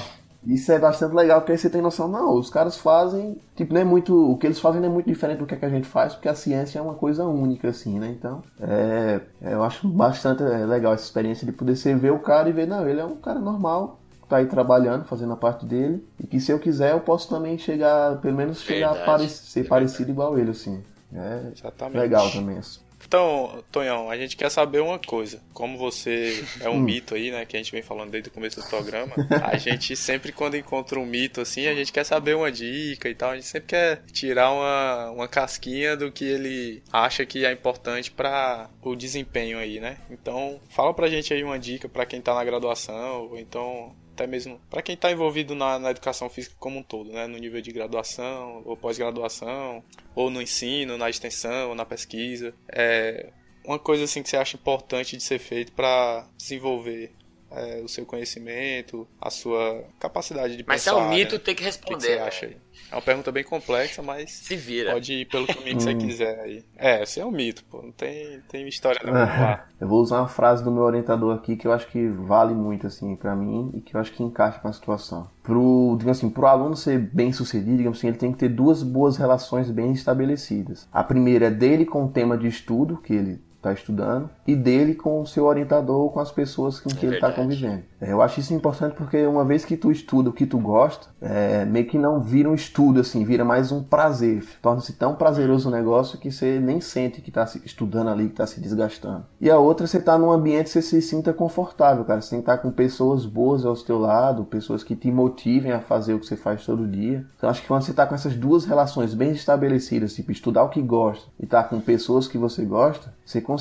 Isso 0.49 0.73
é 0.73 0.79
bastante 0.79 1.15
legal, 1.15 1.41
porque 1.41 1.53
aí 1.53 1.59
você 1.59 1.69
tem 1.69 1.83
noção, 1.83 2.09
não, 2.09 2.33
os 2.35 2.49
caras 2.49 2.79
fazem, 2.79 3.39
tipo, 3.55 3.75
não 3.75 3.83
é 3.83 3.85
muito, 3.85 4.15
o 4.33 4.39
que 4.39 4.47
eles 4.47 4.59
fazem 4.59 4.81
não 4.81 4.89
é 4.89 4.91
muito 4.93 5.07
diferente 5.07 5.39
do 5.41 5.47
que, 5.47 5.55
é 5.55 5.59
que 5.59 5.65
a 5.67 5.69
gente 5.69 5.87
faz, 5.87 6.15
porque 6.15 6.29
a 6.29 6.35
ciência 6.35 6.79
é 6.79 6.83
uma 6.83 6.95
coisa 6.95 7.27
única, 7.27 7.69
assim, 7.69 7.99
né? 7.99 8.09
Então, 8.19 8.43
é, 8.59 9.21
eu 9.43 9.63
acho 9.63 9.87
bastante 9.87 10.43
é, 10.43 10.65
legal 10.65 10.95
essa 10.95 11.05
experiência 11.05 11.45
de 11.45 11.53
poder 11.53 11.77
você 11.77 11.95
ver 11.95 12.13
o 12.13 12.19
cara 12.19 12.49
e 12.49 12.53
ver, 12.53 12.67
não, 12.67 12.89
ele 12.89 12.99
é 12.99 13.05
um 13.05 13.17
cara 13.17 13.39
normal, 13.39 13.99
tá 14.27 14.39
aí 14.39 14.47
trabalhando, 14.47 15.05
fazendo 15.05 15.35
a 15.35 15.37
parte 15.37 15.67
dele, 15.67 16.03
e 16.19 16.27
que 16.27 16.41
se 16.41 16.51
eu 16.51 16.59
quiser 16.59 16.93
eu 16.93 17.01
posso 17.01 17.29
também 17.29 17.59
chegar, 17.59 18.19
pelo 18.21 18.37
menos 18.37 18.63
chegar 18.63 18.89
a 18.91 18.95
Verdade. 18.95 19.07
pare- 19.07 19.29
ser 19.29 19.65
parecido 19.69 20.11
igual 20.11 20.39
ele, 20.39 20.51
assim. 20.53 20.83
É 21.13 21.53
Exatamente. 21.55 21.99
legal 21.99 22.31
também 22.31 22.59
isso. 22.59 22.88
Então, 23.09 23.65
Tonhão, 23.73 24.11
a 24.11 24.19
gente 24.19 24.37
quer 24.37 24.51
saber 24.51 24.81
uma 24.81 24.99
coisa. 24.99 25.41
Como 25.55 25.79
você 25.79 26.45
é 26.61 26.69
um 26.69 26.79
mito 26.79 27.15
aí, 27.15 27.31
né, 27.31 27.47
que 27.47 27.57
a 27.57 27.59
gente 27.59 27.73
vem 27.73 27.81
falando 27.81 28.11
desde 28.11 28.29
o 28.29 28.33
começo 28.33 28.61
do 28.61 28.69
programa, 28.69 29.15
a 29.43 29.57
gente 29.57 29.97
sempre 29.97 30.31
quando 30.31 30.59
encontra 30.59 31.01
um 31.01 31.07
mito 31.07 31.41
assim, 31.41 31.67
a 31.67 31.75
gente 31.75 31.91
quer 31.91 32.05
saber 32.05 32.37
uma 32.37 32.53
dica 32.53 33.09
e 33.09 33.15
tal, 33.15 33.31
a 33.31 33.35
gente 33.37 33.47
sempre 33.47 33.69
quer 33.69 34.03
tirar 34.13 34.53
uma, 34.53 35.11
uma 35.11 35.27
casquinha 35.27 35.97
do 35.97 36.13
que 36.13 36.25
ele 36.27 36.83
acha 36.93 37.25
que 37.25 37.47
é 37.47 37.51
importante 37.51 38.11
para 38.11 38.69
o 38.83 38.95
desempenho 38.95 39.59
aí, 39.59 39.81
né? 39.81 39.97
Então, 40.11 40.61
fala 40.69 40.93
pra 40.93 41.09
gente 41.09 41.33
aí 41.33 41.43
uma 41.43 41.59
dica 41.59 41.89
pra 41.89 42.05
quem 42.05 42.21
tá 42.21 42.35
na 42.35 42.45
graduação, 42.45 43.29
ou 43.31 43.39
então 43.39 43.97
até 44.19 44.27
mesmo 44.27 44.61
para 44.69 44.83
quem 44.83 44.97
está 44.97 45.13
envolvido 45.13 45.55
na, 45.55 45.79
na 45.79 45.91
educação 45.93 46.29
física 46.29 46.57
como 46.59 46.81
um 46.81 46.83
todo, 46.83 47.13
né? 47.13 47.29
no 47.29 47.39
nível 47.39 47.61
de 47.61 47.71
graduação 47.71 48.63
ou 48.65 48.77
pós-graduação, 48.77 49.85
ou 50.15 50.29
no 50.29 50.43
ensino, 50.43 50.99
na 50.99 51.09
extensão, 51.09 51.69
ou 51.69 51.75
na 51.77 51.85
pesquisa. 51.85 52.53
É 52.69 53.31
uma 53.65 53.79
coisa 53.79 54.05
assim 54.05 54.23
que 54.23 54.29
você 54.29 54.37
acha 54.37 54.57
importante 54.57 55.17
de 55.17 55.23
ser 55.23 55.39
feito 55.39 55.73
para 55.73 56.27
desenvolver 56.37 57.13
é, 57.51 57.81
o 57.83 57.89
seu 57.89 58.05
conhecimento, 58.05 59.07
a 59.21 59.31
sua 59.31 59.85
capacidade 60.01 60.57
de 60.57 60.65
Mas 60.67 60.87
é 60.87 60.91
pensar. 60.91 61.03
um 61.03 61.09
mito, 61.11 61.37
né? 61.37 61.41
tem 61.45 61.55
que 61.55 61.63
O 61.63 61.63
que, 61.63 61.63
que 61.63 61.65
responder. 61.65 62.01
você 62.01 62.17
né? 62.17 62.23
acha 62.23 62.47
aí? 62.47 62.57
É 62.91 62.95
uma 62.95 63.03
pergunta 63.03 63.31
bem 63.31 63.45
complexa, 63.45 64.03
mas 64.03 64.31
Se 64.31 64.57
vira. 64.57 64.93
pode 64.93 65.13
ir 65.13 65.25
pelo 65.27 65.47
caminho 65.47 65.77
que 65.77 65.83
você 65.83 65.95
quiser 65.95 66.41
aí. 66.41 66.65
É, 66.77 67.05
você 67.05 67.21
é 67.21 67.27
um 67.27 67.31
mito, 67.31 67.63
pô. 67.71 67.83
Não 67.83 67.93
tem, 67.93 68.41
tem 68.49 68.67
história 68.67 69.01
não. 69.05 69.13
Lá. 69.13 69.67
Eu 69.79 69.87
vou 69.87 70.01
usar 70.01 70.21
uma 70.21 70.29
frase 70.29 70.65
do 70.65 70.71
meu 70.71 70.83
orientador 70.83 71.35
aqui 71.37 71.57
que 71.57 71.67
eu 71.67 71.73
acho 71.73 71.87
que 71.89 72.09
vale 72.09 72.55
muito 72.55 72.87
assim 72.87 73.15
para 73.15 73.37
mim 73.37 73.71
e 73.75 73.81
que 73.81 73.95
eu 73.95 74.01
acho 74.01 74.13
que 74.13 74.23
encaixa 74.23 74.59
com 74.59 74.69
a 74.69 74.73
situação. 74.73 75.29
Pro, 75.43 75.97
digamos 75.99 76.19
assim, 76.19 76.31
pro 76.31 76.47
aluno 76.47 76.77
ser 76.77 76.99
bem 76.99 77.33
sucedido, 77.33 77.77
digamos 77.77 77.99
assim, 77.99 78.09
ele 78.09 78.17
tem 78.17 78.33
que 78.33 78.39
ter 78.39 78.49
duas 78.49 78.83
boas 78.83 79.17
relações 79.17 79.71
bem 79.71 79.93
estabelecidas. 79.93 80.89
A 80.93 81.05
primeira 81.05 81.47
é 81.47 81.51
dele 81.51 81.85
com 81.85 82.05
o 82.05 82.09
tema 82.11 82.37
de 82.37 82.47
estudo 82.47 82.97
que 82.99 83.13
ele 83.13 83.41
está 83.69 83.73
estudando 83.73 84.31
e 84.47 84.57
dele 84.57 84.95
com 84.95 85.21
o 85.21 85.27
seu 85.27 85.45
orientador 85.45 86.01
ou 86.01 86.11
com 86.11 86.21
as 86.21 86.31
pessoas 86.31 86.81
com 86.81 86.89
que 86.91 87.07
ele 87.07 87.17
está 87.17 87.31
convivendo. 87.31 87.83
É, 88.01 88.13
eu 88.13 88.23
acho 88.23 88.41
isso 88.41 88.55
importante 88.55 88.95
porque 88.95 89.27
uma 89.27 89.45
vez 89.45 89.65
que 89.65 89.77
tu 89.77 89.91
estuda 89.91 90.31
o 90.31 90.33
que 90.33 90.47
tu 90.47 90.59
gosta, 90.59 91.09
é, 91.21 91.65
meio 91.65 91.87
que 91.87 91.99
não 91.99 92.21
vira 92.21 92.49
um 92.49 92.55
estudo 92.55 93.01
assim, 93.01 93.25
vira 93.25 93.45
mais 93.45 93.73
um 93.73 93.83
prazer. 93.83 94.45
Torna-se 94.63 94.93
tão 94.93 95.15
prazeroso 95.15 95.69
o 95.69 95.73
negócio 95.73 96.19
que 96.19 96.31
você 96.31 96.61
nem 96.61 96.81
sente 96.81 97.21
que 97.21 97.31
está 97.31 97.45
estudando 97.65 98.09
ali, 98.09 98.27
que 98.27 98.33
está 98.33 98.47
se 98.47 98.61
desgastando. 98.61 99.25
E 99.41 99.51
a 99.51 99.59
outra, 99.59 99.87
você 99.87 99.99
está 99.99 100.17
num 100.17 100.31
ambiente 100.31 100.65
que 100.65 100.71
você 100.71 100.83
se 100.83 101.03
sinta 101.03 101.33
confortável, 101.33 102.05
cara. 102.05 102.21
Você 102.21 102.31
tem 102.31 102.39
que 102.39 102.51
estar 102.51 102.59
com 102.59 102.71
pessoas 102.71 103.27
boas 103.27 103.65
ao 103.65 103.75
seu 103.75 103.99
lado, 103.99 104.45
pessoas 104.45 104.85
que 104.85 104.95
te 104.95 105.11
motivem 105.11 105.73
a 105.73 105.81
fazer 105.81 106.15
o 106.15 106.21
que 106.21 106.27
você 106.27 106.37
faz 106.37 106.65
todo 106.65 106.87
dia. 106.87 107.27
Então 107.37 107.51
acho 107.51 107.63
que 107.63 107.69
quando 107.69 107.83
você 107.83 107.91
está 107.91 108.07
com 108.07 108.15
essas 108.15 108.37
duas 108.37 108.65
relações 108.65 109.13
bem 109.13 109.33
estabelecidas, 109.33 110.15
tipo 110.15 110.31
estudar 110.31 110.63
o 110.63 110.69
que 110.69 110.81
gosta 110.81 111.27
e 111.39 111.45
estar 111.45 111.65
com 111.65 111.81
pessoas 111.81 112.29
que 112.29 112.39
você 112.39 112.65
gosta, 112.65 113.13
você 113.25 113.41
consegue 113.41 113.58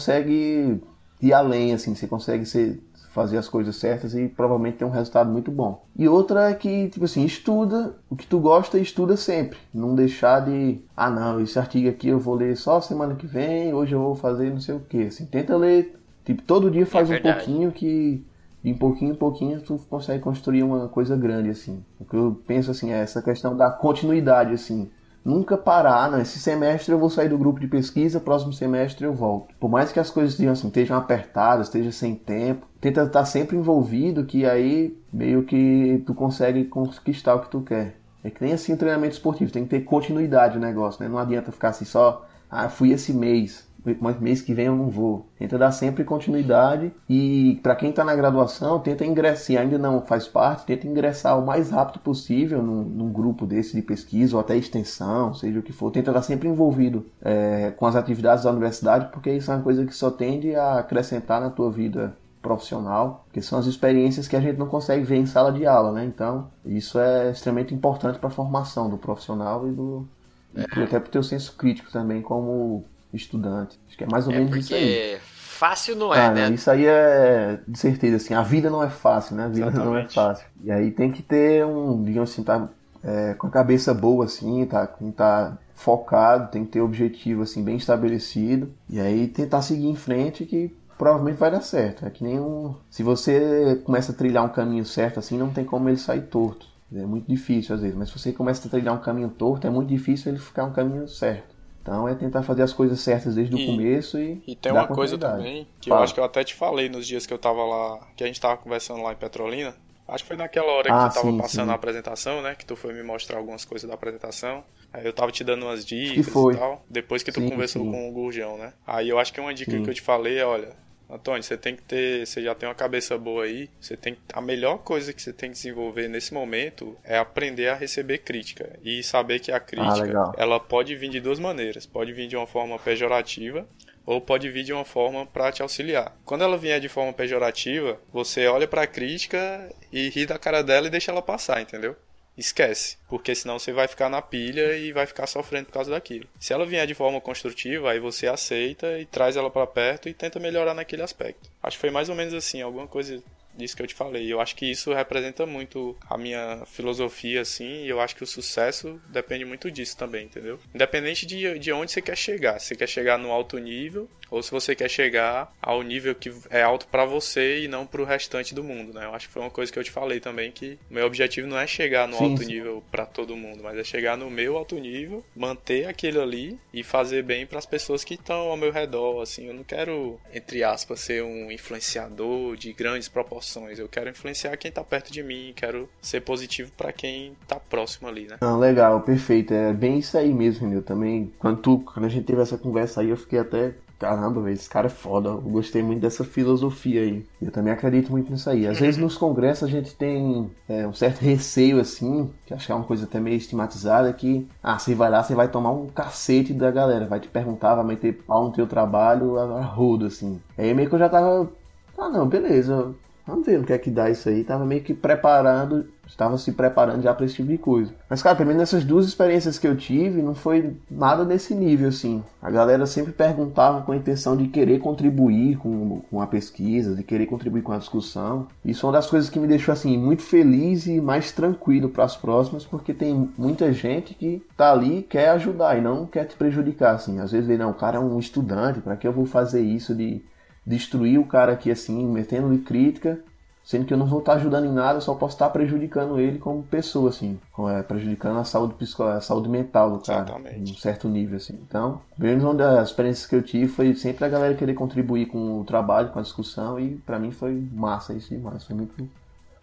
ir 1.22 1.34
além, 1.34 1.74
assim, 1.74 1.96
você 1.96 2.08
consegue 2.08 2.46
ser, 2.46 2.82
fazer 3.12 3.38
as 3.38 3.48
coisas 3.50 3.76
certas 3.76 4.14
e 4.14 4.28
provavelmente 4.28 4.78
ter 4.78 4.86
um 4.86 4.90
resultado 4.90 5.30
muito 5.32 5.52
bom. 5.52 5.84
E 5.96 6.08
outra 6.08 6.50
é 6.50 6.54
que, 6.54 6.90
tipo 6.90 7.06
assim, 7.06 7.26
estuda 7.26 7.96
o 8.10 8.16
que 8.16 8.28
tu 8.28 8.40
gosta 8.40 8.78
e 8.78 8.82
estuda 8.82 9.18
sempre. 9.18 9.58
Não 9.74 9.96
deixar 9.96 10.42
de, 10.42 10.80
ah 10.96 11.10
não, 11.10 11.42
esse 11.42 11.58
artigo 11.58 11.90
aqui 11.90 12.10
eu 12.10 12.20
vou 12.20 12.36
ler 12.36 12.56
só 12.56 12.80
semana 12.80 13.16
que 13.16 13.26
vem, 13.26 13.74
hoje 13.74 13.94
eu 13.94 14.02
vou 14.02 14.16
fazer 14.16 14.52
não 14.52 14.60
sei 14.60 14.76
o 14.76 14.80
que. 14.80 15.08
Assim, 15.08 15.26
tenta 15.26 15.58
ler, 15.58 16.00
tipo, 16.24 16.42
todo 16.44 16.70
dia 16.70 16.86
faz 16.86 17.08
um 17.08 17.14
verdade. 17.14 17.38
pouquinho 17.38 17.72
que 17.72 18.24
de 18.64 18.74
pouquinho 18.74 19.14
em 19.14 19.16
pouquinho 19.16 19.62
tu 19.62 19.80
consegue 19.90 20.22
construir 20.22 20.64
uma 20.64 20.88
coisa 20.88 21.16
grande, 21.16 21.50
assim. 21.50 21.84
O 22.00 22.06
que 22.06 22.16
eu 22.16 22.40
penso, 22.46 22.72
assim, 22.72 22.92
é 22.92 23.00
essa 23.00 23.22
questão 23.22 23.56
da 23.56 23.70
continuidade, 23.70 24.54
assim. 24.54 24.90
Nunca 25.28 25.58
parar, 25.58 26.10
não. 26.10 26.22
Esse 26.22 26.40
semestre 26.40 26.94
eu 26.94 26.98
vou 26.98 27.10
sair 27.10 27.28
do 27.28 27.38
grupo 27.38 27.60
de 27.60 27.68
pesquisa, 27.68 28.18
próximo 28.18 28.54
semestre 28.54 29.06
eu 29.06 29.14
volto. 29.14 29.54
Por 29.60 29.70
mais 29.70 29.92
que 29.92 30.00
as 30.00 30.10
coisas 30.10 30.38
digamos 30.38 30.60
assim, 30.60 30.70
estejam 30.70 30.96
apertadas, 30.96 31.68
esteja 31.68 31.92
sem 31.92 32.16
tempo, 32.16 32.66
tenta 32.80 33.04
estar 33.04 33.26
sempre 33.26 33.58
envolvido, 33.58 34.24
que 34.24 34.46
aí 34.46 34.98
meio 35.12 35.44
que 35.44 36.02
tu 36.06 36.14
consegue 36.14 36.64
conquistar 36.64 37.36
o 37.36 37.42
que 37.42 37.50
tu 37.50 37.60
quer. 37.60 37.98
É 38.24 38.30
que 38.30 38.42
nem 38.42 38.54
assim 38.54 38.78
treinamento 38.78 39.16
esportivo, 39.16 39.52
tem 39.52 39.66
que 39.66 39.70
ter 39.70 39.82
continuidade 39.82 40.58
o 40.58 40.62
negócio, 40.62 41.04
né? 41.04 41.10
Não 41.10 41.18
adianta 41.18 41.52
ficar 41.52 41.70
assim 41.70 41.84
só, 41.84 42.26
ah, 42.50 42.70
fui 42.70 42.94
esse 42.94 43.12
mês, 43.12 43.67
mas 44.00 44.20
mês 44.20 44.42
que 44.42 44.54
vem 44.54 44.66
eu 44.66 44.76
não 44.76 44.90
vou. 44.90 45.28
Tenta 45.38 45.58
dar 45.58 45.72
sempre 45.72 46.04
continuidade 46.04 46.92
e 47.10 47.60
para 47.64 47.76
quem 47.76 47.90
está 47.90 48.04
na 48.04 48.16
graduação, 48.16 48.80
tenta 48.80 49.06
ingressar, 49.06 49.38
se 49.38 49.58
ainda 49.58 49.78
não 49.78 50.02
faz 50.02 50.28
parte, 50.28 50.66
tenta 50.66 50.88
ingressar 50.88 51.40
o 51.40 51.46
mais 51.46 51.70
rápido 51.70 52.00
possível 52.00 52.62
num, 52.62 52.84
num 52.84 53.12
grupo 53.12 53.46
desse 53.46 53.76
de 53.76 53.82
pesquisa 53.82 54.36
ou 54.36 54.42
até 54.42 54.58
extensão, 54.58 55.34
seja 55.34 55.60
o 55.60 55.64
que 55.64 55.72
for. 55.72 55.92
Tenta 55.92 56.12
estar 56.12 56.22
sempre 56.22 56.48
envolvido 56.48 57.06
é, 57.22 57.72
com 57.72 57.86
as 57.86 57.96
atividades 57.96 58.44
da 58.44 58.52
universidade, 58.52 59.10
porque 59.12 59.32
isso 59.32 59.52
é 59.52 59.56
uma 59.56 59.64
coisa 59.64 59.86
que 59.86 59.96
só 59.96 60.10
tende 60.12 60.56
a 60.56 60.80
acrescentar 60.80 61.40
na 61.40 61.50
tua 61.50 61.72
vida 61.72 62.16
profissional, 62.42 63.26
que 63.34 63.42
são 63.42 63.60
as 63.60 63.66
experiências 63.66 64.28
que 64.28 64.36
a 64.36 64.40
gente 64.40 64.58
não 64.58 64.68
consegue 64.68 65.04
ver 65.04 65.18
em 65.18 65.26
sala 65.26 65.52
de 65.52 65.66
aula, 65.66 65.92
né? 65.92 66.06
Então, 66.06 66.48
isso 66.66 66.98
é 66.98 67.32
extremamente 67.32 67.74
importante 67.74 68.20
para 68.20 68.30
a 68.30 68.32
formação 68.32 68.90
do 68.90 68.98
profissional 68.98 69.68
e 69.68 69.72
do 69.72 70.08
e 70.56 70.82
até 70.82 71.00
para 71.00 71.08
o 71.08 71.12
teu 71.12 71.22
senso 71.22 71.56
crítico 71.56 71.92
também 71.92 72.22
como 72.22 72.86
estudante. 73.18 73.80
Acho 73.88 73.98
que 73.98 74.04
é 74.04 74.08
mais 74.08 74.28
ou 74.28 74.34
É 74.34 74.40
menos 74.40 74.56
isso 74.56 74.74
aí. 74.74 74.82
porque 74.82 75.18
fácil 75.22 75.96
não 75.96 76.14
é, 76.14 76.26
Ah, 76.28 76.32
né? 76.32 76.50
Isso 76.52 76.70
aí 76.70 76.86
é 76.86 77.60
de 77.68 77.78
certeza, 77.80 78.18
assim, 78.18 78.34
a 78.34 78.42
vida 78.44 78.70
não 78.70 78.84
é 78.84 78.90
fácil, 78.90 79.36
né? 79.36 79.46
A 79.46 79.48
vida 79.50 79.72
não 79.72 79.96
é 79.98 80.04
Exatamente. 80.04 80.14
fácil. 80.14 80.46
E 80.64 80.72
aí 80.72 80.92
tem 80.92 81.12
que 81.12 81.22
ter 81.24 81.66
um, 81.66 82.04
digamos 82.04 82.32
assim, 82.32 82.44
tá 82.44 82.70
é, 83.04 83.34
com 83.36 83.48
a 83.48 83.50
cabeça 83.50 83.94
boa, 83.94 84.26
assim, 84.26 84.66
tá, 84.66 84.88
tá 85.16 85.58
focado, 85.74 86.52
tem 86.52 86.66
que 86.66 86.72
ter 86.72 86.82
objetivo, 86.82 87.42
assim, 87.44 87.64
bem 87.64 87.78
estabelecido. 87.78 88.72
E 88.90 89.00
aí 89.00 89.28
tentar 89.28 89.62
seguir 89.62 89.88
em 89.88 89.96
frente 89.96 90.46
que 90.46 90.76
provavelmente 90.98 91.38
vai 91.38 91.52
dar 91.52 91.62
certo. 91.62 92.06
É 92.06 92.10
que 92.10 92.24
nem 92.24 92.40
um... 92.40 92.74
Se 92.90 93.04
você 93.04 93.80
começa 93.86 94.12
a 94.12 94.16
trilhar 94.16 94.44
um 94.44 94.50
caminho 94.50 94.84
certo, 94.86 95.20
assim, 95.20 95.38
não 95.38 95.50
tem 95.52 95.64
como 95.64 95.88
ele 95.90 95.98
sair 95.98 96.22
torto. 96.22 96.66
É 96.94 97.06
muito 97.06 97.28
difícil 97.28 97.76
às 97.76 97.82
vezes, 97.82 97.96
mas 97.98 98.10
se 98.10 98.18
você 98.18 98.32
começa 98.32 98.66
a 98.68 98.72
trilhar 98.72 98.96
um 98.96 99.00
caminho 99.00 99.28
torto, 99.30 99.68
é 99.68 99.70
muito 99.70 99.90
difícil 99.90 100.32
ele 100.32 100.40
ficar 100.40 100.64
um 100.64 100.72
caminho 100.72 101.08
certo. 101.08 101.54
Então 101.88 102.08
é 102.08 102.14
tentar 102.16 102.44
fazer 102.44 102.64
as 102.64 102.74
coisas 102.74 103.00
certas 103.00 103.36
desde 103.36 103.56
o 103.56 103.66
começo 103.66 104.20
e. 104.20 104.42
E 104.46 104.56
tem 104.58 104.74
uma 104.74 104.88
coisa 104.88 105.18
também, 105.18 105.66
que 105.80 105.90
eu 105.90 105.94
Fala. 105.96 106.04
acho 106.04 106.14
que 106.14 106.20
eu 106.20 106.24
até 106.26 106.44
te 106.44 106.54
falei 106.54 106.90
nos 106.90 107.08
dias 107.08 107.26
que 107.26 107.34
eu 107.34 107.38
tava 107.38 107.64
lá, 107.64 108.06
que 108.16 108.24
a 108.24 108.28
gente 108.28 108.42
tava 108.42 108.58
conversando 108.58 109.02
lá 109.02 109.14
em 109.14 109.16
Petrolina. 109.16 109.74
Acho 110.08 110.24
que 110.24 110.28
foi 110.30 110.38
naquela 110.38 110.72
hora 110.72 110.92
que 110.92 110.92
Ah, 110.92 111.08
tu 111.10 111.10
tava 111.14 111.32
sim, 111.32 111.38
passando 111.38 111.68
sim. 111.68 111.72
a 111.72 111.76
apresentação, 111.76 112.42
né? 112.42 112.56
Que 112.56 112.66
tu 112.66 112.76
foi 112.76 112.94
me 112.94 113.04
mostrar 113.04 113.38
algumas 113.38 113.64
coisas 113.66 113.88
da 113.88 113.94
apresentação. 113.96 114.64
Aí 114.92 115.06
eu 115.06 115.14
tava 115.14 115.32
te 115.32 115.44
dando 115.44 115.64
umas 115.66 115.86
dicas 115.86 116.28
foi. 116.32 116.54
e 116.54 116.58
tal. 116.58 116.86
Depois 116.90 117.24
que 117.24 117.32
tu 117.32 117.42
Sim, 117.42 117.50
conversou 117.50 117.86
com 117.86 118.10
o 118.10 118.12
Gurjão, 118.14 118.58
né? 118.58 118.74
Aí 118.86 119.10
eu 119.10 119.20
acho 119.20 119.34
que 119.34 119.40
uma 119.42 119.54
dica 119.54 119.80
que 119.80 119.90
eu 119.90 119.94
te 119.94 120.02
falei 120.02 120.40
é, 120.40 120.46
olha, 120.46 120.74
Antônio, 121.10 121.42
você 121.42 121.58
tem 121.58 121.76
que 121.76 121.84
ter, 121.84 122.26
você 122.26 122.42
já 122.42 122.54
tem 122.54 122.68
uma 122.68 122.76
cabeça 122.76 123.18
boa 123.18 123.46
aí, 123.46 123.70
você 123.80 123.96
tem 123.96 124.18
a 124.34 124.42
melhor 124.42 124.80
coisa 124.80 125.14
que 125.14 125.22
você 125.22 125.32
tem 125.32 125.50
que 125.50 125.56
desenvolver 125.56 126.08
nesse 126.08 126.34
momento 126.34 126.98
é 127.04 127.18
aprender 127.18 127.70
a 127.70 127.76
receber 127.76 128.20
crítica 128.20 128.78
e 128.84 129.02
saber 129.02 129.40
que 129.40 129.52
a 129.52 129.60
crítica, 129.60 130.04
legal. 130.04 130.34
ela 130.38 130.60
pode 130.60 130.96
vir 130.96 131.10
de 131.10 131.22
duas 131.22 131.40
maneiras, 131.40 131.86
pode 131.86 132.12
vir 132.12 132.28
de 132.28 132.36
uma 132.36 132.48
forma 132.48 132.78
pejorativa 132.78 133.66
ou 134.06 134.22
pode 134.22 134.50
vir 134.50 134.64
de 134.64 134.72
uma 134.72 134.86
forma 134.86 135.26
para 135.26 135.52
te 135.52 135.62
auxiliar. 135.62 136.18
Quando 136.24 136.44
ela 136.44 136.58
vier 136.58 136.80
de 136.80 136.88
forma 136.88 137.12
pejorativa, 137.12 138.00
você 138.12 138.48
olha 138.48 138.68
para 138.68 138.84
a 138.84 138.88
crítica 138.88 139.70
e 139.92 140.10
ri 140.10 140.26
da 140.26 140.40
cara 140.40 140.62
dela 140.62 140.88
e 140.88 140.90
deixa 140.90 141.12
ela 141.12 141.22
passar, 141.22 141.62
entendeu? 141.62 141.96
Esquece, 142.38 142.98
porque 143.10 143.34
senão 143.34 143.58
você 143.58 143.74
vai 143.74 143.88
ficar 143.88 144.10
na 144.10 144.22
pilha 144.22 144.78
e 144.78 144.92
vai 144.92 145.08
ficar 145.08 145.26
sofrendo 145.26 145.66
por 145.66 145.74
causa 145.74 145.90
daquilo. 145.90 146.28
Se 146.40 146.54
ela 146.54 146.68
vier 146.68 146.86
de 146.86 146.94
forma 146.94 147.20
construtiva, 147.20 147.90
aí 147.90 148.00
você 148.00 148.28
aceita 148.28 149.00
e 149.00 149.06
traz 149.06 149.36
ela 149.36 149.50
para 149.50 149.66
perto 149.66 150.08
e 150.08 150.14
tenta 150.14 150.40
melhorar 150.40 150.76
naquele 150.76 151.02
aspecto. 151.02 151.50
Acho 151.64 151.78
que 151.78 151.82
foi 151.82 151.90
mais 151.90 152.10
ou 152.10 152.16
menos 152.16 152.36
assim, 152.36 152.62
alguma 152.62 152.88
coisa 152.88 153.24
disso 153.58 153.76
que 153.76 153.82
eu 153.82 153.88
te 153.88 153.94
falei. 153.96 154.32
Eu 154.32 154.40
acho 154.40 154.56
que 154.56 154.70
isso 154.70 154.94
representa 154.94 155.46
muito 155.46 155.96
a 156.10 156.18
minha 156.18 156.64
filosofia, 156.66 157.42
assim, 157.42 157.84
e 157.84 157.90
eu 157.90 158.00
acho 158.00 158.16
que 158.16 158.24
o 158.24 158.28
sucesso 158.28 159.02
depende 159.10 159.46
muito 159.46 159.70
disso 159.72 159.98
também, 159.98 160.26
entendeu? 160.26 160.60
Independente 160.74 161.26
de, 161.26 161.58
de 161.60 161.72
onde 161.72 161.92
você 161.92 162.02
quer 162.02 162.18
chegar. 162.18 162.60
Se 162.60 162.68
você 162.68 162.76
quer 162.76 162.88
chegar 162.88 163.18
no 163.18 163.32
alto 163.32 163.58
nível, 163.58 164.10
ou 164.30 164.44
se 164.44 164.52
você 164.52 164.76
quer 164.76 164.90
chegar 164.90 165.54
ao 165.62 165.82
nível 165.82 166.14
que 166.14 166.32
é 166.50 166.62
alto 166.62 166.88
pra 166.88 167.06
você 167.06 167.64
e 167.64 167.68
não 167.68 167.86
pro 167.86 168.04
restante 168.04 168.54
do 168.54 168.64
mundo, 168.64 168.94
né? 168.94 169.06
Eu 169.06 169.14
acho 169.14 169.28
que 169.28 169.34
foi 169.34 169.42
uma 169.42 169.52
coisa 169.52 169.72
que 169.72 169.80
eu 169.80 169.84
te 169.84 169.92
falei 169.92 170.20
também, 170.20 170.52
que 170.52 170.78
o 170.90 170.94
meu 170.94 171.06
objetivo 171.06 171.48
não 171.48 171.58
é 171.58 171.66
chegar 171.66 172.08
no 172.08 172.18
Sim, 172.18 172.24
alto 172.24 172.44
sim. 172.44 172.48
nível 172.48 172.84
pra 172.92 173.06
todo 173.06 173.36
mundo, 173.36 173.64
mas 173.64 173.78
é 173.78 173.84
chegar 173.84 174.18
no 174.18 174.30
meu 174.30 174.58
alto 174.58 174.76
nível, 174.76 175.24
manter 175.36 175.88
aquele 175.88 176.20
ali 176.20 176.60
e 176.74 176.84
fazer 176.84 177.24
bem 177.24 177.46
pras 177.46 177.66
pessoas 177.66 178.04
que 178.04 178.16
estão 178.16 178.50
ao 178.50 178.58
meu 178.58 178.72
redor, 178.72 179.22
assim. 179.22 179.48
Eu 179.48 179.54
não 179.54 179.64
quero, 179.64 180.20
entre 180.34 180.64
aspas, 180.64 181.00
ser 181.00 181.24
um 181.24 181.52
influenciador 181.52 182.56
de 182.58 182.74
grandes 182.74 183.08
proporções. 183.08 183.47
Eu 183.78 183.88
quero 183.88 184.10
influenciar 184.10 184.56
quem 184.58 184.72
tá 184.72 184.84
perto 184.84 185.12
de 185.12 185.24
mim, 185.24 185.54
quero 185.56 185.90
ser 186.02 186.22
positivo 186.22 186.72
pra 186.76 186.92
quem 186.92 187.36
tá 187.48 187.60
próximo 187.60 188.08
ali, 188.08 188.28
né? 188.28 188.38
Não, 188.42 188.60
legal, 188.60 189.02
perfeito. 189.02 189.54
É 189.54 189.74
bem 189.74 190.00
isso 190.00 190.18
aí 190.18 190.34
mesmo, 190.34 190.68
Renil. 190.68 190.84
Também, 190.84 191.32
quando, 191.40 191.62
tu, 191.62 191.80
quando 191.80 192.06
a 192.06 192.10
gente 192.10 192.26
teve 192.26 192.42
essa 192.42 192.58
conversa 192.58 193.02
aí, 193.02 193.10
eu 193.10 193.18
fiquei 193.18 193.40
até 193.40 193.74
caramba, 194.00 194.42
velho, 194.42 194.54
esse 194.54 194.70
cara 194.70 194.88
é 194.88 194.90
foda. 194.90 195.30
Eu 195.30 195.42
gostei 195.42 195.82
muito 195.82 196.02
dessa 196.02 196.24
filosofia 196.24 197.02
aí. 197.02 197.26
Eu 197.42 197.52
também 197.52 197.74
acredito 197.74 198.12
muito 198.12 198.32
nisso 198.32 198.50
aí. 198.50 198.68
Às 198.68 198.80
vezes 198.80 199.00
nos 199.00 199.18
congressos 199.18 199.68
a 199.68 199.72
gente 199.72 199.96
tem 199.96 200.50
é, 200.70 200.88
um 200.88 200.94
certo 200.94 201.20
receio, 201.20 201.80
assim, 201.80 202.30
que 202.46 202.54
acho 202.54 202.66
que 202.66 202.72
é 202.72 202.76
uma 202.76 202.84
coisa 202.84 203.06
até 203.06 203.20
meio 203.20 203.38
estigmatizada, 203.38 204.12
que, 204.14 204.48
ah, 204.62 204.78
você 204.78 204.94
vai 204.94 205.10
lá, 205.10 205.24
você 205.24 205.34
vai 205.34 205.48
tomar 205.48 205.72
um 205.72 205.88
cacete 205.88 206.54
da 206.54 206.70
galera, 206.72 207.06
vai 207.06 207.20
te 207.20 207.28
perguntar, 207.28 207.76
vai 207.76 207.86
meter 207.86 208.14
pau 208.14 208.46
no 208.46 208.54
teu 208.54 208.68
trabalho, 208.68 209.38
a, 209.38 209.60
a 209.60 209.62
rodo, 209.62 210.06
assim. 210.06 210.40
Aí 210.58 210.74
meio 210.74 210.90
que 210.90 210.96
eu 210.96 211.00
já 211.00 211.10
tava, 211.10 211.50
ah, 211.98 212.10
não, 212.10 212.28
beleza, 212.28 212.94
Vamos 213.28 213.46
ver 213.46 213.60
o 213.60 213.64
que 213.66 213.74
é 213.74 213.78
que 213.78 213.92
dá 213.92 214.10
isso 214.10 214.30
aí. 214.30 214.42
Tava 214.46 214.66
meio 214.66 214.82
que 214.82 214.94
preparando, 214.94 215.86
estava 216.08 216.38
se 216.38 216.54
preparando 216.54 217.04
já 217.04 217.14
para 217.14 217.26
esse 217.26 217.36
tipo 217.36 217.50
de 217.50 217.58
coisa. 217.58 217.94
Mas, 218.10 218.24
cara, 218.24 218.38
também 218.38 218.56
nessas 218.56 218.86
duas 218.86 219.06
experiências 219.06 219.60
que 219.60 219.68
eu 219.68 219.76
tive, 219.76 220.22
não 220.22 220.34
foi 220.34 220.78
nada 220.90 221.26
nesse 221.26 221.54
nível, 221.54 221.90
assim. 221.90 222.24
A 222.42 222.50
galera 222.50 222.86
sempre 222.86 223.12
perguntava 223.12 223.82
com 223.82 223.92
a 223.92 223.98
intenção 223.98 224.38
de 224.38 224.48
querer 224.48 224.80
contribuir 224.80 225.58
com, 225.58 226.00
com 226.10 226.22
a 226.22 226.28
pesquisa, 226.28 226.96
de 226.96 227.04
querer 227.04 227.26
contribuir 227.26 227.64
com 227.64 227.74
a 227.74 227.78
discussão. 227.78 228.48
Isso 228.64 228.86
é 228.86 228.88
uma 228.88 228.94
das 228.94 229.10
coisas 229.10 229.30
que 229.30 229.40
me 229.40 229.48
deixou, 229.48 229.74
assim, 229.74 229.98
muito 229.98 230.22
feliz 230.22 230.88
e 230.88 231.02
mais 231.02 231.34
tranquilo 231.34 231.90
para 231.90 232.06
as 232.06 232.16
próximas, 232.16 232.66
porque 232.66 232.94
tem 232.94 233.30
muita 233.38 233.74
gente 233.74 234.14
que 234.14 234.42
tá 234.56 234.72
ali 234.72 235.02
quer 235.02 235.30
ajudar 235.32 235.78
e 235.78 235.82
não 235.82 236.06
quer 236.06 236.24
te 236.24 236.38
prejudicar, 236.38 236.96
assim. 236.96 237.20
Às 237.20 237.34
vezes, 237.34 237.60
não, 237.60 237.72
o 237.72 237.74
cara 237.74 237.98
é 237.98 238.00
um 238.00 238.18
estudante, 238.18 238.80
para 238.80 238.96
que 238.96 239.06
eu 239.06 239.12
vou 239.12 239.26
fazer 239.26 239.62
isso 239.62 239.94
de 239.94 240.22
destruir 240.68 241.18
o 241.18 241.26
cara 241.26 241.54
aqui 241.54 241.72
assim, 241.72 242.06
metendo-lhe 242.06 242.60
crítica, 242.60 243.20
sendo 243.64 243.86
que 243.86 243.94
eu 243.94 243.98
não 243.98 244.06
vou 244.06 244.20
estar 244.20 244.34
ajudando 244.34 244.66
em 244.66 244.72
nada, 244.72 244.98
eu 244.98 245.02
só 245.02 245.16
posso 245.16 245.36
estar 245.36 245.50
prejudicando 245.50 246.20
ele 246.20 246.40
como 246.40 246.62
pessoa, 246.64 247.10
assim, 247.10 247.40
é, 247.70 247.82
prejudicando 247.82 248.38
a 248.38 248.44
saúde 248.44 248.74
psicológica, 248.76 249.18
a 249.18 249.22
saúde 249.22 249.50
mental 249.50 249.92
do 249.92 250.00
cara, 250.00 250.36
em 250.52 250.64
um 250.64 250.76
certo 250.76 251.08
nível, 251.08 251.38
assim. 251.38 251.58
Então, 251.68 252.02
menos 252.18 252.44
uma 252.44 252.54
das 252.54 252.90
experiências 252.90 253.26
que 253.26 253.36
eu 253.36 253.42
tive 253.42 253.68
foi 253.68 253.96
sempre 253.96 254.26
a 254.26 254.30
galera 254.30 254.56
querer 254.56 254.74
contribuir 254.74 255.28
com 255.28 255.60
o 255.60 255.64
trabalho, 255.64 256.10
com 256.10 256.20
a 256.20 256.22
discussão, 256.22 256.80
e 256.80 256.96
para 256.98 257.18
mim 257.18 257.32
foi 257.32 257.68
massa 257.72 258.14
isso 258.14 258.30
demais, 258.30 258.64
foi 258.64 258.76
muito 258.76 259.10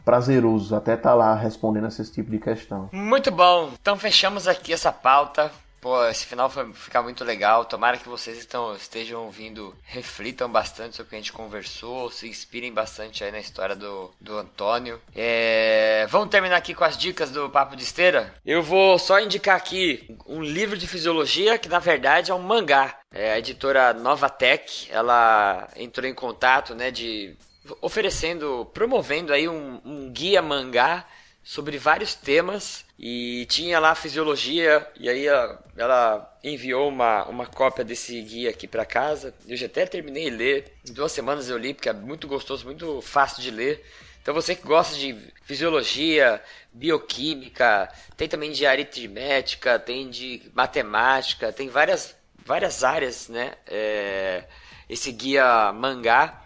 prazeroso 0.05 0.77
até 0.77 0.95
estar 0.95 1.11
tá 1.11 1.15
lá 1.15 1.35
respondendo 1.35 1.87
esse 1.87 2.11
tipo 2.11 2.31
de 2.31 2.39
questão. 2.39 2.91
Muito 2.93 3.31
bom. 3.31 3.71
Então 3.81 3.97
fechamos 3.97 4.47
aqui 4.47 4.73
essa 4.73 4.93
pauta. 4.93 5.51
Pô, 5.85 6.03
esse 6.07 6.25
final 6.25 6.49
foi 6.49 6.73
ficar 6.73 7.03
muito 7.03 7.23
legal. 7.23 7.67
Tomara 7.67 7.99
que 7.99 8.09
vocês 8.09 8.39
estão, 8.39 8.75
estejam 8.75 9.27
ouvindo, 9.27 9.77
reflitam 9.85 10.51
bastante 10.51 10.97
sobre 10.97 11.09
o 11.09 11.11
que 11.11 11.17
a 11.17 11.19
gente 11.19 11.31
conversou, 11.31 12.11
se 12.11 12.27
inspirem 12.27 12.73
bastante 12.73 13.23
aí 13.23 13.31
na 13.31 13.39
história 13.39 13.77
do, 13.77 14.11
do 14.19 14.39
Antônio. 14.39 14.99
É... 15.15 16.07
Vamos 16.09 16.31
terminar 16.31 16.57
aqui 16.57 16.73
com 16.73 16.85
as 16.85 16.97
dicas 16.97 17.31
do 17.31 17.51
Papo 17.51 17.77
de 17.77 17.83
Esteira? 17.83 18.33
Eu 18.47 18.63
vou 18.63 18.99
só 18.99 19.21
indicar 19.21 19.57
aqui 19.57 20.17
um 20.27 20.43
livro 20.43 20.79
de 20.79 20.87
fisiologia 20.87 21.59
que 21.59 21.69
na 21.69 21.81
verdade 21.81 22.31
é 22.31 22.35
um 22.35 22.41
mangá. 22.41 22.99
É 23.13 23.33
a 23.33 23.39
editora 23.39 23.93
Novatec, 23.93 24.89
ela 24.91 25.69
entrou 25.77 26.09
em 26.09 26.15
contato, 26.15 26.75
né, 26.75 26.91
de 26.91 27.37
oferecendo, 27.83 28.65
promovendo 28.73 29.35
aí 29.35 29.47
um, 29.47 29.83
um 29.85 30.11
guia 30.11 30.41
mangá 30.41 31.05
sobre 31.43 31.77
vários 31.77 32.15
temas 32.15 32.84
e 32.99 33.47
tinha 33.47 33.81
lá 33.81 33.95
fisiologia 33.95 34.87
e 34.99 35.09
aí 35.09 35.27
ela, 35.27 35.65
ela 35.77 36.39
enviou 36.45 36.89
uma, 36.89 37.25
uma 37.25 37.47
cópia 37.47 37.85
desse 37.85 38.21
guia 38.23 38.51
aqui 38.51 38.69
para 38.69 38.87
casa. 38.87 39.35
Eu 39.49 39.57
já 39.57 39.67
até 39.67 39.85
terminei 39.85 40.31
de 40.31 40.37
ler, 40.37 40.73
em 40.89 40.93
duas 40.93 41.11
semanas 41.11 41.49
eu 41.49 41.59
li 41.59 41.75
porque 41.75 41.89
é 41.89 41.93
muito 41.93 42.29
gostoso, 42.29 42.65
muito 42.65 43.01
fácil 43.03 43.43
de 43.43 43.51
ler. 43.51 43.85
Então 44.23 44.33
você 44.33 44.55
que 44.55 44.67
gosta 44.67 44.97
de 44.97 45.15
fisiologia, 45.43 46.43
bioquímica, 46.73 47.93
tem 48.17 48.29
também 48.29 48.53
de 48.53 48.65
aritmética, 48.65 49.79
tem 49.79 50.09
de 50.09 50.51
matemática, 50.55 51.53
tem 51.53 51.69
várias, 51.69 52.17
várias 52.45 52.83
áreas, 52.83 53.29
né? 53.29 53.53
É, 53.67 54.45
esse 54.89 55.13
guia 55.13 55.73
mangá. 55.73 56.43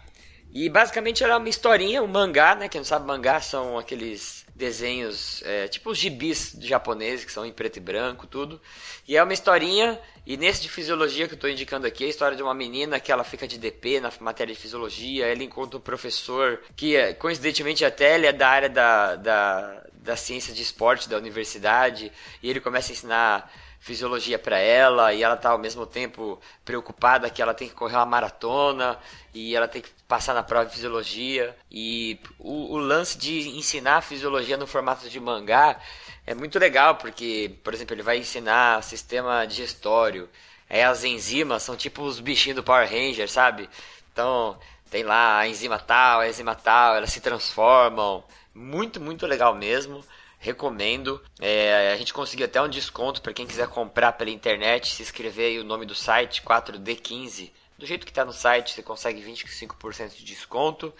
E 0.51 0.67
basicamente 0.67 1.23
era 1.23 1.37
uma 1.37 1.47
historinha, 1.47 2.03
um 2.03 2.07
mangá, 2.07 2.55
né? 2.55 2.67
Quem 2.67 2.79
não 2.79 2.85
sabe 2.85 3.05
mangá 3.05 3.39
são 3.39 3.77
aqueles 3.77 4.38
desenhos, 4.59 5.41
é, 5.45 5.69
tipo 5.69 5.89
os 5.89 5.97
gibis 5.97 6.55
japoneses, 6.59 7.23
que 7.23 7.31
são 7.31 7.45
em 7.45 7.51
preto 7.51 7.77
e 7.77 7.79
branco, 7.79 8.27
tudo. 8.27 8.61
E 9.07 9.15
é 9.15 9.23
uma 9.23 9.33
historinha, 9.33 9.97
e 10.27 10.35
nesse 10.35 10.61
de 10.61 10.69
fisiologia 10.69 11.27
que 11.27 11.33
eu 11.33 11.37
estou 11.37 11.49
indicando 11.49 11.87
aqui, 11.87 12.03
é 12.03 12.07
a 12.07 12.09
história 12.09 12.35
de 12.35 12.43
uma 12.43 12.53
menina 12.53 12.99
que 12.99 13.09
ela 13.09 13.23
fica 13.23 13.47
de 13.47 13.57
DP 13.57 14.01
na 14.01 14.11
matéria 14.19 14.53
de 14.53 14.59
fisiologia, 14.59 15.27
ela 15.27 15.41
encontra 15.41 15.77
um 15.77 15.81
professor 15.81 16.61
que, 16.75 16.95
é, 16.95 17.13
coincidentemente 17.13 17.85
até, 17.85 18.15
ele 18.15 18.27
é 18.27 18.33
da 18.33 18.49
área 18.49 18.69
da, 18.69 19.15
da, 19.15 19.83
da 19.93 20.15
ciência 20.17 20.53
de 20.53 20.61
esporte 20.61 21.07
da 21.07 21.17
universidade, 21.17 22.11
e 22.43 22.49
ele 22.49 22.59
começa 22.59 22.91
a 22.91 22.93
ensinar 22.93 23.53
fisiologia 23.79 24.37
para 24.37 24.59
ela 24.59 25.13
e 25.13 25.23
ela 25.23 25.37
tá 25.37 25.49
ao 25.49 25.57
mesmo 25.57 25.85
tempo 25.85 26.39
preocupada 26.65 27.29
que 27.29 27.41
ela 27.41 27.53
tem 27.53 27.67
que 27.67 27.73
correr 27.73 27.95
uma 27.95 28.05
maratona 28.05 28.99
e 29.33 29.55
ela 29.55 29.67
tem 29.67 29.81
que 29.81 29.89
passar 30.07 30.33
na 30.33 30.43
prova 30.43 30.65
de 30.65 30.73
fisiologia. 30.73 31.55
E 31.71 32.19
o, 32.37 32.73
o 32.73 32.77
lance 32.77 33.17
de 33.17 33.49
ensinar 33.49 34.01
fisiologia 34.01 34.57
no 34.57 34.67
formato 34.67 35.09
de 35.09 35.19
mangá 35.19 35.79
é 36.27 36.35
muito 36.35 36.59
legal 36.59 36.95
porque, 36.95 37.55
por 37.63 37.73
exemplo, 37.73 37.95
ele 37.95 38.03
vai 38.03 38.17
ensinar 38.17 38.83
sistema 38.83 39.45
digestório, 39.45 40.29
aí 40.69 40.83
as 40.83 41.03
enzimas 41.03 41.63
são 41.63 41.75
tipo 41.75 42.03
os 42.03 42.19
bichinhos 42.19 42.57
do 42.57 42.63
Power 42.63 42.87
Ranger, 42.87 43.29
sabe? 43.29 43.69
Então 44.11 44.59
tem 44.91 45.03
lá 45.03 45.39
a 45.39 45.47
enzima 45.47 45.79
tal, 45.79 46.19
a 46.19 46.27
enzima 46.27 46.53
tal, 46.53 46.95
elas 46.95 47.11
se 47.11 47.21
transformam, 47.21 48.23
muito 48.53 48.99
muito 48.99 49.25
legal 49.25 49.55
mesmo 49.55 50.03
recomendo. 50.39 51.21
É, 51.39 51.91
a 51.93 51.97
gente 51.97 52.13
conseguiu 52.13 52.45
até 52.45 52.61
um 52.61 52.69
desconto 52.69 53.21
para 53.21 53.33
quem 53.33 53.45
quiser 53.45 53.67
comprar 53.67 54.13
pela 54.13 54.31
internet, 54.31 54.93
se 54.93 55.03
escrever 55.03 55.47
aí 55.47 55.59
o 55.59 55.63
nome 55.63 55.85
do 55.85 55.93
site 55.93 56.41
4D15. 56.41 57.51
Do 57.77 57.85
jeito 57.85 58.05
que 58.05 58.11
está 58.11 58.25
no 58.25 58.33
site, 58.33 58.73
você 58.73 58.81
consegue 58.81 59.21
25% 59.21 60.15
de 60.15 60.23
desconto. 60.23 60.93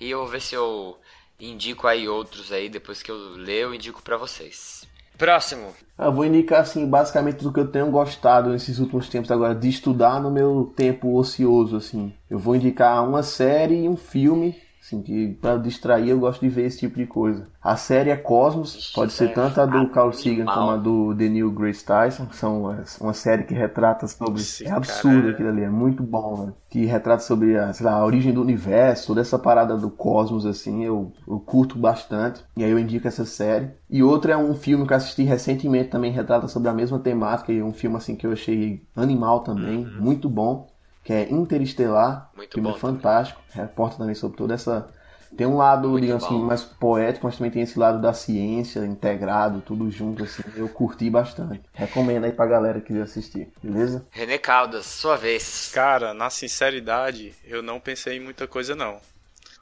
E 0.00 0.10
eu 0.10 0.18
vou 0.20 0.28
ver 0.28 0.40
se 0.40 0.54
eu 0.54 0.98
indico 1.40 1.86
aí 1.86 2.08
outros 2.08 2.52
aí, 2.52 2.68
depois 2.68 3.02
que 3.02 3.10
eu 3.10 3.16
ler, 3.34 3.64
eu 3.64 3.74
indico 3.74 4.02
para 4.02 4.16
vocês. 4.16 4.86
Próximo. 5.18 5.74
Eu 5.98 6.12
vou 6.12 6.24
indicar 6.24 6.60
assim, 6.60 6.86
basicamente 6.86 7.42
do 7.42 7.52
que 7.52 7.60
eu 7.60 7.68
tenho 7.68 7.90
gostado 7.90 8.50
nesses 8.50 8.78
últimos 8.78 9.08
tempos 9.08 9.30
agora 9.30 9.54
de 9.54 9.68
estudar 9.68 10.20
no 10.20 10.30
meu 10.30 10.72
tempo 10.74 11.16
ocioso 11.16 11.76
assim. 11.76 12.12
Eu 12.30 12.38
vou 12.38 12.56
indicar 12.56 13.06
uma 13.06 13.22
série 13.22 13.84
e 13.84 13.88
um 13.88 13.96
filme 13.96 14.60
Assim, 14.92 15.02
que 15.02 15.28
para 15.40 15.56
distrair 15.56 16.10
eu 16.10 16.18
gosto 16.18 16.40
de 16.40 16.48
ver 16.48 16.66
esse 16.66 16.80
tipo 16.80 16.96
de 16.96 17.06
coisa. 17.06 17.46
A 17.62 17.76
série 17.76 18.10
é 18.10 18.16
Cosmos, 18.16 18.92
pode 18.94 19.12
ser 19.12 19.26
é 19.26 19.28
tanto 19.28 19.60
a 19.60 19.66
do 19.66 19.88
Carl 19.88 20.12
Sagan 20.12 20.44
como 20.44 20.70
a 20.70 20.76
do 20.76 21.14
The 21.14 21.28
Neil 21.28 21.50
Grace 21.50 21.84
Tyson, 21.84 22.26
são 22.32 22.72
é, 22.72 22.84
uma 23.00 23.14
série 23.14 23.44
que 23.44 23.54
retrata 23.54 24.06
sobre. 24.06 24.42
Sim, 24.42 24.66
é 24.66 24.70
absurdo 24.70 25.20
cara, 25.20 25.32
aquilo 25.32 25.48
ali, 25.48 25.62
é 25.62 25.70
muito 25.70 26.02
bom, 26.02 26.46
né? 26.46 26.52
Que 26.68 26.84
retrata 26.84 27.22
sobre 27.22 27.56
a, 27.56 27.72
lá, 27.80 27.92
a 27.92 28.04
origem 28.04 28.32
do 28.32 28.42
universo, 28.42 29.06
toda 29.08 29.20
essa 29.20 29.38
parada 29.38 29.76
do 29.76 29.90
cosmos, 29.90 30.44
assim, 30.44 30.84
eu, 30.84 31.12
eu 31.26 31.38
curto 31.38 31.78
bastante. 31.78 32.42
E 32.56 32.64
aí 32.64 32.70
eu 32.70 32.78
indico 32.78 33.06
essa 33.06 33.24
série. 33.24 33.70
E 33.88 34.02
outra 34.02 34.32
é 34.32 34.36
um 34.36 34.54
filme 34.54 34.86
que 34.86 34.92
eu 34.92 34.96
assisti 34.96 35.22
recentemente, 35.22 35.90
também 35.90 36.10
retrata 36.10 36.48
sobre 36.48 36.68
a 36.68 36.72
mesma 36.72 36.98
temática, 36.98 37.52
e 37.52 37.62
um 37.62 37.72
filme 37.72 37.96
assim 37.96 38.16
que 38.16 38.26
eu 38.26 38.32
achei 38.32 38.82
animal 38.96 39.40
também, 39.40 39.84
uhum. 39.84 40.00
muito 40.00 40.28
bom 40.28 40.71
que 41.04 41.12
é 41.12 41.30
Interestelar, 41.30 42.30
Muito 42.36 42.54
filme 42.54 42.70
bom, 42.70 42.78
fantástico, 42.78 43.40
também. 43.50 43.66
reporta 43.68 43.96
também 43.98 44.14
sobre 44.14 44.36
toda 44.36 44.54
essa 44.54 44.88
tem 45.36 45.46
um 45.46 45.56
lado, 45.56 45.88
Muito 45.88 46.02
digamos 46.02 46.24
assim, 46.24 46.34
bom. 46.34 46.40
assim, 46.40 46.46
mais 46.46 46.62
poético, 46.62 47.26
mas 47.26 47.36
também 47.36 47.50
tem 47.50 47.62
esse 47.62 47.78
lado 47.78 48.00
da 48.00 48.12
ciência 48.12 48.80
integrado, 48.80 49.62
tudo 49.62 49.90
junto, 49.90 50.24
assim. 50.24 50.42
Eu 50.54 50.68
curti 50.68 51.08
bastante. 51.08 51.62
Recomendo 51.72 52.24
aí 52.24 52.32
pra 52.32 52.44
galera 52.44 52.80
que 52.80 52.88
quiser 52.88 53.02
assistir, 53.02 53.48
beleza? 53.62 54.04
René 54.10 54.36
Caldas, 54.36 54.84
sua 54.84 55.16
vez. 55.16 55.70
Cara, 55.72 56.12
na 56.12 56.28
sinceridade, 56.28 57.34
eu 57.44 57.62
não 57.62 57.80
pensei 57.80 58.18
em 58.18 58.20
muita 58.20 58.46
coisa, 58.46 58.74
não. 58.74 59.00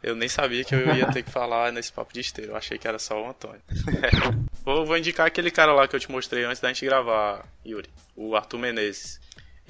Eu 0.02 0.16
nem 0.16 0.28
sabia 0.28 0.64
que 0.64 0.74
eu 0.74 0.94
ia 0.94 1.06
ter 1.12 1.22
que 1.22 1.30
falar 1.30 1.70
nesse 1.70 1.92
papo 1.92 2.12
de 2.12 2.20
esteiro. 2.20 2.52
Eu 2.52 2.56
achei 2.56 2.78
que 2.78 2.88
era 2.88 2.98
só 2.98 3.22
o 3.22 3.28
Antônio. 3.28 3.60
vou, 4.64 4.86
vou 4.86 4.96
indicar 4.96 5.26
aquele 5.26 5.50
cara 5.50 5.72
lá 5.72 5.86
que 5.86 5.94
eu 5.94 6.00
te 6.00 6.10
mostrei 6.10 6.42
antes 6.44 6.60
da 6.60 6.68
gente 6.68 6.84
gravar, 6.86 7.44
Yuri. 7.64 7.88
O 8.16 8.34
Arthur 8.34 8.58
Menezes. 8.58 9.20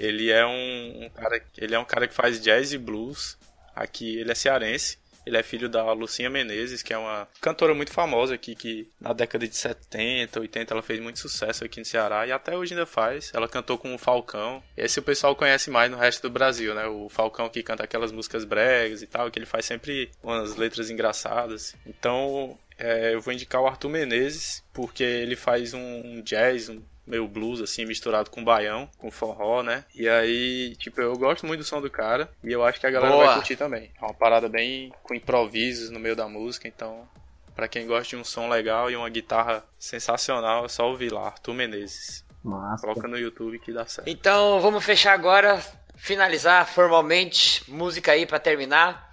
Ele 0.01 0.31
é 0.31 0.47
um, 0.47 1.05
um, 1.05 1.11
cara, 1.11 1.43
ele 1.59 1.75
é 1.75 1.79
um 1.79 1.85
cara 1.85 2.09
que 2.09 2.15
faz 2.15 2.41
jazz 2.41 2.73
e 2.73 2.79
blues. 2.79 3.37
Aqui 3.77 4.19
ele 4.19 4.33
é 4.33 4.35
cearense. 4.35 4.99
Ele 5.27 5.37
é 5.37 5.43
filho 5.43 5.69
da 5.69 5.93
Lucinha 5.93 6.31
Menezes, 6.31 6.83
que 6.83 6.95
é 6.95 6.99
uma 6.99 7.29
cantora 7.43 7.75
muito 7.75 7.93
famosa 7.93 8.35
aqui, 8.35 8.55
que 8.55 8.91
na 8.99 9.13
década 9.13 9.47
de 9.47 9.55
70, 9.55 10.41
80 10.41 10.73
ela 10.73 10.83
fez 10.83 10.99
muito 10.99 11.19
sucesso 11.19 11.63
aqui 11.63 11.79
no 11.79 11.85
Ceará 11.85 12.27
e 12.27 12.33
até 12.33 12.57
hoje 12.57 12.73
ainda 12.73 12.87
faz. 12.87 13.31
Ela 13.35 13.47
cantou 13.47 13.77
com 13.77 13.95
o 13.95 13.99
Falcão. 13.99 14.63
Esse 14.75 14.99
o 14.99 15.03
pessoal 15.03 15.37
conhece 15.37 15.71
mais 15.71 15.91
no 15.91 15.99
resto 15.99 16.23
do 16.23 16.31
Brasil, 16.31 16.75
né? 16.75 16.87
O 16.87 17.11
Falcão 17.11 17.51
que 17.51 17.63
canta 17.63 17.85
aquelas 17.85 18.11
músicas 18.11 18.45
bregas 18.45 19.03
e 19.03 19.07
tal, 19.07 19.31
que 19.31 19.39
ele 19.39 19.45
faz 19.45 19.67
sempre 19.67 20.11
umas 20.23 20.57
letras 20.57 20.89
engraçadas. 20.89 21.77
Então, 21.87 22.59
é, 22.79 23.15
eu 23.15 23.21
vou 23.21 23.35
indicar 23.35 23.61
o 23.61 23.67
Arthur 23.67 23.91
Menezes, 23.91 24.65
porque 24.73 25.05
ele 25.05 25.37
faz 25.37 25.75
um 25.75 26.23
jazz, 26.23 26.71
um 26.71 26.83
meio 27.11 27.27
blues, 27.27 27.61
assim, 27.61 27.85
misturado 27.85 28.31
com 28.31 28.43
baião, 28.43 28.89
com 28.99 29.11
forró, 29.11 29.63
né? 29.63 29.85
E 29.95 30.09
aí, 30.09 30.75
tipo, 30.77 31.01
eu 31.01 31.17
gosto 31.19 31.47
muito 31.47 31.61
do 31.61 31.67
som 31.67 31.81
do 31.81 31.91
cara 31.91 32.31
e 32.43 32.53
eu 32.53 32.65
acho 32.65 32.81
que 32.81 32.87
a 32.87 32.91
galera 32.91 33.13
Boa. 33.13 33.27
vai 33.27 33.35
curtir 33.35 33.57
também. 33.57 33.91
É 34.01 34.05
uma 34.05 34.15
parada 34.15 34.49
bem 34.49 34.93
com 35.03 35.15
improvisos 35.15 35.91
no 35.91 35.99
meio 35.99 36.17
da 36.17 36.29
música, 36.29 36.69
então, 36.69 37.09
para 37.55 37.69
quem 37.69 37.87
gosta 37.87 38.11
de 38.11 38.17
um 38.17 38.25
som 38.25 38.49
legal 38.49 38.91
e 38.91 38.97
uma 38.97 39.09
guitarra 39.09 39.65
sensacional, 39.79 40.65
é 40.65 40.69
só 40.69 40.89
ouvir 40.89 41.13
lá, 41.13 41.27
Arthur 41.27 41.55
Menezes. 41.55 42.25
Massa. 42.43 42.87
Coloca 42.87 43.07
no 43.07 43.19
YouTube 43.19 43.59
que 43.59 43.73
dá 43.73 43.85
certo. 43.87 44.09
Então, 44.09 44.61
vamos 44.61 44.83
fechar 44.83 45.13
agora 45.13 45.63
finalizar 45.97 46.67
formalmente, 46.67 47.63
música 47.71 48.13
aí 48.13 48.25
pra 48.25 48.39
terminar. 48.39 49.10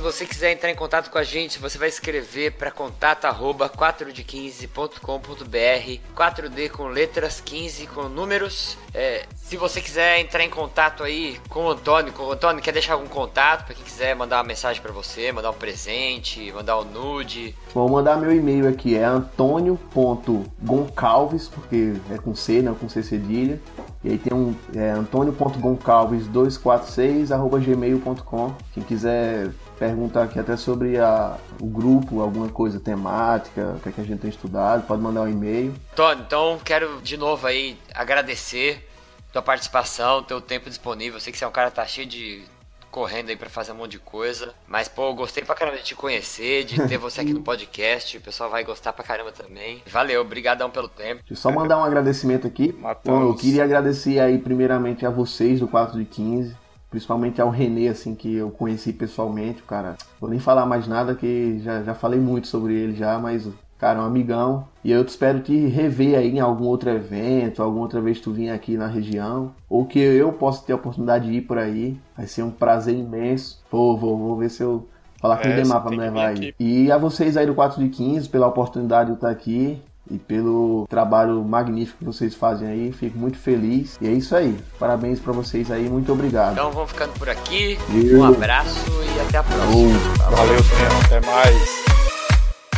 Se 0.00 0.02
você 0.02 0.24
quiser 0.24 0.52
entrar 0.52 0.70
em 0.70 0.74
contato 0.74 1.10
com 1.10 1.18
a 1.18 1.22
gente, 1.22 1.58
você 1.58 1.76
vai 1.76 1.90
escrever 1.90 2.52
para 2.52 2.70
contato 2.70 3.26
arroba 3.26 3.68
4de15.com.br 3.68 6.00
4D 6.16 6.70
com 6.70 6.86
letras 6.86 7.42
15 7.42 7.86
com 7.88 8.08
números. 8.08 8.78
É, 8.94 9.26
se 9.36 9.58
você 9.58 9.82
quiser 9.82 10.18
entrar 10.18 10.42
em 10.42 10.48
contato 10.48 11.02
aí 11.02 11.38
com 11.50 11.66
o 11.66 11.72
Antônio, 11.72 12.14
com 12.14 12.22
o 12.22 12.32
Antônio 12.32 12.62
quer 12.62 12.72
deixar 12.72 12.94
algum 12.94 13.08
contato 13.08 13.66
para 13.66 13.74
quem 13.74 13.84
quiser 13.84 14.16
mandar 14.16 14.38
uma 14.38 14.44
mensagem 14.44 14.80
para 14.80 14.90
você, 14.90 15.30
mandar 15.32 15.50
um 15.50 15.54
presente, 15.54 16.50
mandar 16.50 16.80
um 16.80 16.84
nude. 16.84 17.54
Vou 17.74 17.86
mandar 17.86 18.16
meu 18.16 18.34
e-mail 18.34 18.66
aqui, 18.66 18.96
é 18.96 19.04
antônio.goncalves, 19.04 21.46
porque 21.46 21.92
é 22.10 22.16
com 22.16 22.34
C, 22.34 22.62
não 22.62 22.74
com 22.74 22.88
C 22.88 23.02
cedilha. 23.02 23.60
E 24.02 24.12
aí 24.12 24.16
tem 24.16 24.32
um 24.32 24.56
é, 24.74 24.92
antônio.goncalves246 24.92 27.32
arroba 27.32 27.58
gmail.com. 27.58 28.54
Quem 28.72 28.82
quiser 28.82 29.50
perguntar 29.80 30.24
aqui 30.24 30.38
até 30.38 30.58
sobre 30.58 30.98
a, 30.98 31.38
o 31.58 31.64
grupo, 31.64 32.20
alguma 32.20 32.50
coisa 32.50 32.78
temática, 32.78 33.76
o 33.78 33.80
que, 33.80 33.88
é 33.88 33.92
que 33.92 34.00
a 34.02 34.04
gente 34.04 34.20
tem 34.20 34.28
estudado, 34.28 34.86
pode 34.86 35.00
mandar 35.00 35.22
um 35.22 35.28
e-mail. 35.28 35.74
Tony, 35.96 36.20
então 36.20 36.60
quero 36.62 37.00
de 37.00 37.16
novo 37.16 37.46
aí 37.46 37.78
agradecer 37.94 38.86
tua 39.32 39.40
participação, 39.40 40.22
teu 40.22 40.38
tempo 40.38 40.68
disponível. 40.68 41.16
Eu 41.16 41.20
sei 41.20 41.32
que 41.32 41.38
você 41.38 41.46
é 41.46 41.48
um 41.48 41.52
cara 41.52 41.70
que 41.70 41.76
tá 41.76 41.86
cheio 41.86 42.06
de 42.06 42.42
correndo 42.90 43.30
aí 43.30 43.36
para 43.36 43.48
fazer 43.48 43.72
um 43.72 43.76
monte 43.76 43.92
de 43.92 44.00
coisa. 44.00 44.52
Mas, 44.68 44.86
pô, 44.86 45.08
eu 45.08 45.14
gostei 45.14 45.42
pra 45.42 45.54
caramba 45.54 45.78
de 45.78 45.84
te 45.84 45.94
conhecer, 45.94 46.64
de 46.64 46.86
ter 46.86 46.98
você 46.98 47.22
aqui 47.22 47.32
no 47.32 47.40
podcast. 47.40 48.18
O 48.18 48.20
pessoal 48.20 48.50
vai 48.50 48.64
gostar 48.64 48.92
pra 48.92 49.04
caramba 49.04 49.32
também. 49.32 49.82
Valeu, 49.86 50.20
obrigadão 50.20 50.68
pelo 50.68 50.88
tempo. 50.88 51.22
Deixa 51.26 51.32
eu 51.32 51.36
só 51.36 51.50
mandar 51.50 51.78
um 51.78 51.84
agradecimento 51.84 52.46
aqui. 52.46 52.76
Bom, 53.04 53.22
eu 53.22 53.34
queria 53.34 53.64
agradecer 53.64 54.18
aí 54.18 54.36
primeiramente 54.36 55.06
a 55.06 55.10
vocês 55.10 55.60
do 55.60 55.68
4 55.68 55.98
de 55.98 56.04
15 56.04 56.56
principalmente 56.90 57.40
ao 57.40 57.48
Renê, 57.48 57.88
assim, 57.88 58.14
que 58.14 58.34
eu 58.34 58.50
conheci 58.50 58.92
pessoalmente, 58.92 59.62
cara. 59.62 59.96
Vou 60.20 60.28
nem 60.28 60.38
falar 60.38 60.66
mais 60.66 60.88
nada, 60.88 61.14
que 61.14 61.60
já, 61.60 61.82
já 61.82 61.94
falei 61.94 62.18
muito 62.18 62.48
sobre 62.48 62.74
ele 62.74 62.94
já, 62.94 63.18
mas, 63.18 63.48
cara, 63.78 64.00
é 64.00 64.02
um 64.02 64.06
amigão. 64.06 64.66
E 64.84 64.90
eu 64.90 65.00
espero 65.02 65.40
te 65.40 65.66
rever 65.66 66.18
aí 66.18 66.36
em 66.36 66.40
algum 66.40 66.64
outro 66.64 66.90
evento, 66.90 67.62
alguma 67.62 67.82
outra 67.82 68.00
vez 68.00 68.18
que 68.18 68.24
tu 68.24 68.32
vir 68.32 68.50
aqui 68.50 68.76
na 68.76 68.88
região, 68.88 69.54
ou 69.68 69.86
que 69.86 70.00
eu 70.00 70.32
possa 70.32 70.66
ter 70.66 70.72
a 70.72 70.76
oportunidade 70.76 71.26
de 71.26 71.34
ir 71.34 71.42
por 71.42 71.58
aí. 71.58 71.96
Vai 72.16 72.26
ser 72.26 72.42
um 72.42 72.50
prazer 72.50 72.96
imenso. 72.96 73.62
Pô, 73.70 73.96
vou, 73.96 74.18
vou 74.18 74.36
ver 74.36 74.50
se 74.50 74.62
eu 74.62 74.88
falar 75.20 75.36
com 75.36 75.48
é, 75.48 75.52
o 75.52 75.56
Demar 75.56 75.80
pra 75.80 75.90
me 75.90 75.96
levar 75.96 76.28
aí. 76.28 76.54
E 76.58 76.90
a 76.90 76.98
vocês 76.98 77.36
aí 77.36 77.46
do 77.46 77.54
4 77.54 77.82
de 77.82 77.88
15 77.88 78.28
pela 78.28 78.48
oportunidade 78.48 79.10
de 79.10 79.16
estar 79.16 79.30
aqui 79.30 79.80
e 80.10 80.18
pelo 80.18 80.86
trabalho 80.88 81.42
magnífico 81.44 81.98
que 81.98 82.04
vocês 82.04 82.34
fazem 82.34 82.68
aí. 82.68 82.92
Fico 82.92 83.16
muito 83.16 83.38
feliz. 83.38 83.96
E 84.00 84.08
é 84.08 84.10
isso 84.10 84.34
aí. 84.34 84.58
Parabéns 84.78 85.20
para 85.20 85.32
vocês 85.32 85.70
aí. 85.70 85.88
Muito 85.88 86.12
obrigado. 86.12 86.52
Então 86.52 86.72
vamos 86.72 86.90
ficando 86.90 87.12
por 87.18 87.28
aqui. 87.28 87.78
Um 87.88 88.24
abraço 88.24 88.90
e 89.16 89.20
até 89.20 89.38
a 89.38 89.42
próxima. 89.42 89.98
Valeu, 90.30 90.36
Valeu 90.36 90.60
Até 91.04 91.20
mais. 91.20 91.84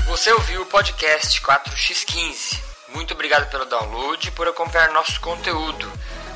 Você 0.07 0.33
ouviu 0.33 0.63
o 0.63 0.67
podcast 0.67 1.41
4x15. 1.41 2.61
Muito 2.95 3.15
obrigado 3.15 3.49
pelo 3.51 3.65
download 3.65 4.29
e 4.29 4.31
por 4.33 4.47
acompanhar 4.47 4.93
nosso 4.93 5.19
conteúdo. 5.21 5.91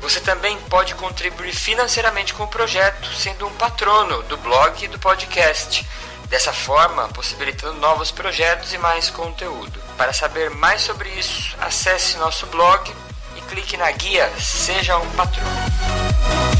Você 0.01 0.19
também 0.19 0.57
pode 0.69 0.95
contribuir 0.95 1.53
financeiramente 1.53 2.33
com 2.33 2.43
o 2.43 2.47
projeto, 2.47 3.07
sendo 3.15 3.47
um 3.47 3.53
patrono 3.53 4.21
do 4.23 4.35
blog 4.35 4.83
e 4.83 4.89
do 4.89 4.99
podcast. 4.99 5.87
Dessa 6.27 6.51
forma, 6.51 7.07
possibilitando 7.09 7.79
novos 7.79 8.11
projetos 8.11 8.73
e 8.73 8.77
mais 8.79 9.09
conteúdo. 9.09 9.79
Para 9.97 10.11
saber 10.11 10.49
mais 10.49 10.81
sobre 10.81 11.07
isso, 11.11 11.55
acesse 11.61 12.17
nosso 12.17 12.47
blog 12.47 12.93
e 13.37 13.41
clique 13.43 13.77
na 13.77 13.89
guia 13.91 14.29
Seja 14.37 14.97
um 14.97 15.09
Patrono. 15.11 16.52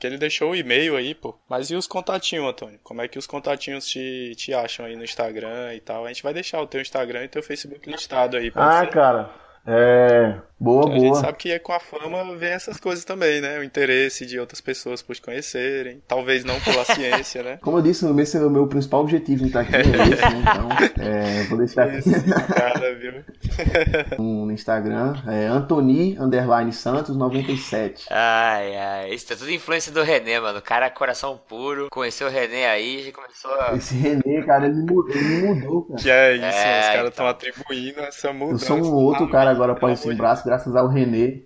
Porque 0.00 0.06
ele 0.06 0.16
deixou 0.16 0.52
o 0.52 0.56
e-mail 0.56 0.96
aí, 0.96 1.14
pô. 1.14 1.38
Mas 1.46 1.70
e 1.70 1.74
os 1.74 1.86
contatinhos, 1.86 2.48
Antônio? 2.48 2.80
Como 2.82 3.02
é 3.02 3.06
que 3.06 3.18
os 3.18 3.26
contatinhos 3.26 3.86
te, 3.86 4.34
te 4.34 4.54
acham 4.54 4.86
aí 4.86 4.96
no 4.96 5.04
Instagram 5.04 5.74
e 5.74 5.80
tal? 5.80 6.06
A 6.06 6.08
gente 6.08 6.22
vai 6.22 6.32
deixar 6.32 6.58
o 6.62 6.66
teu 6.66 6.80
Instagram 6.80 7.24
e 7.24 7.28
teu 7.28 7.42
Facebook 7.42 7.86
listado 7.86 8.38
aí. 8.38 8.50
Ah, 8.54 8.80
ser. 8.80 8.90
cara. 8.92 9.30
É. 9.66 10.40
Boa, 10.60 10.84
então, 10.84 10.94
boa. 10.94 11.10
A 11.10 11.14
gente 11.14 11.24
sabe 11.24 11.38
que 11.38 11.58
com 11.60 11.72
a 11.72 11.80
fama 11.80 12.36
vem 12.36 12.50
essas 12.50 12.76
coisas 12.76 13.02
também, 13.02 13.40
né? 13.40 13.58
O 13.58 13.64
interesse 13.64 14.26
de 14.26 14.38
outras 14.38 14.60
pessoas 14.60 15.00
por 15.00 15.14
te 15.14 15.22
conhecerem. 15.22 16.02
Talvez 16.06 16.44
não 16.44 16.60
pela 16.60 16.84
ciência, 16.94 17.42
né? 17.42 17.58
Como 17.62 17.78
eu 17.78 17.82
disse, 17.82 18.04
o 18.04 18.12
meu, 18.12 18.26
o 18.46 18.50
meu 18.50 18.66
principal 18.66 19.00
objetivo 19.00 19.44
em 19.44 19.46
estar 19.46 19.60
aqui 19.60 19.76
é 19.76 19.80
esse, 19.80 20.20
né? 20.20 20.42
Então, 20.42 21.02
é, 21.02 21.42
vou 21.44 21.56
deixar 21.56 21.84
aqui. 21.84 22.10
cara, 22.54 22.94
viu? 22.94 23.24
no 24.18 24.52
Instagram, 24.52 25.14
é 25.26 25.46
Antoni 25.46 26.18
Underline 26.18 26.72
Santos 26.74 27.16
97. 27.16 28.06
Ai, 28.10 28.76
ai. 28.76 29.14
Isso 29.14 29.32
é 29.32 29.36
tudo 29.36 29.50
influência 29.50 29.90
do 29.90 30.02
René, 30.02 30.38
mano. 30.40 30.58
O 30.58 30.62
cara 30.62 30.86
é 30.86 30.90
coração 30.90 31.40
puro. 31.48 31.88
Conheceu 31.90 32.26
o 32.26 32.30
René 32.30 32.68
aí 32.68 33.02
já 33.02 33.12
começou 33.12 33.50
a. 33.52 33.74
Esse 33.76 33.94
René, 33.94 34.42
cara, 34.44 34.66
ele 34.66 34.82
mudou, 34.82 35.08
ele 35.08 35.54
mudou 35.54 35.82
cara. 35.84 36.02
Que 36.02 36.10
é 36.10 36.34
isso, 36.34 36.44
é, 36.44 36.80
os 36.80 36.86
caras 36.86 37.08
estão 37.08 37.08
então... 37.08 37.26
atribuindo 37.28 38.00
essa 38.00 38.30
mudança. 38.30 38.64
Eu 38.64 38.84
sou 38.84 38.92
um 38.92 38.94
outro 38.94 39.26
cara 39.30 39.50
agora 39.50 39.59
após 39.68 40.00
esse 40.00 40.14
braço 40.14 40.44
graças 40.44 40.74
ao 40.74 40.88
Renê. 40.88 41.44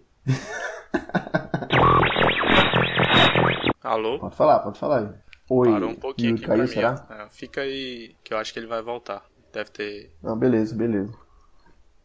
Alô? 3.83 4.19
Pode 4.19 4.37
falar, 4.37 4.61
pode 4.61 4.79
falar. 4.79 5.15
Oi. 5.51 5.71
Parou 5.71 5.91
um 5.91 5.95
pouquinho 5.95 6.35
aqui 6.37 6.47
caiu, 6.47 6.67
será? 6.67 7.07
É, 7.11 7.27
fica 7.29 7.61
aí, 7.61 8.15
que 8.25 8.33
eu 8.33 8.39
acho 8.39 8.53
que 8.53 8.59
ele 8.59 8.67
vai 8.67 8.81
voltar. 8.81 9.23
Deve 9.53 9.71
ter. 9.71 10.17
Não, 10.23 10.37
beleza, 10.37 10.75
beleza. 10.75 11.13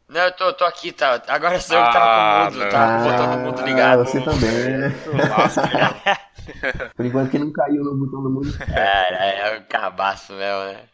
Não, 0.10 0.22
eu 0.22 0.36
tô, 0.36 0.51
tô 0.53 0.66
aqui, 0.66 0.91
tá. 0.91 1.22
Agora 1.28 1.60
sou 1.60 1.78
eu 1.78 1.86
que 1.86 1.93
tava 1.93 2.05
com 2.05 2.12
o 2.12 2.20
ah, 2.20 2.49
mundo, 2.51 2.70
tava 2.72 2.97
com 2.97 3.01
o 3.01 3.12
botão 3.12 3.32
do 3.32 3.38
mundo 3.45 3.62
ligado. 3.62 4.01
Ah, 4.01 4.05
você 4.05 4.22
também, 4.22 4.78
né? 4.78 4.95
Por 6.95 7.05
enquanto 7.05 7.30
que 7.30 7.38
não 7.38 7.51
caiu 7.51 7.84
no 7.84 7.95
botão 7.95 8.24
do 8.24 8.30
mundo. 8.30 8.57
Cara, 8.57 9.16
é 9.16 9.60
um 9.60 9.64
cabaço 9.70 10.34
mesmo, 10.34 10.64
né? 10.66 10.89